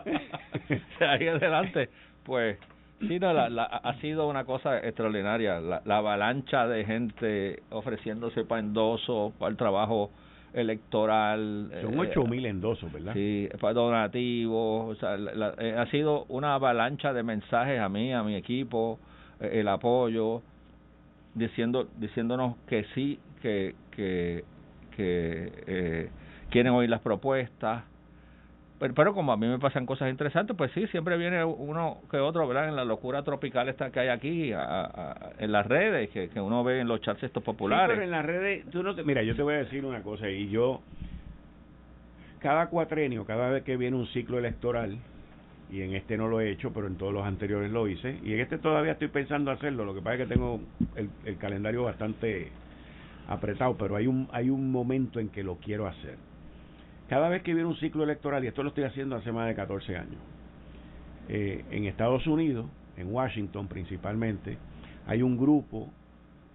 de 1.00 1.06
ahí 1.06 1.28
en 1.28 1.36
adelante, 1.36 1.90
pues 2.24 2.58
sí, 3.02 3.20
no, 3.20 3.34
la, 3.34 3.64
ha 3.64 3.94
sido 4.00 4.30
una 4.30 4.46
cosa 4.46 4.78
extraordinaria. 4.80 5.60
La, 5.60 5.82
la 5.84 5.98
avalancha 5.98 6.66
de 6.68 6.86
gente 6.86 7.64
ofreciéndose 7.70 8.46
para 8.46 8.62
endoso, 8.62 9.34
para 9.38 9.52
el 9.52 9.58
trabajo 9.58 10.12
electoral. 10.54 11.70
Son 11.82 11.94
eh, 11.94 12.10
ocho 12.10 12.24
mil 12.24 12.46
endosos, 12.46 12.92
¿verdad? 12.92 13.14
Sí, 13.14 13.50
donativos. 13.74 14.96
O 14.96 15.00
sea, 15.00 15.18
eh, 15.60 15.76
ha 15.78 15.86
sido 15.88 16.26
una 16.30 16.56
avalancha 16.56 17.12
de 17.12 17.24
mensajes 17.24 17.80
a 17.80 17.90
mí, 17.90 18.14
a 18.14 18.24
mi 18.24 18.36
equipo, 18.36 19.00
el 19.40 19.68
apoyo, 19.68 20.42
diciendo 21.36 21.88
diciéndonos 21.98 22.56
que 22.68 22.86
sí, 22.96 23.20
que, 23.42 23.76
que, 23.92 24.44
que 24.96 26.10
quieren 26.50 26.74
oír 26.74 26.90
las 26.90 27.02
propuestas, 27.02 27.84
pero, 28.80 29.14
como 29.14 29.32
a 29.32 29.38
mí 29.38 29.48
me 29.48 29.58
pasan 29.58 29.88
cosas 29.88 30.10
interesantes, 30.10 30.56
pues 30.56 30.72
sí, 30.74 30.86
siempre 30.88 31.18
viene 31.18 31.44
uno 31.44 31.98
que 32.12 32.18
otro, 32.18 32.48
¿verdad? 32.48 32.70
En 32.70 32.76
la 32.76 32.86
locura 32.86 33.24
tropical 33.24 33.68
esta 33.70 33.90
que 33.90 34.02
hay 34.02 34.10
aquí, 34.10 34.52
en 34.52 35.52
las 35.52 35.66
redes, 35.66 36.12
que, 36.12 36.30
que 36.30 36.40
uno 36.40 36.64
ve 36.64 36.82
en 36.82 36.88
los 36.88 37.02
chats 37.02 37.24
estos 37.24 37.44
populares. 37.44 37.90
pero 37.90 38.04
en 38.04 38.12
las 38.12 38.24
redes, 38.24 38.70
tú 38.70 38.84
no 38.84 38.94
te, 38.94 39.04
mira, 39.04 39.24
yo 39.24 39.36
te 39.36 39.42
voy 39.42 39.56
a 39.56 39.58
decir 39.58 39.84
una 39.84 40.04
cosa, 40.04 40.30
y 40.30 40.50
yo, 40.50 40.82
cada 42.40 42.68
cuatrenio, 42.68 43.26
cada 43.26 43.50
vez 43.50 43.64
que 43.64 43.78
viene 43.78 43.98
un 43.98 44.06
ciclo 44.08 44.38
electoral, 44.38 45.00
y 45.72 45.82
en 45.82 45.96
este 45.96 46.18
no 46.18 46.28
lo 46.28 46.40
he 46.40 46.52
hecho, 46.52 46.72
pero 46.74 46.88
en 46.88 46.96
todos 46.96 47.14
los 47.14 47.26
anteriores 47.26 47.72
lo 47.72 47.88
hice, 47.88 48.20
y 48.24 48.34
en 48.34 48.40
este 48.40 48.58
todavía 48.58 48.94
estoy 48.94 49.10
pensando 49.10 49.52
hacerlo, 49.52 49.86
lo 49.86 49.94
que 49.94 50.02
pasa 50.02 50.16
es 50.16 50.28
que 50.28 50.34
tengo 50.34 50.62
el, 50.96 51.10
el 51.26 51.38
calendario 51.38 51.84
bastante 51.84 52.50
apretado, 53.28 53.78
pero 53.78 53.96
hay 53.96 54.08
un, 54.08 54.28
hay 54.32 54.50
un 54.50 54.72
momento 54.72 55.20
en 55.20 55.30
que 55.30 55.44
lo 55.44 55.58
quiero 55.58 55.88
hacer 55.88 56.18
cada 57.08 57.30
vez 57.30 57.42
que 57.42 57.54
viene 57.54 57.70
un 57.70 57.78
ciclo 57.78 58.04
electoral, 58.04 58.44
y 58.44 58.48
esto 58.48 58.64
lo 58.64 58.70
estoy 58.70 58.84
haciendo 58.84 59.16
hace 59.16 59.32
más 59.32 59.48
de 59.48 59.56
14 59.56 59.96
años, 59.96 60.20
eh, 61.30 61.64
en 61.72 61.86
Estados 61.86 62.28
Unidos, 62.28 62.66
en 62.98 63.14
Washington 63.14 63.68
principalmente, 63.68 64.58
hay 65.06 65.22
un 65.22 65.38
grupo 65.38 65.90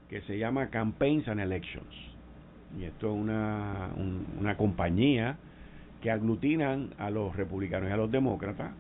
que 0.09 0.21
se 0.23 0.39
llama 0.39 0.69
Campaigns 0.69 1.27
and 1.29 1.41
Elections. 1.41 1.95
Y 2.79 2.85
esto 2.85 3.09
es 3.09 3.19
una, 3.19 3.91
una 4.39 4.57
compañía 4.57 5.37
que 6.03 6.11
aglutinan 6.11 6.91
a 6.99 7.11
los 7.11 7.35
republicanos 7.35 7.89
y 7.89 7.93
a 7.93 7.97
los 7.97 8.11
demócratas, 8.11 8.73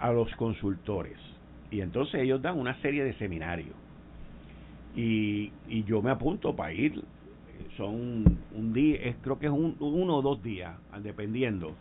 a 0.00 0.12
los 0.12 0.34
consultores. 0.36 1.18
Y 1.70 1.80
entonces 1.80 2.22
ellos 2.22 2.40
dan 2.40 2.58
una 2.58 2.80
serie 2.80 3.04
de 3.04 3.14
seminarios. 3.14 3.74
Y, 4.96 5.52
y 5.68 5.84
yo 5.84 6.02
me 6.02 6.10
apunto 6.10 6.56
para 6.56 6.72
ir 6.72 7.02
son 7.76 8.38
un 8.54 8.72
día, 8.72 9.14
creo 9.22 9.38
que 9.38 9.46
es 9.46 9.52
un, 9.52 9.76
uno 9.80 10.16
o 10.16 10.22
dos 10.22 10.42
días, 10.42 10.76
dependiendo, 11.02 11.74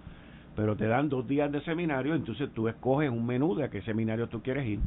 pero 0.56 0.75
te 0.75 0.88
dan 0.88 1.10
dos 1.10 1.27
días 1.27 1.51
de 1.51 1.62
seminario, 1.62 2.15
entonces 2.15 2.49
tú 2.53 2.67
escoges 2.67 3.10
un 3.10 3.25
menú 3.25 3.56
de 3.56 3.65
a 3.65 3.69
qué 3.69 3.82
seminario 3.82 4.27
tú 4.27 4.41
quieres 4.41 4.67
ir. 4.67 4.80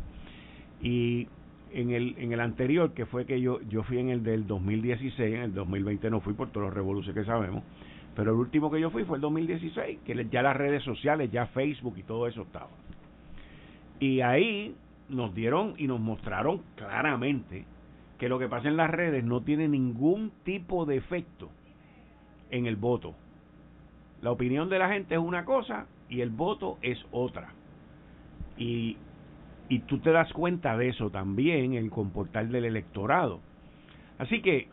Y 0.81 1.29
en 1.73 1.91
el, 1.91 2.15
en 2.19 2.33
el 2.33 2.41
anterior, 2.41 2.93
que 2.93 3.07
fue 3.07 3.27
que 3.27 3.41
yo, 3.41 3.61
yo 3.69 3.83
fui 3.83 3.99
en 3.99 4.09
el 4.09 4.23
del 4.23 4.47
2016, 4.47 5.35
en 5.35 5.41
el 5.41 5.55
2020 5.55 6.11
no 6.11 6.21
fui 6.21 6.35
por 6.35 6.51
todos 6.51 6.67
los 6.67 6.75
revoluciones 6.75 7.25
que 7.25 7.27
sabemos, 7.27 7.65
pero 8.15 8.33
el 8.33 8.39
último 8.39 8.71
que 8.71 8.81
yo 8.81 8.91
fui 8.91 9.05
fue 9.05 9.17
el 9.17 9.21
2016, 9.21 10.01
que 10.05 10.27
ya 10.31 10.43
las 10.43 10.57
redes 10.57 10.83
sociales, 10.85 11.31
ya 11.31 11.47
Facebook 11.47 11.95
y 11.99 12.03
todo 12.03 12.27
eso 12.27 12.43
estaba. 12.43 12.71
Y 14.01 14.23
ahí 14.23 14.75
nos 15.09 15.35
dieron 15.35 15.75
y 15.77 15.87
nos 15.87 16.01
mostraron 16.01 16.63
claramente 16.75 17.65
que 18.19 18.29
lo 18.29 18.39
que 18.39 18.49
pasa 18.49 18.69
en 18.69 18.77
las 18.77 18.91
redes 18.91 19.25
no 19.25 19.43
tiene 19.43 19.69
ningún 19.69 20.33
tipo 20.45 20.87
de 20.87 20.97
efecto 20.97 21.51
en 22.51 22.67
el 22.67 22.77
voto. 22.77 23.15
La 24.23 24.31
opinión 24.31 24.69
de 24.69 24.79
la 24.79 24.89
gente 24.91 25.15
es 25.15 25.21
una 25.21 25.45
cosa 25.45 25.87
y 26.09 26.21
el 26.21 26.31
voto 26.31 26.79
es 26.83 26.99
otra. 27.13 27.53
Y, 28.59 28.97
y 29.69 29.81
tú 29.81 29.99
te 29.99 30.11
das 30.11 30.33
cuenta 30.33 30.77
de 30.77 30.89
eso 30.89 31.11
también 31.11 31.75
el 31.75 31.91
comportar 31.91 32.49
del 32.49 32.65
electorado. 32.67 33.41
Así 34.19 34.43
que 34.43 34.69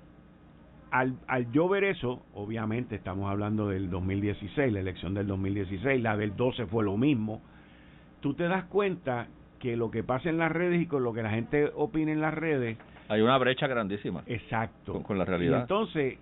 al, 0.91 1.17
al 1.27 1.51
yo 1.51 1.69
ver 1.69 1.83
eso, 1.83 2.23
obviamente 2.33 2.95
estamos 2.95 3.29
hablando 3.29 3.69
del 3.69 3.89
2016, 3.89 4.73
la 4.73 4.79
elección 4.79 5.13
del 5.13 5.27
2016, 5.27 6.01
la 6.01 6.17
del 6.17 6.35
12 6.35 6.65
fue 6.65 6.83
lo 6.83 6.97
mismo, 6.97 7.41
tú 8.21 8.33
te 8.33 8.47
das 8.47 8.65
cuenta 8.65 9.27
que 9.59 9.75
lo 9.75 9.91
que 9.91 10.03
pasa 10.03 10.29
en 10.29 10.37
las 10.37 10.51
redes 10.51 10.81
y 10.81 10.85
con 10.85 11.03
lo 11.03 11.13
que 11.13 11.23
la 11.23 11.31
gente 11.31 11.71
opina 11.75 12.11
en 12.11 12.21
las 12.21 12.33
redes... 12.33 12.77
Hay 13.09 13.21
una 13.21 13.37
brecha 13.37 13.67
grandísima. 13.67 14.23
Exacto. 14.27 15.01
Con, 15.03 15.17
la 15.17 15.25
realidad. 15.25 15.59
Y 15.59 15.61
entonces, 15.61 16.17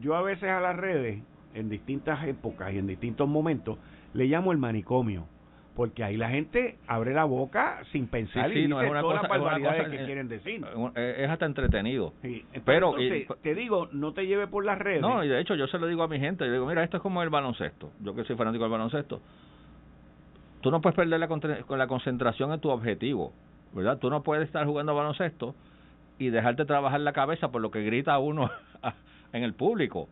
yo 0.00 0.16
a 0.16 0.22
veces 0.22 0.50
a 0.50 0.60
las 0.60 0.76
redes, 0.76 1.22
en 1.54 1.68
distintas 1.68 2.26
épocas 2.26 2.72
y 2.72 2.78
en 2.78 2.86
distintos 2.86 3.28
momentos, 3.28 3.78
le 4.12 4.26
llamo 4.26 4.52
el 4.52 4.58
manicomio 4.58 5.26
porque 5.76 6.02
ahí 6.02 6.16
la 6.16 6.30
gente 6.30 6.78
abre 6.88 7.12
la 7.12 7.24
boca 7.24 7.82
sin 7.92 8.06
pensar 8.06 8.50
y 8.50 8.62
dice 8.62 8.70
todas 8.70 9.22
las 9.22 9.28
barbaridades 9.28 9.88
que 9.90 10.04
quieren 10.06 10.26
decir. 10.26 10.64
Es 10.94 11.28
hasta 11.28 11.44
entretenido. 11.44 12.14
Pero 12.64 12.94
te 13.42 13.54
digo, 13.54 13.88
no 13.92 14.14
te 14.14 14.26
lleve 14.26 14.46
por 14.46 14.64
las 14.64 14.78
redes. 14.78 15.02
No, 15.02 15.22
y 15.22 15.28
de 15.28 15.38
hecho 15.38 15.54
yo 15.54 15.66
se 15.66 15.78
lo 15.78 15.86
digo 15.86 16.02
a 16.02 16.08
mi 16.08 16.18
gente, 16.18 16.46
yo 16.46 16.52
digo, 16.52 16.66
mira, 16.66 16.82
esto 16.82 16.96
es 16.96 17.02
como 17.02 17.22
el 17.22 17.28
baloncesto. 17.28 17.92
Yo 18.00 18.14
que 18.14 18.24
soy 18.24 18.36
fanático 18.36 18.64
del 18.64 18.72
baloncesto. 18.72 19.20
Tú 20.66 20.72
no 20.72 20.80
puedes 20.80 20.96
perder 20.96 21.20
la, 21.20 21.76
la 21.76 21.86
concentración 21.86 22.52
en 22.52 22.58
tu 22.58 22.70
objetivo, 22.70 23.32
¿verdad? 23.72 23.98
Tú 23.98 24.10
no 24.10 24.24
puedes 24.24 24.46
estar 24.46 24.66
jugando 24.66 24.96
baloncesto 24.96 25.54
y 26.18 26.30
dejarte 26.30 26.64
trabajar 26.64 26.98
la 27.02 27.12
cabeza 27.12 27.52
por 27.52 27.62
lo 27.62 27.70
que 27.70 27.84
grita 27.84 28.18
uno 28.18 28.50
en 29.32 29.44
el 29.44 29.54
público. 29.54 30.08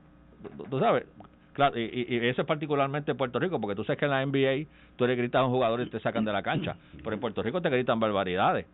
Tú 0.71 0.79
sabes, 0.79 1.07
Claro, 1.55 1.77
y, 1.77 2.07
y, 2.09 2.25
eso 2.29 2.43
es 2.43 2.47
particularmente 2.47 3.11
en 3.11 3.17
Puerto 3.17 3.41
Rico, 3.41 3.61
porque 3.61 3.75
tú 3.75 3.83
sabes 3.83 3.99
que 3.99 4.05
en 4.05 4.13
la 4.13 4.25
NBA 4.25 4.71
tú 4.95 5.09
le 5.09 5.17
gritas 5.17 5.41
a 5.41 5.45
un 5.45 5.51
jugador 5.51 5.81
y 5.81 5.87
te 5.91 5.99
sacan 5.99 6.25
de 6.25 6.33
la 6.33 6.45
cancha, 6.45 6.77
pero 7.03 7.15
en 7.15 7.21
Puerto 7.21 7.43
Rico 7.43 7.61
te 7.61 7.69
gritan 7.69 7.99
barbaridades, 7.99 8.67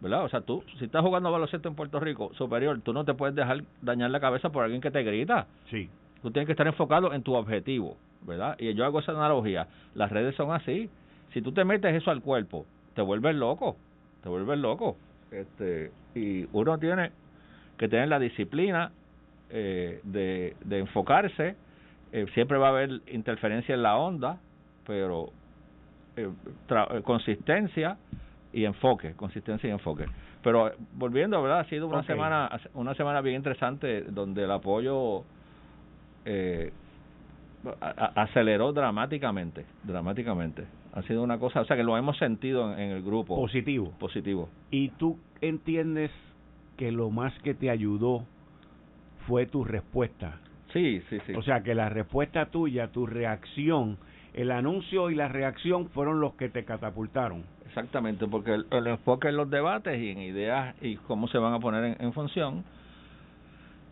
¿verdad? 0.00 0.24
O 0.24 0.28
sea, 0.30 0.40
tú, 0.40 0.64
si 0.80 0.86
estás 0.86 1.02
jugando 1.02 1.30
baloncesto 1.30 1.68
en 1.68 1.76
Puerto 1.76 2.00
Rico 2.00 2.34
superior, 2.34 2.80
tú 2.80 2.92
no 2.92 3.04
te 3.04 3.14
puedes 3.14 3.36
dejar 3.36 3.62
dañar 3.82 4.10
la 4.10 4.18
cabeza 4.18 4.50
por 4.50 4.64
alguien 4.64 4.80
que 4.80 4.90
te 4.90 5.04
grita. 5.04 5.46
Sí. 5.70 5.88
Tú 6.22 6.32
tienes 6.32 6.46
que 6.46 6.52
estar 6.52 6.66
enfocado 6.66 7.12
en 7.12 7.22
tu 7.22 7.34
objetivo, 7.34 7.96
¿verdad? 8.22 8.56
Y 8.58 8.74
yo 8.74 8.84
hago 8.84 8.98
esa 8.98 9.12
analogía. 9.12 9.68
Las 9.94 10.10
redes 10.10 10.34
son 10.34 10.50
así. 10.50 10.90
Si 11.32 11.42
tú 11.42 11.52
te 11.52 11.64
metes 11.64 11.94
eso 11.94 12.10
al 12.10 12.22
cuerpo, 12.22 12.66
te 12.94 13.02
vuelves 13.02 13.34
loco, 13.36 13.76
te 14.22 14.28
vuelves 14.28 14.58
loco. 14.58 14.96
Este, 15.30 15.92
y 16.14 16.46
uno 16.52 16.78
tiene 16.78 17.12
que 17.78 17.88
tener 17.88 18.08
la 18.08 18.18
disciplina 18.18 18.90
eh, 19.48 20.00
de, 20.04 20.56
de 20.64 20.78
enfocarse 20.78 21.56
eh, 22.12 22.26
siempre 22.34 22.58
va 22.58 22.66
a 22.66 22.70
haber 22.70 23.00
interferencia 23.08 23.74
en 23.74 23.82
la 23.82 23.96
onda, 23.96 24.38
pero 24.86 25.28
eh, 26.16 26.28
eh, 26.68 27.02
consistencia 27.04 27.96
y 28.52 28.64
enfoque, 28.64 29.14
consistencia 29.14 29.68
y 29.68 29.72
enfoque. 29.72 30.06
Pero 30.42 30.72
volviendo, 30.94 31.40
¿verdad? 31.42 31.60
Ha 31.60 31.64
sido 31.64 31.86
una 31.86 32.02
semana 32.02 32.50
una 32.74 32.94
semana 32.94 33.20
bien 33.20 33.36
interesante 33.36 34.02
donde 34.02 34.44
el 34.44 34.50
apoyo 34.50 35.22
eh, 36.24 36.72
aceleró 38.16 38.72
dramáticamente, 38.72 39.66
dramáticamente. 39.84 40.64
Ha 40.92 41.02
sido 41.02 41.22
una 41.22 41.38
cosa, 41.38 41.60
o 41.60 41.64
sea, 41.64 41.76
que 41.76 41.84
lo 41.84 41.96
hemos 41.96 42.18
sentido 42.18 42.72
en, 42.72 42.80
en 42.80 42.90
el 42.90 43.02
grupo. 43.02 43.36
Positivo. 43.36 43.92
Positivo. 43.98 44.48
¿Y 44.70 44.88
tú 44.90 45.18
entiendes 45.40 46.10
que 46.76 46.90
lo 46.90 47.10
más 47.10 47.32
que 47.40 47.54
te 47.54 47.70
ayudó 47.70 48.24
fue 49.26 49.46
tu 49.46 49.64
respuesta? 49.64 50.40
Sí, 50.72 51.02
sí, 51.08 51.18
sí. 51.26 51.32
O 51.34 51.42
sea 51.42 51.62
que 51.62 51.74
la 51.74 51.88
respuesta 51.88 52.46
tuya, 52.46 52.88
tu 52.88 53.06
reacción, 53.06 53.98
el 54.34 54.50
anuncio 54.50 55.10
y 55.10 55.14
la 55.14 55.28
reacción 55.28 55.88
fueron 55.90 56.20
los 56.20 56.34
que 56.34 56.48
te 56.48 56.64
catapultaron. 56.64 57.44
Exactamente, 57.66 58.26
porque 58.26 58.54
el, 58.54 58.86
enfoque 58.86 59.28
en 59.28 59.36
los 59.36 59.48
debates 59.48 60.00
y 60.00 60.10
en 60.10 60.18
ideas 60.18 60.74
y 60.80 60.96
cómo 60.96 61.28
se 61.28 61.38
van 61.38 61.54
a 61.54 61.60
poner 61.60 61.96
en, 62.00 62.12
función, 62.12 62.64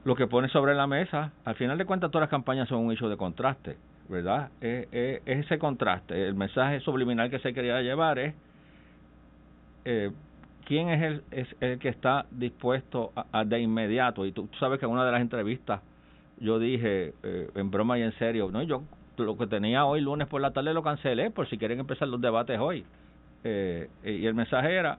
lo 0.05 0.17
que 0.17 0.27
pone 0.27 0.49
sobre 0.49 0.75
la 0.75 0.89
mesa, 0.89 1.33
al 1.45 1.55
final 1.55 1.79
de 1.79 1.85
cuentas 1.85 2.11
todas 2.11 2.25
las 2.25 2.31
campañas 2.31 2.69
son 2.69 2.81
un 2.81 2.93
hecho 2.93 3.09
de 3.09 3.17
contraste, 3.17 3.77
¿verdad? 4.09 4.51
Es, 4.61 4.89
ese 5.27 5.59
contraste, 5.59 6.27
el 6.27 6.35
mensaje 6.35 6.81
subliminal 6.81 7.31
que 7.31 7.39
se 7.41 7.53
quería 7.53 7.81
llevar 7.83 8.19
es 8.19 8.35
eh, 9.85 10.11
quién 10.65 10.89
es 10.89 11.03
el, 11.03 11.23
es 11.31 11.49
el 11.61 11.79
que 11.79 11.89
está 11.89 12.27
dispuesto 12.31 13.13
a, 13.15 13.45
de 13.45 13.61
inmediato, 13.61 14.27
y 14.27 14.33
tú, 14.33 14.47
tú 14.47 14.59
sabes 14.59 14.79
que 14.79 14.87
en 14.87 14.93
una 14.93 15.05
de 15.05 15.13
las 15.13 15.21
entrevistas 15.21 15.81
yo 16.41 16.59
dije 16.59 17.15
eh, 17.23 17.51
en 17.55 17.71
broma 17.71 17.99
y 17.99 18.03
en 18.03 18.13
serio, 18.13 18.51
no, 18.51 18.63
yo 18.63 18.83
lo 19.17 19.37
que 19.37 19.47
tenía 19.47 19.85
hoy 19.85 20.01
lunes 20.01 20.29
por 20.29 20.41
la 20.41 20.53
tarde 20.53 20.73
lo 20.73 20.83
cancelé 20.83 21.31
por 21.31 21.49
si 21.49 21.59
quieren 21.59 21.81
empezar 21.81 22.09
los 22.09 22.21
debates 22.21 22.59
hoy. 22.59 22.85
Eh, 23.45 23.89
y 24.05 24.27
el 24.27 24.35
mensaje 24.35 24.75
era 24.75 24.99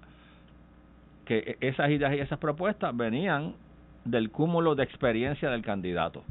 que 1.25 1.57
e, 1.61 1.67
esas 1.67 1.89
ideas 1.89 2.13
y 2.13 2.19
esas 2.19 2.39
propuestas 2.39 2.95
venían 2.95 3.53
del 4.05 4.31
cúmulo 4.31 4.75
de 4.75 4.83
experiencia 4.83 5.49
del 5.49 5.61
candidato. 5.61 6.23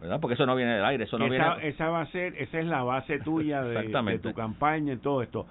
¿Verdad? 0.00 0.20
Porque 0.20 0.34
eso 0.34 0.46
no 0.46 0.54
viene 0.54 0.74
del 0.74 0.84
aire, 0.84 1.04
eso 1.04 1.18
no 1.18 1.26
esa, 1.26 1.54
viene... 1.54 1.68
Esa 1.68 1.88
va 1.88 2.02
a 2.02 2.06
ser, 2.06 2.34
esa 2.36 2.58
es 2.58 2.66
la 2.66 2.82
base 2.82 3.18
tuya 3.20 3.62
de, 3.62 3.88
de, 3.88 4.18
tu 4.18 4.32
campaña 4.32 4.92
y 4.92 4.96
todo 4.98 5.22
esto. 5.22 5.46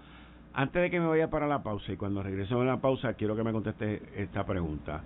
Antes 0.54 0.82
de 0.82 0.90
que 0.90 1.00
me 1.00 1.08
vaya 1.08 1.30
para 1.30 1.48
la 1.48 1.62
pausa 1.62 1.92
y 1.92 1.98
cuando 1.98 2.24
regresemos 2.24 2.64
a 2.64 2.66
la 2.68 2.78
pausa 2.78 3.14
quiero 3.14 3.36
que 3.36 3.44
me 3.44 3.52
conteste 3.52 4.02
esta 4.16 4.46
pregunta. 4.46 5.02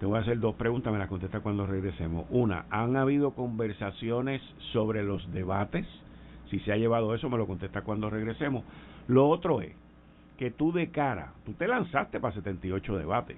Te 0.00 0.06
voy 0.06 0.16
a 0.16 0.20
hacer 0.20 0.38
dos 0.38 0.54
preguntas, 0.54 0.92
me 0.92 0.98
las 0.98 1.08
contesta 1.08 1.40
cuando 1.40 1.66
regresemos. 1.66 2.26
Una, 2.30 2.66
¿han 2.70 2.96
habido 2.96 3.32
conversaciones 3.32 4.40
sobre 4.72 5.02
los 5.02 5.30
debates? 5.32 5.86
Si 6.50 6.60
se 6.60 6.72
ha 6.72 6.76
llevado 6.76 7.14
eso, 7.14 7.28
me 7.28 7.36
lo 7.36 7.46
contesta 7.46 7.82
cuando 7.82 8.08
regresemos. 8.08 8.64
Lo 9.08 9.28
otro 9.28 9.60
es 9.60 9.72
que 10.38 10.52
tú 10.52 10.72
de 10.72 10.90
cara, 10.90 11.32
tú 11.44 11.52
te 11.54 11.66
lanzaste 11.66 12.20
para 12.20 12.32
78 12.34 12.96
debates. 12.96 13.36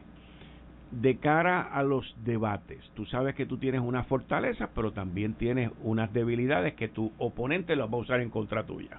De 0.91 1.19
cara 1.19 1.63
a 1.63 1.85
los 1.85 2.17
debates, 2.25 2.79
tú 2.95 3.07
sabes 3.07 3.37
que 3.37 3.47
tú 3.47 3.59
tienes 3.59 3.81
unas 3.81 4.07
fortalezas, 4.09 4.69
pero 4.75 4.93
también 4.93 5.35
tienes 5.35 5.71
unas 5.85 6.13
debilidades 6.13 6.75
que 6.75 6.89
tu 6.89 7.13
oponente 7.19 7.77
las 7.77 7.89
va 7.89 7.95
a 7.95 8.01
usar 8.01 8.21
en 8.21 8.31
contra 8.31 8.65
tuya. 8.65 8.99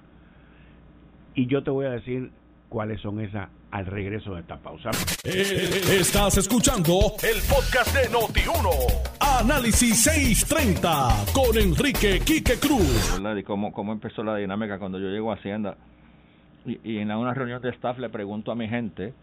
Y 1.34 1.46
yo 1.46 1.62
te 1.62 1.70
voy 1.70 1.86
a 1.86 1.90
decir 1.90 2.30
cuáles 2.70 3.00
son 3.02 3.20
esas 3.20 3.50
al 3.70 3.86
regreso 3.86 4.34
de 4.34 4.40
esta 4.40 4.56
pausa. 4.56 4.90
Eh, 5.24 5.98
estás 5.98 6.38
escuchando 6.38 7.14
el 7.22 7.40
podcast 7.48 7.94
de 7.94 8.08
Noti1. 8.10 9.40
Análisis 9.40 10.02
630 10.02 11.32
con 11.34 11.56
Enrique 11.58 12.20
Quique 12.20 12.58
Cruz. 12.58 13.20
Y 13.36 13.42
cómo, 13.42 13.72
cómo 13.72 13.92
empezó 13.92 14.22
la 14.22 14.36
dinámica 14.36 14.78
cuando 14.78 14.98
yo 14.98 15.08
llego 15.08 15.30
a 15.32 15.36
Hacienda. 15.36 15.76
Y, 16.66 16.78
y 16.84 16.98
en 16.98 17.10
una 17.10 17.34
reunión 17.34 17.60
de 17.60 17.70
staff 17.70 17.98
le 17.98 18.08
pregunto 18.08 18.52
a 18.52 18.54
mi 18.54 18.68
gente 18.68 19.14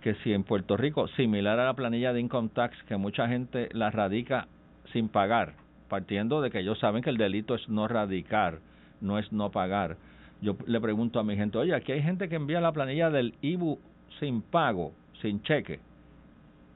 que 0.00 0.14
si 0.16 0.32
en 0.32 0.44
Puerto 0.44 0.76
Rico, 0.76 1.08
similar 1.08 1.58
a 1.58 1.66
la 1.66 1.74
planilla 1.74 2.12
de 2.12 2.20
Income 2.20 2.50
Tax, 2.54 2.76
que 2.84 2.96
mucha 2.96 3.28
gente 3.28 3.68
la 3.72 3.90
radica 3.90 4.48
sin 4.92 5.08
pagar, 5.08 5.54
partiendo 5.88 6.40
de 6.40 6.50
que 6.50 6.60
ellos 6.60 6.78
saben 6.78 7.02
que 7.02 7.10
el 7.10 7.16
delito 7.16 7.54
es 7.54 7.68
no 7.68 7.86
radicar, 7.88 8.58
no 9.00 9.18
es 9.18 9.30
no 9.32 9.50
pagar 9.50 9.96
yo 10.42 10.56
le 10.66 10.80
pregunto 10.80 11.20
a 11.20 11.24
mi 11.24 11.36
gente, 11.36 11.58
oye, 11.58 11.74
aquí 11.74 11.92
hay 11.92 12.02
gente 12.02 12.28
que 12.28 12.36
envía 12.36 12.60
la 12.60 12.72
planilla 12.72 13.10
del 13.10 13.34
IBU 13.42 13.78
sin 14.18 14.42
pago, 14.42 14.92
sin 15.20 15.42
cheque. 15.42 15.80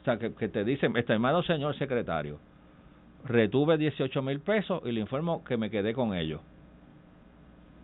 O 0.02 0.04
sea, 0.04 0.18
que, 0.18 0.48
te 0.48 0.64
dicen, 0.64 0.96
estimado 0.96 1.42
señor 1.44 1.76
secretario, 1.78 2.38
retuve 3.24 3.78
18 3.78 4.20
mil 4.22 4.40
pesos 4.40 4.82
y 4.84 4.92
le 4.92 5.00
informo 5.00 5.42
que 5.44 5.56
me 5.56 5.70
quedé 5.70 5.94
con 5.94 6.14
ellos. 6.14 6.42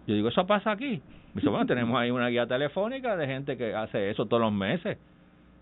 Yo 0.07 0.15
digo, 0.15 0.29
¿eso 0.29 0.47
pasa 0.47 0.73
aquí? 0.73 1.01
dice, 1.33 1.49
bueno, 1.49 1.65
tenemos 1.65 1.99
ahí 1.99 2.11
una 2.11 2.29
guía 2.29 2.47
telefónica 2.47 3.17
de 3.17 3.27
gente 3.27 3.57
que 3.57 3.75
hace 3.75 4.11
eso 4.11 4.27
todos 4.27 4.43
los 4.43 4.53
meses. 4.53 4.99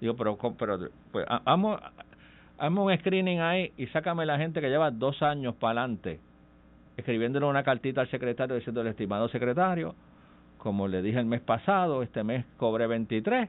Digo, 0.01 0.15
pero, 0.17 0.39
pero 0.59 0.79
pues, 1.13 1.27
vamos, 1.45 1.81
hazme 2.59 2.81
un 2.81 2.97
screening 2.99 3.41
ahí 3.41 3.73
y 3.77 3.87
sácame 3.89 4.27
la 4.27 4.39
gente 4.39 4.61
que 4.61 4.69
lleva 4.69 4.91
dos 4.91 5.23
años 5.23 5.55
para 5.55 5.83
adelante 5.83 6.21
escribiéndole 6.99 7.47
una 7.47 7.63
cartita 7.63 8.01
al 8.01 8.11
secretario 8.11 8.57
diciendo, 8.57 8.83
estimado 8.83 9.29
secretario, 9.29 9.95
como 10.59 10.89
le 10.89 11.01
dije 11.01 11.21
el 11.21 11.27
mes 11.27 11.41
pasado, 11.41 12.03
este 12.03 12.25
mes 12.25 12.45
cobré 12.57 12.89
23 12.89 13.49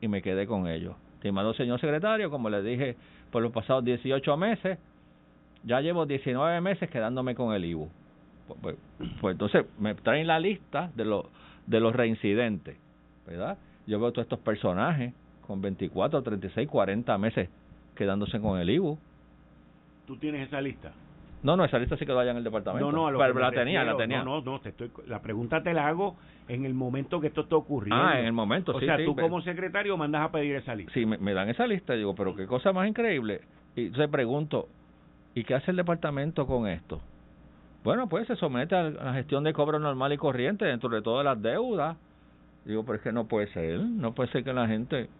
y 0.00 0.06
me 0.06 0.22
quedé 0.22 0.46
con 0.46 0.68
ellos. 0.68 0.94
Estimado 1.14 1.52
señor 1.54 1.80
secretario, 1.80 2.30
como 2.30 2.48
le 2.48 2.62
dije 2.62 2.96
por 3.32 3.42
los 3.42 3.50
pasados 3.50 3.84
18 3.84 4.36
meses, 4.36 4.78
ya 5.64 5.80
llevo 5.80 6.06
19 6.06 6.60
meses 6.60 6.88
quedándome 6.88 7.34
con 7.34 7.52
el 7.52 7.64
IBU. 7.64 7.88
Pues, 8.46 8.58
pues, 8.62 8.76
pues, 9.20 9.32
entonces 9.32 9.66
me 9.78 9.96
traen 9.96 10.28
la 10.28 10.38
lista 10.38 10.90
de 10.94 11.04
los 11.04 11.26
de 11.66 11.80
los 11.80 11.96
reincidentes, 11.96 12.76
¿verdad? 13.26 13.58
Yo 13.86 13.98
veo 13.98 14.12
todos 14.12 14.26
estos 14.26 14.38
personajes 14.38 15.14
con 15.46 15.60
24, 15.60 16.22
36, 16.22 16.68
40 16.68 17.18
meses 17.18 17.48
quedándose 17.94 18.40
con 18.40 18.58
el 18.58 18.70
IBU. 18.70 18.98
¿Tú 20.06 20.16
tienes 20.16 20.48
esa 20.48 20.60
lista? 20.60 20.92
No, 21.44 21.58
no, 21.58 21.64
esa 21.64 21.78
lista 21.78 21.96
sí 21.98 22.06
quedó 22.06 22.18
allá 22.18 22.30
en 22.30 22.38
el 22.38 22.44
departamento. 22.44 22.90
No, 22.90 22.92
no, 22.92 23.10
lo 23.10 23.18
Pero 23.18 23.38
la 23.38 23.52
tenía, 23.52 23.84
la 23.84 23.96
tenía. 23.96 24.24
No, 24.24 24.40
no, 24.40 24.60
te 24.60 24.70
estoy, 24.70 24.90
la 25.06 25.20
pregunta 25.20 25.62
te 25.62 25.74
la 25.74 25.86
hago 25.86 26.16
en 26.48 26.64
el 26.64 26.72
momento 26.72 27.20
que 27.20 27.26
esto 27.26 27.42
está 27.42 27.56
ocurriendo. 27.56 28.02
Ah, 28.02 28.18
en 28.18 28.24
el 28.24 28.32
momento, 28.32 28.72
o 28.72 28.80
sí. 28.80 28.86
O 28.86 28.88
sea, 28.88 29.04
tú 29.04 29.14
como 29.14 29.42
secretario 29.42 29.94
mandas 29.98 30.22
a 30.22 30.32
pedir 30.32 30.56
esa 30.56 30.74
lista. 30.74 30.92
Sí, 30.94 31.04
me, 31.04 31.34
dan 31.34 31.50
esa 31.50 31.66
lista. 31.66 31.92
Digo, 31.92 32.14
pero 32.14 32.34
qué 32.34 32.46
cosa 32.46 32.72
más 32.72 32.88
increíble. 32.88 33.42
Y 33.76 33.90
se 33.90 34.08
pregunto, 34.08 34.68
¿y 35.34 35.44
qué 35.44 35.54
hace 35.54 35.70
el 35.70 35.76
departamento 35.76 36.46
con 36.46 36.66
esto? 36.66 37.02
Bueno, 37.84 38.08
pues 38.08 38.26
se 38.26 38.36
somete 38.36 38.74
a 38.74 38.84
la 38.88 39.12
gestión 39.12 39.44
de 39.44 39.52
cobro 39.52 39.78
normal 39.78 40.14
y 40.14 40.16
corriente 40.16 40.64
dentro 40.64 40.88
de 40.88 41.02
todas 41.02 41.26
las 41.26 41.40
deudas. 41.42 41.98
Digo, 42.64 42.84
pero 42.84 42.96
es 42.96 43.02
que 43.02 43.12
no 43.12 43.26
puede 43.26 43.48
ser, 43.48 43.80
no 43.80 44.14
puede 44.14 44.30
ser 44.30 44.44
que 44.44 44.54
la 44.54 44.66
gente... 44.66 45.10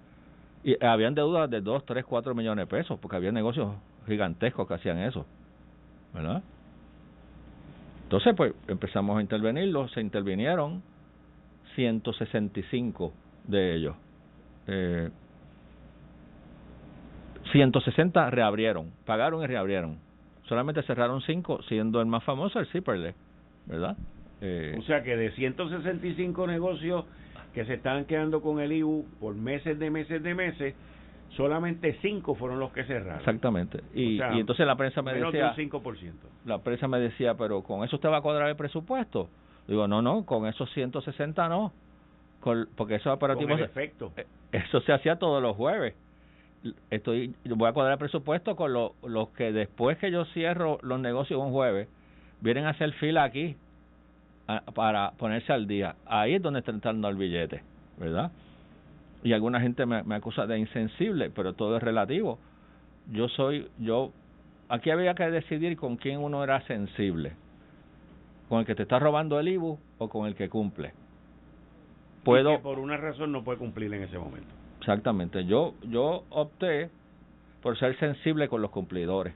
Y 0.65 0.83
habían 0.83 1.15
deudas 1.15 1.51
de 1.51 1.61
2, 1.61 1.85
3, 1.85 2.05
4 2.05 2.35
millones 2.35 2.67
de 2.67 2.67
pesos, 2.67 2.99
porque 2.99 3.17
había 3.17 3.31
negocios 3.31 3.75
gigantescos 4.07 4.67
que 4.67 4.75
hacían 4.75 4.99
eso, 4.99 5.27
¿verdad? 6.15 6.43
Entonces, 8.05 8.35
pues 8.35 8.55
empezamos 8.67 9.19
a 9.19 9.21
intervenirlos, 9.21 9.93
se 9.93 10.01
intervinieron 10.01 10.83
165 11.75 13.13
de 13.47 13.75
ellos. 13.77 13.97
Eh, 14.67 15.11
160 17.53 18.31
reabrieron, 18.31 18.91
pagaron 19.05 19.43
y 19.43 19.47
reabrieron. 19.47 19.99
Solamente 20.49 20.83
cerraron 20.83 21.21
5, 21.21 21.63
siendo 21.69 22.01
el 22.01 22.07
más 22.07 22.25
famoso 22.25 22.59
el 22.59 22.67
Zipperle, 22.67 23.15
¿verdad? 23.67 23.97
Eh, 24.41 24.77
o 24.79 24.83
sea 24.83 25.03
que 25.03 25.17
de 25.17 25.31
165 25.33 26.47
negocios 26.47 27.05
que 27.55 27.65
se 27.65 27.75
estaban 27.75 28.05
quedando 28.05 28.43
con 28.43 28.61
el 28.61 28.73
IBU 28.73 29.07
por 29.21 29.35
meses 29.35 29.79
de 29.79 29.91
meses 29.91 30.23
de 30.23 30.35
meses, 30.35 30.75
solamente 31.37 31.97
5 32.03 32.35
fueron 32.35 32.59
los 32.59 32.73
que 32.73 32.85
cerraron. 32.85 33.21
Exactamente. 33.21 33.81
Y, 33.95 34.17
y 34.17 34.41
entonces 34.41 34.67
la 34.67 34.77
prensa 34.77 35.03
me 35.03 35.15
decía... 35.15 35.55
5%. 35.55 36.13
La 36.45 36.59
prensa 36.59 36.89
me 36.89 36.99
decía, 36.99 37.35
pero 37.35 37.63
¿con 37.63 37.85
eso 37.85 37.97
usted 37.97 38.09
va 38.09 38.19
a 38.19 38.21
cuadrar 38.21 38.49
el 38.49 38.57
presupuesto? 38.57 39.29
Digo, 39.69 39.89
no, 39.89 40.03
no, 40.03 40.25
con 40.27 40.47
esos 40.47 40.71
160 40.73 41.49
no. 41.49 41.73
porque 42.77 42.97
esos 42.97 43.13
aparativos... 43.13 43.61
efecto. 43.61 44.13
Eh, 44.17 44.27
eso 44.53 44.81
se 44.81 44.93
hacía 44.93 45.17
todos 45.17 45.43
los 45.43 45.57
jueves 45.57 45.95
estoy 46.91 47.35
voy 47.45 47.69
a 47.69 47.73
cuadrar 47.73 47.99
presupuesto 47.99 48.57
con 48.57 48.73
los 48.73 49.29
que 49.37 49.53
después 49.53 49.99
que 49.99 50.11
yo 50.11 50.25
cierro 50.27 50.79
los 50.83 50.99
negocios 50.99 51.39
un 51.39 51.53
jueves 51.53 51.89
vienen 52.41 52.65
a 52.65 52.71
hacer 52.71 52.93
fila 52.95 53.25
aquí 53.25 53.57
para 54.75 55.13
ponerse 55.13 55.53
al 55.53 55.67
día. 55.67 55.97
Ahí 56.07 56.35
es 56.35 56.43
donde 56.43 56.61
está 56.61 56.71
entrando 56.71 57.09
el 57.09 57.17
billete 57.17 57.63
verdad 57.99 58.33
y 59.23 59.33
alguna 59.33 59.61
gente 59.61 59.87
me, 59.87 60.03
me 60.03 60.17
acusa 60.17 60.47
de 60.47 60.59
insensible 60.59 61.31
pero 61.31 61.55
todo 61.55 61.77
es 61.77 61.83
relativo. 61.83 62.39
Yo 63.11 63.29
soy 63.29 63.69
yo 63.79 64.13
aquí 64.69 64.91
había 64.91 65.15
que 65.15 65.31
decidir 65.31 65.77
con 65.77 65.97
quién 65.97 66.21
uno 66.21 66.43
era 66.45 66.61
sensible. 66.67 67.33
Con 68.49 68.61
el 68.61 68.67
que 68.67 68.75
te 68.75 68.83
está 68.83 68.99
robando 68.99 69.41
el 69.41 69.49
IBU 69.49 69.79
o 69.99 70.09
con 70.09 70.27
el 70.27 70.35
que 70.35 70.49
cumple 70.49 70.93
puedo 72.25 72.61
por 72.61 72.79
una 72.79 72.97
razón 72.97 73.31
no 73.31 73.45
puede 73.45 73.59
cumplir 73.59 73.93
en 73.95 74.03
ese 74.03 74.19
momento. 74.19 74.49
Exactamente. 74.81 75.45
Yo, 75.45 75.75
yo 75.83 76.25
opté 76.31 76.91
por 77.63 77.79
ser 77.79 77.97
sensible 77.99 78.49
con 78.49 78.63
los 78.63 78.71
cumplidores. 78.71 79.35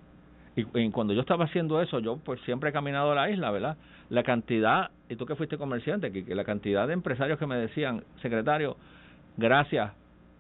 Y, 0.59 0.91
cuando 0.91 1.15
yo 1.15 1.21
estaba 1.21 1.45
haciendo 1.45 1.81
eso, 1.81 2.01
yo 2.01 2.17
pues 2.17 2.41
siempre 2.41 2.71
he 2.71 2.73
caminado 2.73 3.13
a 3.13 3.15
la 3.15 3.31
isla, 3.31 3.53
¿verdad? 3.53 3.77
La 4.11 4.25
cantidad, 4.25 4.91
y 5.09 5.15
tú 5.15 5.25
que 5.25 5.37
fuiste 5.37 5.57
comerciante, 5.57 6.11
que, 6.11 6.35
la 6.35 6.43
cantidad 6.43 6.89
de 6.89 6.95
empresarios 6.95 7.39
que 7.39 7.47
me 7.47 7.57
decían, 7.57 8.03
secretario, 8.23 8.77
gracias 9.37 9.93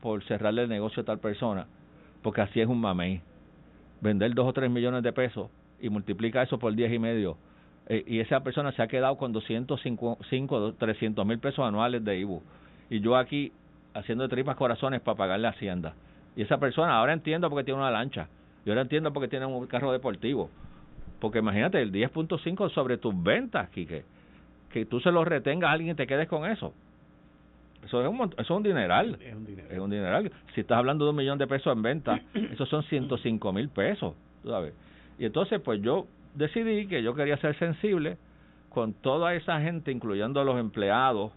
por 0.02 0.24
cerrarle 0.24 0.62
el 0.62 0.68
negocio 0.68 1.02
a 1.02 1.07
tal 1.07 1.20
persona, 1.20 1.68
porque 2.22 2.40
así 2.40 2.61
es 2.61 2.66
un 2.66 2.81
mamey. 2.81 3.20
Vender 4.00 4.35
dos 4.35 4.48
o 4.48 4.52
tres 4.52 4.68
millones 4.70 5.04
de 5.04 5.12
pesos 5.12 5.50
y 5.81 5.88
multiplica 5.88 6.42
eso 6.42 6.59
por 6.59 6.74
diez 6.74 6.92
y 6.92 6.98
medio, 6.98 7.37
eh, 7.87 8.02
y 8.04 8.18
esa 8.18 8.40
persona 8.40 8.72
se 8.72 8.83
ha 8.83 8.88
quedado 8.88 9.16
con 9.18 9.33
205, 9.33 10.74
300 10.78 11.26
mil 11.26 11.38
pesos 11.38 11.64
anuales 11.64 12.04
de 12.04 12.18
IBU. 12.18 12.42
Y 12.90 13.00
yo 13.00 13.16
aquí 13.16 13.52
haciendo 13.94 14.28
tripas 14.28 14.57
corazones 14.57 15.00
para 15.00 15.16
pagar 15.16 15.38
la 15.38 15.50
hacienda. 15.50 15.94
Y 16.35 16.42
esa 16.42 16.59
persona 16.59 16.96
ahora 16.96 17.12
entiendo 17.12 17.48
porque 17.48 17.64
tiene 17.64 17.81
una 17.81 17.90
lancha. 17.90 18.28
Y 18.64 18.71
ahora 18.71 18.83
entiendo 18.83 19.12
porque 19.12 19.29
tiene 19.29 19.47
un 19.47 19.66
carro 19.66 19.92
deportivo. 19.92 20.51
Porque 21.21 21.38
imagínate, 21.38 21.81
el 21.81 21.92
10.5 21.92 22.71
sobre 22.71 22.99
tus 22.99 23.21
ventas, 23.23 23.68
Quique. 23.71 24.05
Que 24.71 24.85
tú 24.85 25.01
se 25.01 25.11
lo 25.11 25.25
retengas 25.25 25.71
a 25.71 25.73
alguien 25.73 25.92
y 25.92 25.94
te 25.94 26.07
quedes 26.07 26.29
con 26.29 26.49
eso. 26.49 26.73
Eso 27.85 28.03
es 28.03 28.09
un, 28.09 28.21
eso 28.21 28.40
es 28.40 28.51
un 28.51 28.62
dineral. 28.62 29.18
Es 29.21 29.35
un 29.35 29.47
dineral. 29.47 29.73
Es 29.73 29.79
un 29.79 29.90
dineral. 29.90 30.33
Si 30.55 30.61
estás 30.61 30.79
hablando 30.79 31.05
de 31.05 31.11
un 31.11 31.16
millón 31.16 31.38
de 31.38 31.47
pesos 31.47 31.75
en 31.75 31.83
venta, 31.83 32.21
esos 32.35 32.68
son 32.68 32.83
105 32.85 33.53
mil 33.53 33.68
pesos. 33.68 34.14
¿sabes? 34.44 34.75
Y 35.18 35.25
entonces, 35.25 35.61
pues 35.61 35.81
yo 35.83 36.07
decidí 36.35 36.87
que 36.87 37.03
yo 37.03 37.14
quería 37.14 37.37
ser 37.38 37.59
sensible 37.59 38.18
con 38.68 38.92
toda 38.94 39.35
esa 39.35 39.61
gente, 39.61 39.90
incluyendo 39.90 40.40
a 40.40 40.44
los 40.44 40.59
empleados, 40.59 41.33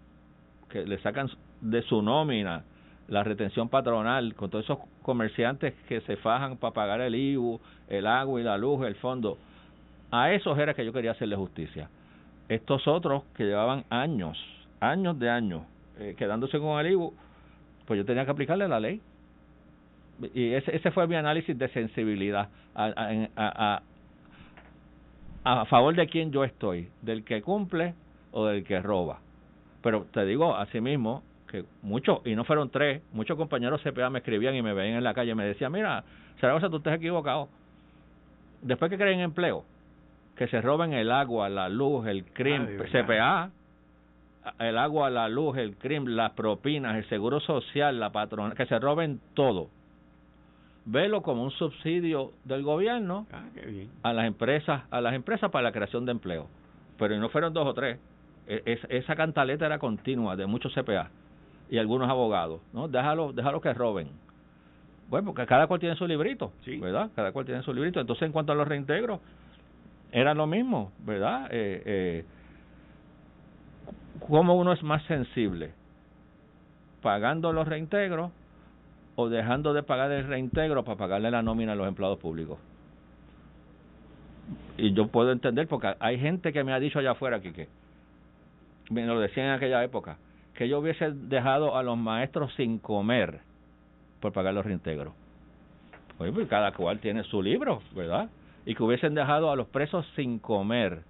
que 0.70 0.86
le 0.86 1.00
sacan 1.00 1.30
de 1.62 1.82
su 1.84 2.02
nómina, 2.02 2.64
la 3.12 3.26
retención 3.26 3.68
patronal, 3.68 4.34
con 4.36 4.50
todos 4.50 4.64
esos 4.64 4.80
comerciantes 5.02 5.74
que 5.90 6.00
se 6.02 6.16
fajan 6.16 6.56
para 6.56 6.74
pagar 6.74 7.02
el 7.02 7.14
IBU, 7.14 7.60
el 7.90 8.08
agua 8.08 8.40
y 8.40 8.44
la 8.44 8.58
luz, 8.58 8.88
el 8.88 8.96
fondo. 8.96 9.38
A 10.12 10.32
esos 10.32 10.58
era 10.58 10.74
que 10.74 10.86
yo 10.86 10.94
quería 10.94 11.12
hacerle 11.12 11.36
justicia. 11.36 11.90
Estos 12.48 12.88
otros 12.88 13.24
que 13.36 13.44
llevaban 13.44 13.84
años, 13.90 14.38
años 14.80 15.20
de 15.20 15.30
años, 15.30 15.64
eh, 16.00 16.16
quedándose 16.18 16.58
con 16.58 16.80
el 16.80 16.94
IBU, 16.94 17.14
pues 17.86 17.98
yo 17.98 18.06
tenía 18.06 18.24
que 18.24 18.32
aplicarle 18.32 18.66
la 18.70 18.80
ley. 18.80 19.02
Y 20.34 20.54
ese, 20.54 20.74
ese 20.74 20.90
fue 20.92 21.06
mi 21.06 21.16
análisis 21.16 21.58
de 21.58 21.68
sensibilidad 21.68 22.48
a, 22.74 23.82
a, 25.44 25.66
favor 25.66 25.94
de 25.98 26.08
quién 26.08 26.32
yo 26.32 26.46
estoy, 26.46 26.88
del 27.02 27.26
que 27.26 27.42
cumple 27.42 27.94
o 28.32 28.46
del 28.46 28.64
que 28.64 28.80
roba. 28.80 29.20
Pero 29.82 30.06
te 30.14 30.24
digo, 30.24 30.56
asimismo, 30.56 31.24
que 31.52 31.66
muchos, 31.82 32.22
y 32.26 32.36
no 32.36 32.46
fueron 32.46 32.70
tres, 32.70 33.02
muchos 33.12 33.38
compañeros 33.38 33.82
CPA 33.84 34.10
me 34.10 34.20
escribían 34.20 34.56
y 34.56 34.62
me 34.62 34.74
veían 34.74 34.98
en 34.98 35.04
la 35.04 35.14
calle 35.14 35.32
y 35.32 35.36
me 35.36 35.46
decían, 35.46 35.72
mira, 35.72 36.04
Zaragoza, 36.40 36.70
tú 36.70 36.78
estás 36.78 36.96
equivocado. 36.96 37.50
Después 38.62 38.90
que 38.90 38.98
creen 38.98 39.20
empleo, 39.20 39.66
que 40.36 40.48
se 40.48 40.62
roben 40.62 40.94
el 40.94 41.12
agua, 41.12 41.50
la 41.50 41.68
luz, 41.68 42.08
el 42.08 42.24
crimen, 42.26 42.80
CPA, 42.92 43.52
el 44.60 44.78
agua, 44.78 45.10
la 45.10 45.28
luz, 45.28 45.58
el 45.58 45.76
crimen, 45.76 46.16
las 46.16 46.32
propinas, 46.32 46.96
el 46.96 47.08
seguro 47.10 47.40
social, 47.42 48.00
la 48.00 48.12
patrona, 48.12 48.56
que 48.56 48.66
se 48.66 48.80
roben 48.80 49.20
todo. 49.34 49.70
Velo 50.86 51.22
como 51.22 51.44
un 51.44 51.52
subsidio 51.52 52.32
del 52.44 52.64
gobierno 52.64 53.28
ah, 53.32 53.44
a 54.02 54.14
las 54.14 54.26
empresas, 54.26 54.84
a 54.90 55.02
las 55.02 55.14
empresas 55.14 55.52
para 55.52 55.64
la 55.64 55.72
creación 55.72 56.06
de 56.06 56.14
empleo. 56.14 56.48
Pero 56.98 57.18
no 57.20 57.30
fueron 57.30 57.54
dos 57.54 57.68
o 57.68 57.74
tres. 57.74 58.00
E, 58.48 58.80
esa 58.90 59.16
cantaleta 59.16 59.68
era 59.68 59.78
continua 59.78 60.36
de 60.36 60.48
muchos 60.48 60.74
CPA 60.74 61.12
y 61.72 61.78
algunos 61.78 62.10
abogados, 62.10 62.60
¿no? 62.74 62.90
Déjalo, 62.90 63.32
déjalo 63.32 63.62
que 63.62 63.74
roben. 63.74 64.10
Bueno, 65.10 65.28
porque 65.28 65.46
cada 65.46 65.68
cual 65.68 65.80
tiene 65.80 65.96
su 65.96 66.06
librito, 66.06 66.52
sí. 66.66 66.78
¿verdad? 66.78 67.10
Cada 67.16 67.32
cual 67.32 67.46
tiene 67.46 67.64
su 67.64 67.74
librito. 67.74 68.02
Entonces, 68.02 68.24
en 68.24 68.34
cuanto 68.34 68.52
a 68.52 68.56
los 68.56 68.68
reintegros, 68.68 69.22
era 70.12 70.34
lo 70.34 70.48
mismo, 70.48 70.92
¿verdad? 71.00 71.48
Eh, 71.50 71.82
eh, 71.86 72.26
¿Cómo 74.28 74.56
uno 74.56 74.74
es 74.74 74.84
más 74.84 75.02
sensible? 75.04 75.72
¿Pagando 77.02 77.54
los 77.54 77.66
reintegros 77.66 78.32
o 79.16 79.30
dejando 79.30 79.74
de 79.74 79.82
pagar 79.82 80.12
el 80.12 80.28
reintegro 80.28 80.84
para 80.84 80.98
pagarle 80.98 81.32
la 81.32 81.42
nómina 81.42 81.72
a 81.72 81.76
los 81.76 81.88
empleados 81.88 82.20
públicos? 82.20 82.60
Y 84.78 84.92
yo 84.92 85.08
puedo 85.08 85.32
entender, 85.32 85.70
porque 85.70 85.96
hay 86.00 86.20
gente 86.20 86.52
que 86.52 86.66
me 86.66 86.74
ha 86.74 86.80
dicho 86.82 87.00
allá 87.00 87.12
afuera 87.12 87.40
que, 87.40 87.54
que 87.54 87.70
me 88.90 89.06
lo 89.06 89.22
decían 89.22 89.48
en 89.48 89.54
aquella 89.54 89.82
época, 89.86 90.18
que 90.62 90.70
yo 90.70 90.78
hubiese 90.78 91.10
dejado 91.12 91.76
a 91.76 91.82
los 91.82 91.98
maestros 91.98 92.54
sin 92.54 92.78
comer 92.78 93.40
por 94.20 94.32
pagar 94.32 94.54
los 94.54 94.64
reintegros. 94.64 95.12
Oye, 96.20 96.32
pues 96.32 96.48
cada 96.48 96.72
cual 96.72 97.00
tiene 97.00 97.24
su 97.24 97.42
libro, 97.42 97.82
¿verdad? 97.96 98.30
Y 98.68 98.76
que 98.76 98.84
hubiesen 98.84 99.16
dejado 99.16 99.50
a 99.50 99.56
los 99.56 99.66
presos 99.70 100.06
sin 100.16 100.38
comer 100.38 101.02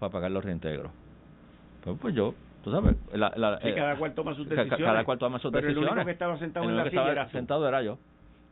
para 0.00 0.10
pagar 0.10 0.30
los 0.30 0.42
reintegros. 0.42 0.90
Pues, 1.84 1.98
pues 2.00 2.14
yo, 2.14 2.32
tú 2.64 2.70
sabes, 2.72 2.96
la, 3.12 3.30
la, 3.36 3.58
sí, 3.60 3.74
cada 3.74 3.96
cual 3.96 4.14
toma 4.14 4.34
sus 4.34 4.48
decisiones. 4.48 4.78
Cada 4.78 5.04
cual 5.04 5.18
toma 5.18 5.38
sus 5.38 5.52
decisiones. 5.52 5.76
Pero 5.76 5.86
el 5.88 5.92
único 5.92 6.06
que 6.06 6.12
estaba 6.12 6.38
sentado 6.38 6.70
en 6.70 6.76
la 6.78 6.88
silla 6.88 7.12
era 7.12 7.28
sentado 7.28 7.68
era 7.68 7.82
yo. 7.82 7.98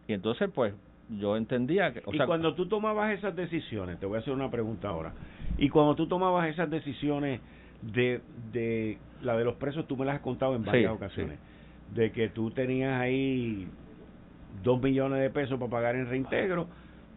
Y 0.06 0.12
entonces, 0.12 0.50
pues, 0.54 0.74
yo 1.08 1.38
entendía 1.38 1.94
que... 1.94 2.02
y 2.12 2.18
cuando 2.26 2.54
tú 2.54 2.66
tomabas 2.66 3.16
esas 3.16 3.34
decisiones, 3.34 3.98
te 3.98 4.04
voy 4.04 4.16
a 4.16 4.20
hacer 4.20 4.34
una 4.34 4.50
pregunta 4.50 4.90
ahora, 4.90 5.14
y 5.56 5.70
cuando 5.70 5.94
tú 5.94 6.06
tomabas 6.06 6.46
esas 6.50 6.68
decisiones 6.68 7.40
de, 7.82 8.20
de 8.52 8.98
la 9.22 9.36
de 9.36 9.44
los 9.44 9.56
presos, 9.56 9.86
tú 9.86 9.96
me 9.96 10.04
las 10.04 10.16
has 10.16 10.20
contado 10.20 10.54
en 10.54 10.64
varias 10.64 10.92
ocasiones, 10.92 11.38
de 11.94 12.12
que 12.12 12.28
tú 12.28 12.50
tenías 12.50 13.00
ahí 13.00 13.68
dos 14.62 14.82
millones 14.82 15.20
de 15.20 15.30
pesos 15.30 15.58
para 15.58 15.70
pagar 15.70 15.94
en 15.96 16.08
reintegro, 16.08 16.68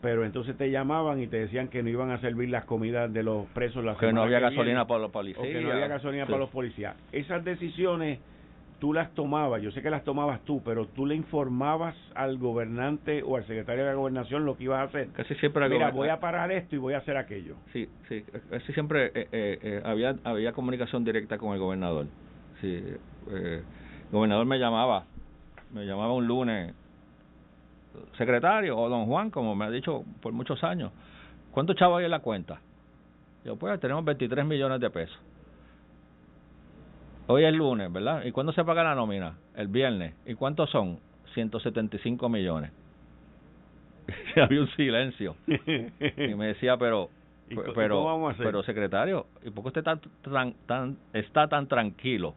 pero 0.02 0.26
entonces 0.26 0.58
te 0.58 0.70
llamaban 0.70 1.22
y 1.22 1.28
te 1.28 1.38
decían 1.38 1.70
que 1.70 1.82
no 1.82 1.90
iban 1.90 2.12
a 2.12 2.20
servir 2.20 2.50
las 2.50 2.66
comidas 2.66 3.12
de 3.12 3.24
los 3.24 3.48
presos 3.48 3.84
la 3.84 3.96
que 3.96 4.12
no 4.12 4.24
había 4.24 4.40
gasolina 4.40 4.86
para 4.86 5.00
los 5.02 5.12
policías 5.12 5.48
que 5.48 5.62
no 5.62 5.72
había 5.72 5.88
gasolina 5.88 6.26
para 6.26 6.40
los 6.40 6.50
policías. 6.50 6.96
Esas 7.12 7.44
decisiones 7.44 8.20
tú 8.84 8.92
las 8.92 9.14
tomabas, 9.14 9.62
yo 9.62 9.72
sé 9.72 9.82
que 9.82 9.90
las 9.90 10.04
tomabas 10.04 10.42
tú, 10.42 10.62
pero 10.62 10.88
tú 10.88 11.06
le 11.06 11.16
informabas 11.16 11.96
al 12.16 12.38
gobernante 12.38 13.24
o 13.24 13.38
al 13.38 13.48
secretario 13.48 13.86
de 13.86 13.92
la 13.92 13.96
gobernación 13.96 14.44
lo 14.44 14.58
que 14.58 14.66
ibas 14.66 14.80
a 14.80 14.84
hacer. 14.84 15.08
Casi 15.14 15.36
siempre 15.36 15.70
Mira, 15.70 15.90
voy 15.92 16.10
a 16.10 16.20
parar 16.20 16.52
esto 16.52 16.76
y 16.76 16.80
voy 16.80 16.94
a 16.94 16.98
hacer 16.98 17.16
aquello. 17.16 17.56
Sí, 17.72 17.88
sí, 18.10 18.26
casi 18.50 18.74
siempre 18.74 19.06
eh, 19.06 19.30
eh, 19.32 19.60
eh, 19.64 19.82
había 19.86 20.18
había 20.26 20.52
comunicación 20.52 21.06
directa 21.06 21.38
con 21.38 21.54
el 21.54 21.60
gobernador. 21.60 22.08
Sí, 22.60 22.84
el 23.32 23.64
gobernador 24.12 24.46
me 24.46 24.60
llamaba, 24.60 25.06
me 25.74 25.86
llamaba 25.86 26.12
un 26.12 26.28
lunes, 26.28 26.76
secretario 28.18 28.78
o 28.78 28.90
don 28.90 29.06
Juan, 29.06 29.32
como 29.32 29.56
me 29.56 29.64
ha 29.64 29.70
dicho 29.70 30.04
por 30.22 30.34
muchos 30.34 30.62
años, 30.62 30.92
¿cuántos 31.52 31.78
chavos 31.78 32.00
hay 32.00 32.06
en 32.06 32.12
la 32.12 32.20
cuenta? 32.20 32.60
Yo, 33.46 33.56
pues 33.56 33.80
tenemos 33.80 34.04
23 34.04 34.46
millones 34.46 34.82
de 34.82 34.90
pesos. 34.90 35.18
Hoy 37.28 37.46
es 37.46 37.54
lunes, 37.54 37.92
¿verdad? 37.92 38.26
¿Y 38.26 38.32
cuándo 38.32 38.52
se 38.52 38.64
paga 38.66 38.84
la 38.84 38.96
nómina? 38.96 39.38
El 39.56 39.68
viernes. 39.68 40.14
¿Y 40.26 40.34
cuántos 40.36 40.70
son? 40.70 41.00
175 41.34 42.30
millones. 42.30 42.72
Había 44.36 44.62
un 44.62 44.70
silencio. 44.76 45.36
y 45.48 46.36
me 46.36 46.48
decía, 46.48 46.78
pero 46.78 47.10
pero 47.76 48.34
pero 48.38 48.64
secretario, 48.64 49.28
¿y 49.44 49.50
por 49.50 49.64
qué 49.64 49.80
usted 49.80 49.84
tan, 49.84 50.54
tan, 50.66 50.98
está 51.14 51.48
tan 51.48 51.68
tranquilo? 51.68 52.34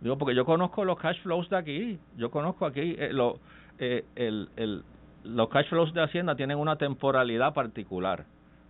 Digo, 0.00 0.16
porque 0.16 0.34
yo 0.34 0.44
conozco 0.44 0.84
los 0.84 0.98
cash 0.98 1.20
flows 1.22 1.50
de 1.50 1.56
aquí, 1.56 1.98
yo 2.16 2.30
conozco 2.30 2.64
aquí 2.64 2.94
eh, 2.98 3.12
lo, 3.12 3.38
eh, 3.78 4.04
el, 4.14 4.48
el, 4.56 4.82
los 5.24 5.48
cash 5.48 5.68
flows 5.68 5.92
de 5.92 6.02
Hacienda 6.02 6.36
tienen 6.36 6.58
una 6.58 6.76
temporalidad 6.76 7.52
particular, 7.52 8.24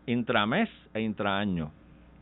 intramés 0.06 0.70
e 0.94 1.02
intraaño, 1.02 1.70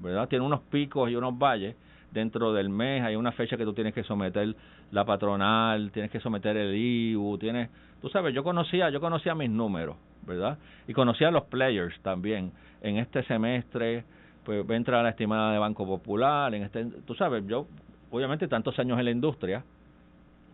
¿verdad? 0.00 0.28
Tiene 0.28 0.44
unos 0.44 0.60
picos 0.62 1.10
y 1.10 1.14
unos 1.14 1.38
valles 1.38 1.76
dentro 2.10 2.52
del 2.52 2.68
mes, 2.68 3.02
hay 3.02 3.16
una 3.16 3.32
fecha 3.32 3.56
que 3.56 3.64
tú 3.64 3.72
tienes 3.72 3.94
que 3.94 4.02
someter 4.04 4.54
la 4.90 5.04
patronal, 5.04 5.90
tienes 5.92 6.10
que 6.10 6.20
someter 6.20 6.56
el 6.56 6.74
IBU, 6.74 7.38
tienes, 7.38 7.70
tú 8.00 8.08
sabes, 8.08 8.34
yo 8.34 8.42
conocía, 8.42 8.90
yo 8.90 9.00
conocía 9.00 9.34
mis 9.34 9.50
números, 9.50 9.96
¿verdad? 10.26 10.58
Y 10.88 10.92
conocía 10.92 11.28
a 11.28 11.30
los 11.30 11.44
players 11.44 11.98
también. 12.00 12.52
En 12.80 12.98
este 12.98 13.22
semestre, 13.24 14.04
pues 14.44 14.68
entra 14.70 15.02
la 15.02 15.10
estimada 15.10 15.52
de 15.52 15.58
Banco 15.58 15.86
Popular, 15.86 16.54
en 16.54 16.62
este, 16.62 16.84
tú 17.06 17.14
sabes, 17.14 17.46
yo 17.46 17.66
obviamente 18.10 18.48
tantos 18.48 18.78
años 18.78 18.98
en 18.98 19.04
la 19.04 19.10
industria, 19.10 19.64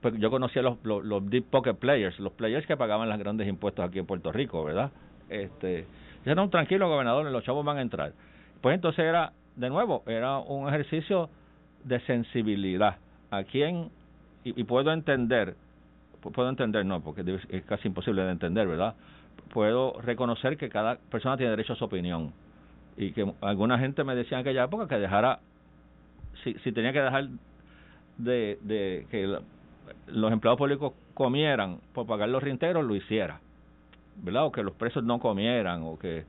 pues 0.01 0.15
yo 0.19 0.31
conocía 0.31 0.63
los, 0.63 0.79
los, 0.85 1.31
deep 1.31 1.45
pocket 1.45 1.75
players, 1.75 2.19
los 2.19 2.33
players 2.33 2.67
que 2.67 2.77
pagaban 2.77 3.09
los 3.09 3.19
grandes 3.19 3.47
impuestos 3.47 3.85
aquí 3.89 4.01
en 4.01 4.07
Puerto 4.07 4.33
Rico, 4.33 4.65
¿verdad? 4.65 4.91
Este, 5.29 5.87
ya 6.25 6.41
un 6.41 6.51
tranquilo 6.51 6.89
gobernador, 6.89 7.25
los 7.31 7.45
chavos 7.45 7.65
van 7.65 7.79
a 7.79 7.83
entrar. 7.83 8.13
Pues 8.61 8.75
entonces 8.75 9.05
era, 9.05 9.33
de 9.57 9.71
nuevo, 9.71 10.03
era 10.07 10.39
un 10.39 10.69
ejercicio 10.69 11.31
de 11.85 12.01
sensibilidad. 12.01 12.97
A 13.31 13.45
quién, 13.45 13.91
y, 14.45 14.65
puedo 14.65 14.93
entender, 14.93 15.57
puedo 16.21 16.49
entender, 16.49 16.85
no, 16.85 17.01
porque 17.01 17.41
es 17.49 17.65
casi 17.65 17.89
imposible 17.89 18.23
de 18.23 18.33
entender, 18.33 18.67
¿verdad? 18.67 18.95
Puedo 19.53 20.01
reconocer 20.01 20.57
que 20.57 20.69
cada 20.69 20.97
persona 21.11 21.37
tiene 21.37 21.51
derecho 21.51 21.73
a 21.73 21.77
su 21.77 21.85
opinión. 21.85 22.33
Y 22.97 23.13
que 23.13 23.33
alguna 23.41 23.79
gente 23.79 24.05
me 24.05 24.15
decía 24.15 24.39
en 24.39 24.43
aquella 24.43 24.65
época 24.65 24.87
que 24.87 24.99
dejara, 24.99 25.41
si, 26.45 26.55
si 26.55 26.73
tenía 26.73 26.93
que 26.93 27.01
dejar 27.01 27.29
de, 28.19 28.59
de 28.61 29.07
que 29.11 29.39
los 30.09 30.33
empleados 30.33 30.59
públicos 30.59 30.93
comieran 31.15 31.79
por 31.95 32.07
pagar 32.07 32.29
los 32.29 32.43
reintegros, 32.43 32.85
lo 32.85 32.95
hiciera. 32.95 33.41
¿Verdad? 34.17 34.45
O 34.45 34.53
que 34.53 34.63
los 34.63 34.75
presos 34.75 35.03
no 35.05 35.19
comieran, 35.19 35.83
o 35.85 35.99
que 35.99 36.25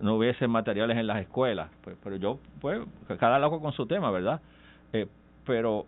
no 0.00 0.16
hubiese 0.16 0.48
materiales 0.48 0.98
en 0.98 1.06
las 1.06 1.20
escuelas. 1.20 1.70
Pues, 1.82 1.96
pero 2.02 2.16
yo, 2.16 2.38
pues, 2.60 2.80
cada 3.18 3.38
loco 3.38 3.60
con 3.60 3.72
su 3.72 3.86
tema, 3.86 4.10
¿verdad? 4.10 4.40
Eh, 4.92 5.06
pero 5.44 5.86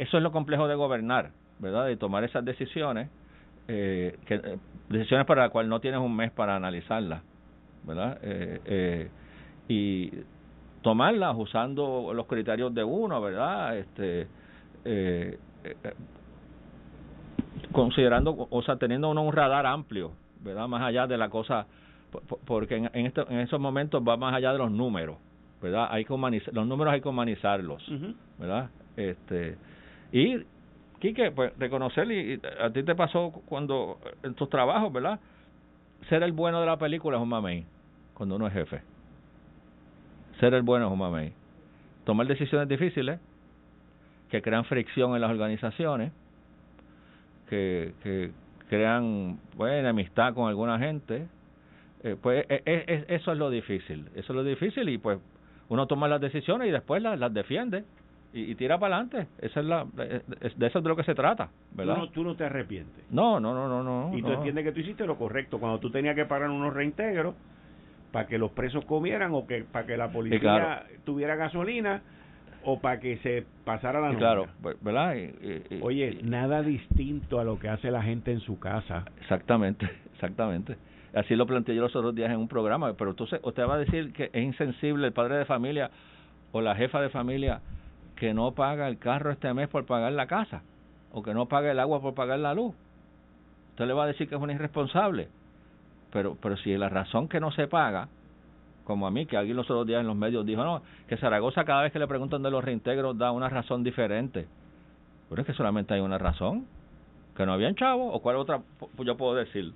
eso 0.00 0.16
es 0.16 0.22
lo 0.22 0.32
complejo 0.32 0.66
de 0.66 0.74
gobernar, 0.74 1.30
¿verdad? 1.58 1.86
De 1.86 1.96
tomar 1.96 2.24
esas 2.24 2.42
decisiones, 2.42 3.10
eh, 3.68 4.16
decisiones 4.88 5.26
para 5.26 5.42
las 5.42 5.50
cuales 5.50 5.68
no 5.68 5.78
tienes 5.80 6.00
un 6.00 6.16
mes 6.16 6.30
para 6.30 6.56
analizarlas, 6.56 7.22
¿verdad? 7.84 8.18
Eh, 8.22 8.60
eh, 8.64 9.10
y 9.68 10.10
tomarlas 10.80 11.36
usando 11.36 12.12
los 12.14 12.26
criterios 12.26 12.74
de 12.74 12.82
uno, 12.82 13.20
¿verdad? 13.20 13.76
Este, 13.76 14.26
considerando, 17.72 18.48
o 18.50 18.62
sea, 18.62 18.76
teniendo 18.76 19.10
uno 19.10 19.22
un 19.22 19.34
radar 19.34 19.66
amplio, 19.66 20.12
¿verdad? 20.42 20.66
Más 20.66 20.82
allá 20.82 21.06
de 21.06 21.18
la 21.18 21.28
cosa, 21.28 21.66
porque 22.46 22.76
en, 22.76 22.90
en, 22.94 23.12
en 23.28 23.38
esos 23.40 23.60
momentos 23.60 24.02
va 24.02 24.16
más 24.16 24.34
allá 24.34 24.52
de 24.52 24.58
los 24.58 24.70
números, 24.70 25.18
¿verdad? 25.60 25.88
Hay 25.90 26.04
que 26.04 26.12
humanizar, 26.12 26.54
los 26.54 26.66
números 26.66 26.94
hay 26.94 27.00
que 27.00 27.08
humanizarlos, 27.08 27.84
¿verdad? 28.38 28.70
Este, 28.96 29.56
y, 30.12 30.44
Quique, 30.98 31.30
pues 31.30 31.52
reconocer, 31.58 32.10
y, 32.10 32.40
a 32.60 32.70
ti 32.70 32.82
te 32.82 32.94
pasó 32.94 33.30
cuando, 33.46 33.98
en 34.22 34.34
tus 34.34 34.48
trabajos, 34.50 34.92
¿verdad? 34.92 35.18
Ser 36.08 36.22
el 36.22 36.32
bueno 36.32 36.60
de 36.60 36.66
la 36.66 36.76
película 36.76 37.16
es 37.16 37.22
un 37.22 37.28
mamey, 37.28 37.64
cuando 38.14 38.36
uno 38.36 38.46
es 38.46 38.52
jefe. 38.52 38.82
Ser 40.38 40.54
el 40.54 40.62
bueno 40.62 40.86
es 40.86 40.92
un 40.92 40.98
mamey. 40.98 41.32
Tomar 42.04 42.26
decisiones 42.26 42.68
difíciles 42.68 43.20
que 44.30 44.42
crean 44.42 44.64
fricción 44.64 45.14
en 45.14 45.20
las 45.20 45.30
organizaciones, 45.30 46.12
que, 47.48 47.94
que 48.02 48.30
crean 48.68 49.40
buena 49.56 49.90
amistad 49.90 50.32
con 50.34 50.48
alguna 50.48 50.78
gente, 50.78 51.26
eh, 52.02 52.16
pues 52.20 52.46
e, 52.48 52.62
e, 52.64 53.04
eso 53.08 53.32
es 53.32 53.38
lo 53.38 53.50
difícil, 53.50 54.06
eso 54.14 54.32
es 54.32 54.36
lo 54.36 54.44
difícil 54.44 54.88
y 54.88 54.96
pues 54.96 55.18
uno 55.70 55.86
toma 55.86 56.08
las 56.08 56.20
decisiones 56.20 56.68
y 56.68 56.70
después 56.70 57.02
las, 57.02 57.18
las 57.18 57.32
defiende 57.32 57.84
y, 58.32 58.54
tira 58.56 58.78
para 58.78 58.96
adelante. 58.96 59.28
Esa 59.38 59.60
es 59.60 59.66
la, 59.66 59.84
de 59.84 60.66
eso 60.66 60.78
es 60.78 60.84
de 60.84 60.88
lo 60.88 60.96
que 60.96 61.04
se 61.04 61.14
trata, 61.14 61.48
¿verdad? 61.72 61.94
Tú 61.94 62.00
no, 62.00 62.10
tú 62.10 62.24
no 62.24 62.36
te 62.36 62.44
arrepientes. 62.44 63.04
No, 63.10 63.40
no, 63.40 63.54
no, 63.54 63.68
no, 63.68 63.82
no. 63.82 64.16
Y 64.16 64.22
tú 64.22 64.32
entiendes 64.32 64.64
que 64.64 64.72
tú 64.72 64.80
hiciste 64.80 65.06
lo 65.06 65.16
correcto 65.16 65.58
cuando 65.58 65.78
tú 65.78 65.90
tenías 65.90 66.14
que 66.14 66.26
pagar 66.26 66.50
unos 66.50 66.74
reintegros 66.74 67.34
para 68.12 68.26
que 68.26 68.38
los 68.38 68.50
presos 68.50 68.84
comieran 68.84 69.32
o 69.32 69.46
que 69.46 69.64
para 69.64 69.86
que 69.86 69.96
la 69.96 70.10
policía 70.10 70.84
tuviera 71.04 71.36
gasolina 71.36 72.02
o 72.64 72.80
para 72.80 73.00
que 73.00 73.18
se 73.18 73.44
pasara 73.64 74.00
la 74.00 74.08
noche. 74.08 74.18
Claro, 74.18 74.46
¿verdad? 74.80 75.16
Oye, 75.82 76.18
nada 76.22 76.62
distinto 76.62 77.38
a 77.40 77.44
lo 77.44 77.58
que 77.58 77.68
hace 77.68 77.90
la 77.90 78.02
gente 78.02 78.32
en 78.32 78.40
su 78.40 78.58
casa. 78.58 79.04
Exactamente, 79.20 79.88
exactamente. 80.14 80.76
Así 81.14 81.34
lo 81.34 81.46
planteé 81.46 81.74
yo 81.74 81.82
los 81.82 81.96
otros 81.96 82.14
días 82.14 82.30
en 82.30 82.38
un 82.38 82.48
programa, 82.48 82.92
pero 82.94 83.10
entonces 83.10 83.40
usted 83.42 83.66
va 83.66 83.74
a 83.74 83.78
decir 83.78 84.12
que 84.12 84.30
es 84.32 84.42
insensible 84.44 85.08
el 85.08 85.12
padre 85.12 85.36
de 85.36 85.44
familia 85.44 85.90
o 86.52 86.60
la 86.60 86.74
jefa 86.74 87.00
de 87.00 87.08
familia 87.08 87.60
que 88.16 88.32
no 88.34 88.52
paga 88.52 88.86
el 88.86 88.98
carro 88.98 89.32
este 89.32 89.52
mes 89.54 89.68
por 89.68 89.86
pagar 89.86 90.12
la 90.12 90.26
casa 90.26 90.62
o 91.12 91.22
que 91.22 91.34
no 91.34 91.46
paga 91.46 91.70
el 91.70 91.80
agua 91.80 92.00
por 92.00 92.14
pagar 92.14 92.38
la 92.38 92.54
luz. 92.54 92.74
Usted 93.70 93.86
le 93.86 93.92
va 93.92 94.04
a 94.04 94.06
decir 94.06 94.28
que 94.28 94.36
es 94.36 94.40
un 94.40 94.50
irresponsable. 94.50 95.28
Pero 96.12 96.36
pero 96.40 96.56
si 96.58 96.76
la 96.76 96.88
razón 96.88 97.28
que 97.28 97.40
no 97.40 97.50
se 97.52 97.66
paga, 97.66 98.08
como 98.84 99.06
a 99.06 99.10
mí, 99.10 99.26
que 99.26 99.36
alguien 99.36 99.56
los 99.56 99.70
otros 99.70 99.86
días 99.86 100.00
en 100.00 100.06
los 100.06 100.16
medios 100.16 100.44
dijo, 100.44 100.64
no, 100.64 100.82
que 101.08 101.16
Zaragoza 101.16 101.64
cada 101.64 101.82
vez 101.82 101.92
que 101.92 101.98
le 101.98 102.08
preguntan 102.08 102.42
de 102.42 102.50
los 102.50 102.62
reintegros 102.64 103.16
da 103.16 103.30
una 103.30 103.48
razón 103.48 103.84
diferente. 103.84 104.46
Pero 105.28 105.42
es 105.42 105.46
que 105.46 105.54
solamente 105.54 105.94
hay 105.94 106.00
una 106.00 106.18
razón, 106.18 106.66
que 107.36 107.46
no 107.46 107.52
habían 107.52 107.76
chavos, 107.76 108.10
o 108.12 108.20
cuál 108.20 108.36
otra 108.36 108.60
yo 108.98 109.16
puedo 109.16 109.34
decir. 109.34 109.72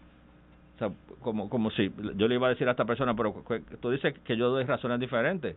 O 0.74 0.78
sea, 0.78 0.90
como, 1.20 1.48
como 1.48 1.70
si 1.70 1.92
yo 2.16 2.26
le 2.26 2.34
iba 2.34 2.48
a 2.48 2.50
decir 2.50 2.66
a 2.68 2.72
esta 2.72 2.84
persona, 2.84 3.14
pero 3.14 3.34
tú 3.80 3.90
dices 3.90 4.18
que 4.24 4.36
yo 4.36 4.50
doy 4.50 4.64
razones 4.64 4.98
diferentes. 4.98 5.56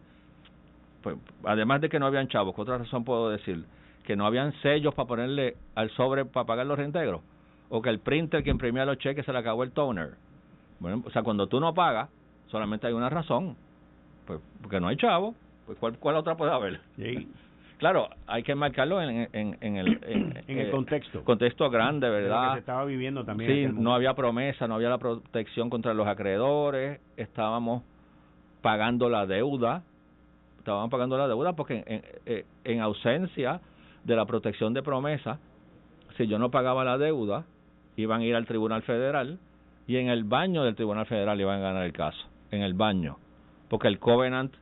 Pues, 1.01 1.17
además 1.43 1.81
de 1.81 1.89
que 1.89 1.99
no 1.99 2.05
habían 2.05 2.27
chavos, 2.27 2.55
¿qué 2.55 2.61
otra 2.61 2.77
razón 2.77 3.03
puedo 3.03 3.29
decir? 3.29 3.65
Que 4.03 4.15
no 4.15 4.25
habían 4.25 4.53
sellos 4.61 4.93
para 4.93 5.07
ponerle 5.07 5.55
al 5.75 5.89
sobre 5.91 6.25
para 6.25 6.45
pagar 6.45 6.65
los 6.65 6.77
reintegros. 6.77 7.21
O 7.69 7.81
que 7.81 7.89
el 7.89 7.99
printer 7.99 8.43
que 8.43 8.49
imprimía 8.49 8.85
los 8.85 8.97
cheques 8.97 9.25
se 9.25 9.33
le 9.33 9.39
acabó 9.39 9.63
el 9.63 9.71
toner. 9.71 10.11
Bueno, 10.79 11.03
o 11.05 11.09
sea, 11.09 11.23
cuando 11.23 11.47
tú 11.47 11.59
no 11.59 11.73
pagas, 11.73 12.09
solamente 12.47 12.87
hay 12.87 12.93
una 12.93 13.09
razón. 13.09 13.55
Pues 14.25 14.39
porque 14.61 14.79
no 14.79 14.87
hay 14.87 14.97
chavos. 14.97 15.35
Pues 15.65 15.77
¿cuál, 15.79 15.97
cuál 15.97 16.15
otra 16.15 16.37
puede 16.37 16.51
haber? 16.51 16.79
Sí. 16.95 17.27
Claro, 17.77 18.09
hay 18.25 18.41
que 18.43 18.55
marcarlo 18.55 19.01
en, 19.01 19.29
en, 19.33 19.77
el, 19.77 19.87
en, 20.03 20.43
el 20.47 20.67
eh, 20.67 20.71
contexto. 20.71 21.23
Contexto 21.23 21.69
grande, 21.69 22.09
¿verdad? 22.09 22.49
Que 22.49 22.53
se 22.53 22.59
estaba 22.59 22.85
viviendo 22.85 23.23
también. 23.23 23.71
Sí, 23.71 23.79
no 23.79 23.93
había 23.93 24.13
promesa, 24.13 24.67
no 24.67 24.75
había 24.75 24.89
la 24.89 24.97
protección 24.97 25.69
contra 25.69 25.93
los 25.93 26.07
acreedores, 26.07 26.99
estábamos 27.17 27.83
pagando 28.61 29.09
la 29.09 29.25
deuda, 29.25 29.83
estábamos 30.57 30.89
pagando 30.89 31.17
la 31.17 31.27
deuda 31.27 31.53
porque 31.53 31.83
en, 31.85 32.03
en, 32.25 32.45
en 32.63 32.81
ausencia 32.81 33.61
de 34.03 34.15
la 34.15 34.25
protección 34.25 34.73
de 34.73 34.81
promesa, 34.81 35.39
si 36.17 36.27
yo 36.27 36.39
no 36.39 36.49
pagaba 36.49 36.83
la 36.83 36.97
deuda, 36.97 37.45
iban 37.95 38.21
a 38.21 38.25
ir 38.25 38.35
al 38.35 38.45
Tribunal 38.45 38.81
Federal 38.81 39.39
y 39.85 39.97
en 39.97 40.09
el 40.09 40.23
baño 40.23 40.63
del 40.63 40.75
Tribunal 40.75 41.05
Federal 41.05 41.39
iban 41.39 41.59
a 41.59 41.61
ganar 41.61 41.83
el 41.83 41.93
caso, 41.93 42.25
en 42.51 42.61
el 42.61 42.73
baño, 42.73 43.17
porque 43.69 43.87
el 43.87 43.99
covenant 43.99 44.53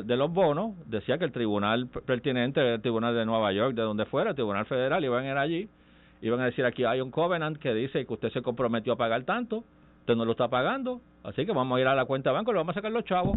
de, 0.00 0.16
los 0.16 0.32
bonos, 0.32 0.72
decía 0.88 1.18
que 1.18 1.24
el 1.26 1.32
tribunal 1.32 1.86
pertinente, 1.88 2.74
el 2.74 2.80
tribunal 2.80 3.14
de 3.14 3.26
Nueva 3.26 3.52
York, 3.52 3.74
de 3.74 3.82
donde 3.82 4.06
fuera, 4.06 4.30
el 4.30 4.36
tribunal 4.36 4.64
federal, 4.64 5.04
iban 5.04 5.24
a 5.24 5.30
ir 5.30 5.36
allí, 5.36 5.68
iban 6.22 6.40
a 6.40 6.46
decir 6.46 6.64
aquí 6.64 6.84
hay 6.84 7.00
un 7.00 7.10
covenant 7.10 7.58
que 7.58 7.74
dice 7.74 8.06
que 8.06 8.12
usted 8.12 8.30
se 8.30 8.40
comprometió 8.40 8.94
a 8.94 8.96
pagar 8.96 9.24
tanto, 9.24 9.64
usted 10.00 10.16
no 10.16 10.24
lo 10.24 10.32
está 10.32 10.48
pagando, 10.48 11.00
así 11.24 11.44
que 11.44 11.52
vamos 11.52 11.76
a 11.76 11.80
ir 11.80 11.86
a 11.86 11.94
la 11.94 12.06
cuenta 12.06 12.30
de 12.30 12.34
banco 12.34 12.50
y 12.50 12.54
le 12.54 12.58
vamos 12.58 12.74
a 12.74 12.78
sacar 12.78 12.90
los 12.90 13.04
chavos 13.04 13.36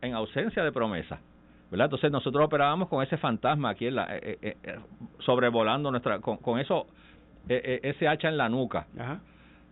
en 0.00 0.14
ausencia 0.14 0.64
de 0.64 0.72
promesa. 0.72 1.20
¿verdad? 1.70 1.86
Entonces 1.86 2.10
nosotros 2.10 2.44
operábamos 2.44 2.88
con 2.88 3.02
ese 3.02 3.16
fantasma 3.16 3.70
aquí 3.70 3.86
en 3.86 3.94
la, 3.94 4.16
eh, 4.16 4.38
eh, 4.42 4.56
eh, 4.62 4.78
sobrevolando 5.20 5.90
nuestra, 5.90 6.18
con, 6.18 6.38
con 6.38 6.58
eso, 6.58 6.86
ese 7.48 8.08
hacha 8.08 8.28
en 8.28 8.36
la 8.36 8.48
nuca. 8.48 8.86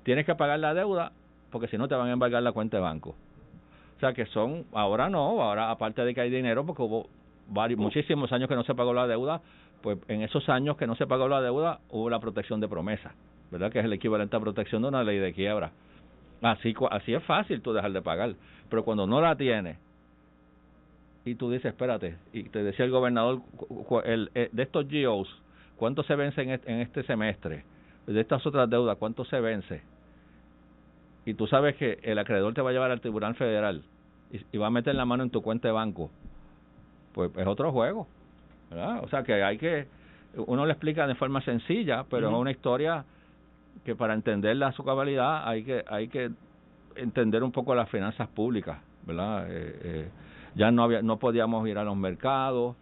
Tienes 0.05 0.27
que 0.27 0.35
pagar 0.35 0.59
la 0.59 0.75
deuda 0.75 1.13
porque 1.51 1.69
si 1.69 1.77
no 1.77 1.89
te 1.89 1.95
van 1.95 2.09
a 2.09 2.13
embargar 2.13 2.43
la 2.43 2.53
cuenta 2.53 2.77
de 2.77 2.83
banco 2.83 3.15
sea 4.03 4.13
que 4.13 4.27
son, 4.27 4.67
ahora 4.73 5.09
no, 5.09 5.41
ahora 5.41 5.71
aparte 5.71 6.05
de 6.05 6.13
que 6.13 6.21
hay 6.21 6.31
dinero, 6.31 6.67
porque 6.67 6.83
hubo 6.83 7.09
varios, 7.49 7.79
muchísimos 7.79 8.33
años 8.33 8.49
que 8.49 8.57
no 8.57 8.65
se 8.65 8.75
pagó 8.75 8.93
la 8.93 9.07
deuda, 9.07 9.41
pues 9.81 9.97
en 10.09 10.23
esos 10.23 10.49
años 10.49 10.77
que 10.77 10.89
no 10.89 10.97
se 10.97 11.07
pagó 11.07 11.29
la 11.29 11.41
deuda 11.41 11.79
hubo 11.91 12.11
la 12.11 12.19
protección 12.19 12.59
de 12.61 12.67
promesa, 12.67 13.15
¿verdad? 13.53 13.71
Que 13.71 13.79
es 13.79 13.85
el 13.85 13.93
equivalente 13.93 14.37
a 14.37 14.41
protección 14.41 14.83
de 14.83 14.89
una 14.89 15.05
ley 15.05 15.19
de 15.19 15.33
quiebra. 15.33 15.71
Así, 16.43 16.75
así 16.91 17.15
es 17.15 17.23
fácil 17.23 17.63
tú 17.63 17.73
dejar 17.73 17.93
de 17.93 18.03
pagar, 18.03 18.35
pero 18.69 18.85
cuando 18.85 19.07
no 19.07 19.21
la 19.21 19.37
tienes, 19.37 19.79
y 21.25 21.37
tú 21.37 21.49
dices, 21.53 21.67
espérate, 21.67 22.17
y 22.33 22.43
te 22.49 22.65
decía 22.65 22.85
el 22.85 22.91
gobernador, 22.91 23.43
el, 24.05 24.33
eh, 24.35 24.49
de 24.51 24.63
estos 24.65 24.87
GOs, 24.91 25.29
¿cuánto 25.77 26.03
se 26.03 26.17
vence 26.17 26.43
en 26.43 26.81
este 26.81 27.05
semestre? 27.05 27.63
De 28.09 28.21
estas 28.21 28.45
otras 28.45 28.69
deudas, 28.69 28.99
¿cuánto 28.99 29.25
se 29.25 29.39
vence? 29.39 29.92
Y 31.25 31.35
tú 31.35 31.47
sabes 31.47 31.77
que 31.77 31.99
el 32.03 32.19
acreedor 32.19 32.53
te 32.55 32.63
va 32.63 32.71
a 32.71 32.73
llevar 32.73 32.91
al 32.91 33.01
Tribunal 33.01 33.35
Federal 33.35 33.83
y, 34.53 34.59
va 34.59 34.69
a 34.69 34.71
meter 34.71 34.95
la 34.95 35.05
mano 35.05 35.23
en 35.23 35.31
tu 35.31 35.43
cuenta 35.43 35.69
de 35.69 35.73
banco. 35.73 36.11
Pues 37.13 37.31
es 37.37 37.47
otro 37.47 37.71
juego, 37.71 38.09
¿verdad? 38.71 39.05
O 39.05 39.09
sea 39.09 39.23
que 39.23 39.43
hay 39.43 39.59
que, 39.59 39.87
uno 40.37 40.65
le 40.65 40.73
explica 40.73 41.07
de 41.07 41.15
forma 41.15 41.43
sencilla, 41.43 42.05
pero 42.09 42.29
es 42.29 42.35
una 42.35 42.51
historia 42.51 43.05
que 43.85 43.95
para 43.95 44.15
entenderla 44.15 44.69
a 44.69 44.73
su 44.73 44.85
cabalidad 44.85 45.47
hay 45.47 45.65
que, 45.65 45.85
hay 45.87 46.09
que 46.09 46.31
entender 46.97 47.43
un 47.43 47.53
poco 47.53 47.75
las 47.75 47.89
finanzas 47.91 48.29
públicas, 48.29 48.79
¿verdad? 49.07 49.47
Eh, 49.51 49.81
eh, 49.83 50.09
ya 50.55 50.71
no 50.71 50.85
había, 50.85 51.03
no 51.03 51.19
podíamos 51.19 51.67
ir 51.69 51.79
a 51.79 51.85
los 51.85 51.97
mercados, 51.97 52.77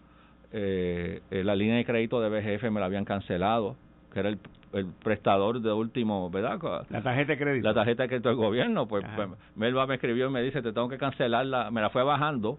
eh, 0.52 1.22
eh 1.30 1.44
la 1.44 1.54
línea 1.54 1.76
de 1.76 1.84
crédito 1.84 2.20
de 2.20 2.28
BGF 2.28 2.70
me 2.70 2.80
la 2.80 2.86
habían 2.86 3.04
cancelado, 3.04 3.76
que 4.12 4.20
era 4.20 4.28
el, 4.28 4.38
el 4.72 4.86
prestador 4.86 5.60
de 5.60 5.72
último, 5.72 6.30
¿verdad? 6.30 6.86
La 6.90 7.02
tarjeta 7.02 7.32
de 7.32 7.38
crédito. 7.38 7.68
La 7.68 7.74
tarjeta 7.74 8.04
de 8.04 8.08
crédito 8.08 8.28
del 8.28 8.38
gobierno, 8.38 8.86
pues, 8.86 9.04
pues 9.16 9.28
Melba 9.56 9.86
me 9.86 9.94
escribió 9.94 10.28
y 10.28 10.30
me 10.30 10.42
dice, 10.42 10.62
te 10.62 10.72
tengo 10.72 10.88
que 10.88 10.98
cancelarla, 10.98 11.70
me 11.70 11.80
la 11.80 11.90
fue 11.90 12.02
bajando 12.02 12.58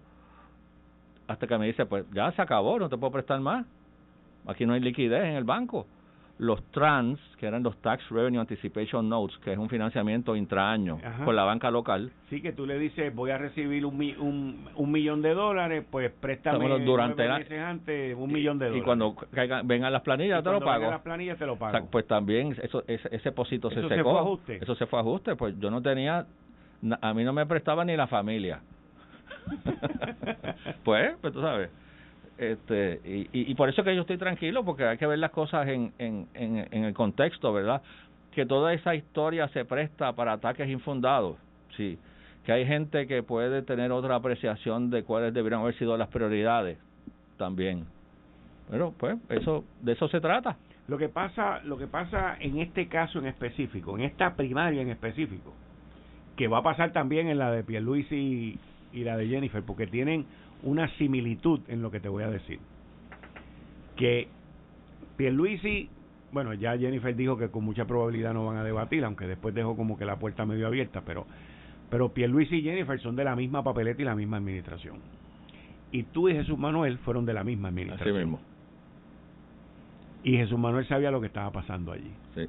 hasta 1.26 1.46
que 1.46 1.56
me 1.56 1.66
dice, 1.66 1.86
pues 1.86 2.04
ya 2.12 2.30
se 2.32 2.42
acabó, 2.42 2.78
no 2.78 2.88
te 2.88 2.98
puedo 2.98 3.12
prestar 3.12 3.40
más. 3.40 3.66
Aquí 4.46 4.66
no 4.66 4.74
hay 4.74 4.80
liquidez 4.80 5.24
en 5.24 5.36
el 5.36 5.44
banco 5.44 5.86
los 6.42 6.60
trans, 6.72 7.20
que 7.38 7.46
eran 7.46 7.62
los 7.62 7.80
Tax 7.82 8.08
Revenue 8.10 8.40
Anticipation 8.40 9.08
Notes, 9.08 9.38
que 9.44 9.52
es 9.52 9.58
un 9.58 9.68
financiamiento 9.68 10.34
intraaño 10.34 10.98
con 11.24 11.36
la 11.36 11.44
banca 11.44 11.70
local. 11.70 12.10
Sí, 12.30 12.42
que 12.42 12.52
tú 12.52 12.66
le 12.66 12.80
dices, 12.80 13.14
voy 13.14 13.30
a 13.30 13.38
recibir 13.38 13.86
un, 13.86 13.94
un, 14.18 14.68
un 14.74 14.90
millón 14.90 15.22
de 15.22 15.34
dólares, 15.34 15.84
pues 15.88 16.10
préstame 16.10 16.84
durante 16.84 17.28
meses 17.28 17.60
antes 17.60 18.16
un 18.18 18.32
millón 18.32 18.58
de 18.58 18.66
dólares. 18.66 18.82
Y 18.82 18.84
cuando 18.84 19.14
caigan, 19.32 19.68
vengan 19.68 19.92
las 19.92 20.02
planillas, 20.02 20.42
te 20.42 20.50
lo 20.50 20.58
pago. 20.58 20.90
las 20.90 21.02
planillas, 21.02 21.38
te 21.38 21.46
lo 21.46 21.56
pago. 21.56 21.86
pues 21.92 22.08
también 22.08 22.56
eso, 22.60 22.82
ese, 22.88 23.08
ese 23.14 23.30
depósito 23.30 23.70
se 23.70 23.80
secó. 23.88 24.10
fue 24.10 24.20
ajuste? 24.20 24.58
Eso 24.60 24.74
se 24.74 24.86
fue 24.86 24.98
ajuste, 24.98 25.36
pues 25.36 25.54
yo 25.60 25.70
no 25.70 25.80
tenía, 25.80 26.26
a 27.00 27.14
mí 27.14 27.22
no 27.22 27.32
me 27.32 27.46
prestaba 27.46 27.84
ni 27.84 27.96
la 27.96 28.08
familia. 28.08 28.60
pues, 30.84 31.14
pues 31.20 31.32
tú 31.32 31.40
sabes 31.40 31.70
este 32.38 33.00
y, 33.04 33.28
y, 33.32 33.54
por 33.54 33.68
eso 33.68 33.84
que 33.84 33.94
yo 33.94 34.02
estoy 34.02 34.16
tranquilo 34.18 34.64
porque 34.64 34.84
hay 34.84 34.98
que 34.98 35.06
ver 35.06 35.18
las 35.18 35.30
cosas 35.30 35.68
en, 35.68 35.92
en, 35.98 36.26
en, 36.34 36.84
el 36.84 36.94
contexto 36.94 37.52
verdad 37.52 37.82
que 38.32 38.46
toda 38.46 38.72
esa 38.72 38.94
historia 38.94 39.48
se 39.48 39.64
presta 39.64 40.12
para 40.14 40.32
ataques 40.32 40.68
infundados 40.68 41.36
sí. 41.76 41.98
Que 42.44 42.52
hay 42.52 42.66
gente 42.66 43.06
que 43.06 43.22
puede 43.22 43.62
tener 43.62 43.92
otra 43.92 44.16
apreciación 44.16 44.90
de 44.90 45.04
cuáles 45.04 45.32
deberían 45.32 45.60
haber 45.60 45.78
sido 45.78 45.96
las 45.96 46.08
prioridades 46.08 46.78
también. 47.38 47.86
Pero 48.68 48.92
pues 48.98 49.16
eso 49.28 49.64
de 49.80 49.92
eso 49.92 50.08
se 50.08 50.20
trata. 50.20 50.56
Lo 50.88 50.98
que 50.98 51.08
pasa 51.08 51.60
lo 51.64 51.78
que 51.78 51.86
pasa 51.86 52.36
en 52.40 52.58
este 52.58 52.88
caso 52.88 53.18
en 53.18 53.26
específico 53.26 53.96
en 53.96 54.04
esta 54.04 54.34
primaria 54.34 54.82
en 54.82 54.90
específico 54.90 55.52
que 56.36 56.48
va 56.48 56.58
a 56.58 56.62
pasar 56.62 56.92
también 56.92 57.28
en 57.28 57.38
la 57.38 57.52
de 57.52 57.62
Pierluisi 57.62 58.16
y, 58.16 58.58
y 58.92 59.04
la 59.04 59.16
de 59.16 59.28
Jennifer 59.28 59.62
porque 59.62 59.86
tienen 59.86 60.26
una 60.62 60.88
similitud 60.96 61.60
en 61.68 61.82
lo 61.82 61.90
que 61.90 62.00
te 62.00 62.08
voy 62.08 62.22
a 62.22 62.30
decir. 62.30 62.58
Que 63.96 64.28
Pierluisi, 65.16 65.88
bueno, 66.32 66.54
ya 66.54 66.76
Jennifer 66.76 67.14
dijo 67.14 67.36
que 67.36 67.48
con 67.50 67.64
mucha 67.64 67.84
probabilidad 67.84 68.32
no 68.32 68.46
van 68.46 68.56
a 68.56 68.64
debatir, 68.64 69.04
aunque 69.04 69.26
después 69.26 69.54
dejó 69.54 69.76
como 69.76 69.98
que 69.98 70.04
la 70.04 70.18
puerta 70.18 70.46
medio 70.46 70.66
abierta, 70.66 71.02
pero 71.04 71.26
pero 71.90 72.08
Pierluisi 72.08 72.56
y 72.56 72.62
Jennifer 72.62 72.98
son 73.00 73.16
de 73.16 73.24
la 73.24 73.36
misma 73.36 73.62
papeleta 73.62 74.00
y 74.00 74.06
la 74.06 74.14
misma 74.14 74.38
administración. 74.38 74.96
Y 75.90 76.04
tú 76.04 76.30
y 76.30 76.34
Jesús 76.34 76.58
Manuel 76.58 76.96
fueron 76.98 77.26
de 77.26 77.34
la 77.34 77.44
misma 77.44 77.68
administración. 77.68 78.16
Así 78.16 78.24
mismo. 78.24 78.40
Y 80.24 80.38
Jesús 80.38 80.58
Manuel 80.58 80.88
sabía 80.88 81.10
lo 81.10 81.20
que 81.20 81.26
estaba 81.26 81.50
pasando 81.50 81.92
allí. 81.92 82.10
Sí. 82.34 82.46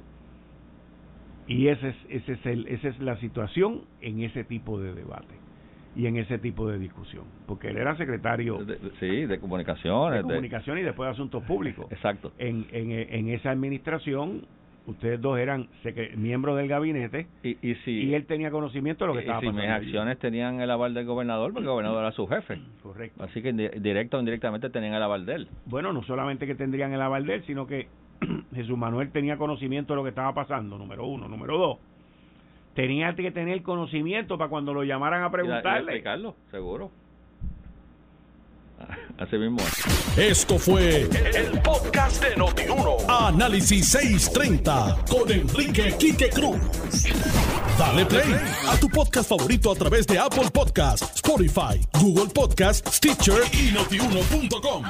Y 1.46 1.68
ese 1.68 1.90
es, 1.90 1.96
ese 2.08 2.32
es 2.32 2.46
el, 2.46 2.66
esa 2.68 2.88
es 2.88 2.98
la 3.00 3.18
situación 3.18 3.82
en 4.00 4.22
ese 4.22 4.44
tipo 4.44 4.80
de 4.80 4.94
debate 4.94 5.43
y 5.96 6.06
en 6.06 6.16
ese 6.16 6.38
tipo 6.38 6.68
de 6.68 6.78
discusión. 6.78 7.24
Porque 7.46 7.68
él 7.68 7.76
era 7.76 7.96
secretario. 7.96 8.64
De, 8.64 8.78
sí, 9.00 9.26
de 9.26 9.38
comunicaciones. 9.38 10.18
De 10.18 10.22
comunicación 10.22 10.78
y 10.78 10.82
después 10.82 11.08
de 11.08 11.12
asuntos 11.12 11.42
públicos. 11.44 11.86
Exacto. 11.90 12.32
En, 12.38 12.66
en, 12.72 12.90
en 12.90 13.28
esa 13.28 13.50
administración, 13.50 14.46
ustedes 14.86 15.20
dos 15.20 15.38
eran 15.38 15.68
miembros 16.16 16.56
del 16.56 16.68
gabinete 16.68 17.26
y, 17.42 17.56
y, 17.62 17.74
si, 17.84 17.90
y 17.90 18.14
él 18.14 18.26
tenía 18.26 18.50
conocimiento 18.50 19.04
de 19.04 19.08
lo 19.08 19.14
que 19.14 19.20
estaba 19.20 19.40
pasando. 19.40 19.62
Y 19.62 19.66
mis 19.66 19.70
acciones 19.70 20.18
tenían 20.18 20.60
el 20.60 20.70
aval 20.70 20.94
del 20.94 21.06
gobernador, 21.06 21.52
porque 21.52 21.64
el 21.64 21.70
gobernador 21.70 22.00
era 22.02 22.12
su 22.12 22.26
jefe. 22.26 22.60
Correcto. 22.82 23.22
Así 23.22 23.42
que 23.42 23.52
directo 23.52 24.16
o 24.16 24.20
indirectamente 24.20 24.70
tenían 24.70 24.94
el 24.94 25.02
aval 25.02 25.26
de 25.26 25.34
él. 25.34 25.48
Bueno, 25.66 25.92
no 25.92 26.02
solamente 26.02 26.46
que 26.46 26.54
tendrían 26.54 26.92
el 26.92 27.00
aval 27.00 27.26
de 27.26 27.36
él, 27.36 27.44
sino 27.46 27.66
que 27.66 27.88
Jesús 28.54 28.76
Manuel 28.76 29.10
tenía 29.10 29.36
conocimiento 29.36 29.92
de 29.92 29.96
lo 29.96 30.02
que 30.02 30.10
estaba 30.10 30.34
pasando, 30.34 30.76
número 30.78 31.06
uno. 31.06 31.28
Número 31.28 31.58
dos 31.58 31.78
tenía 32.74 33.14
que 33.14 33.30
tener 33.30 33.62
conocimiento 33.62 34.36
para 34.36 34.50
cuando 34.50 34.74
lo 34.74 34.84
llamaran 34.84 35.22
a 35.22 35.30
preguntarle. 35.30 35.92
Y 35.92 35.96
explicarlo, 35.96 36.36
seguro. 36.50 36.90
Así 39.18 39.36
mismo. 39.36 39.58
Esto 40.16 40.58
fue 40.58 41.02
el, 41.02 41.60
podcast 41.62 42.22
de 42.22 42.36
Notiuno. 42.36 42.96
Análisis 43.08 43.88
630 43.90 45.04
con 45.08 45.30
Enrique 45.30 45.94
Quique 45.98 46.30
Cruz. 46.30 46.58
Dale 47.78 48.06
play 48.06 48.34
a 48.68 48.78
tu 48.78 48.88
podcast 48.88 49.28
favorito 49.28 49.72
a 49.72 49.74
través 49.74 50.06
de 50.06 50.18
Apple 50.18 50.50
Podcasts, 50.52 51.16
Spotify, 51.16 51.80
Google 52.00 52.32
Podcasts, 52.32 52.96
Stitcher 52.96 53.42
y 53.52 53.72
notiuno.com. 53.72 54.84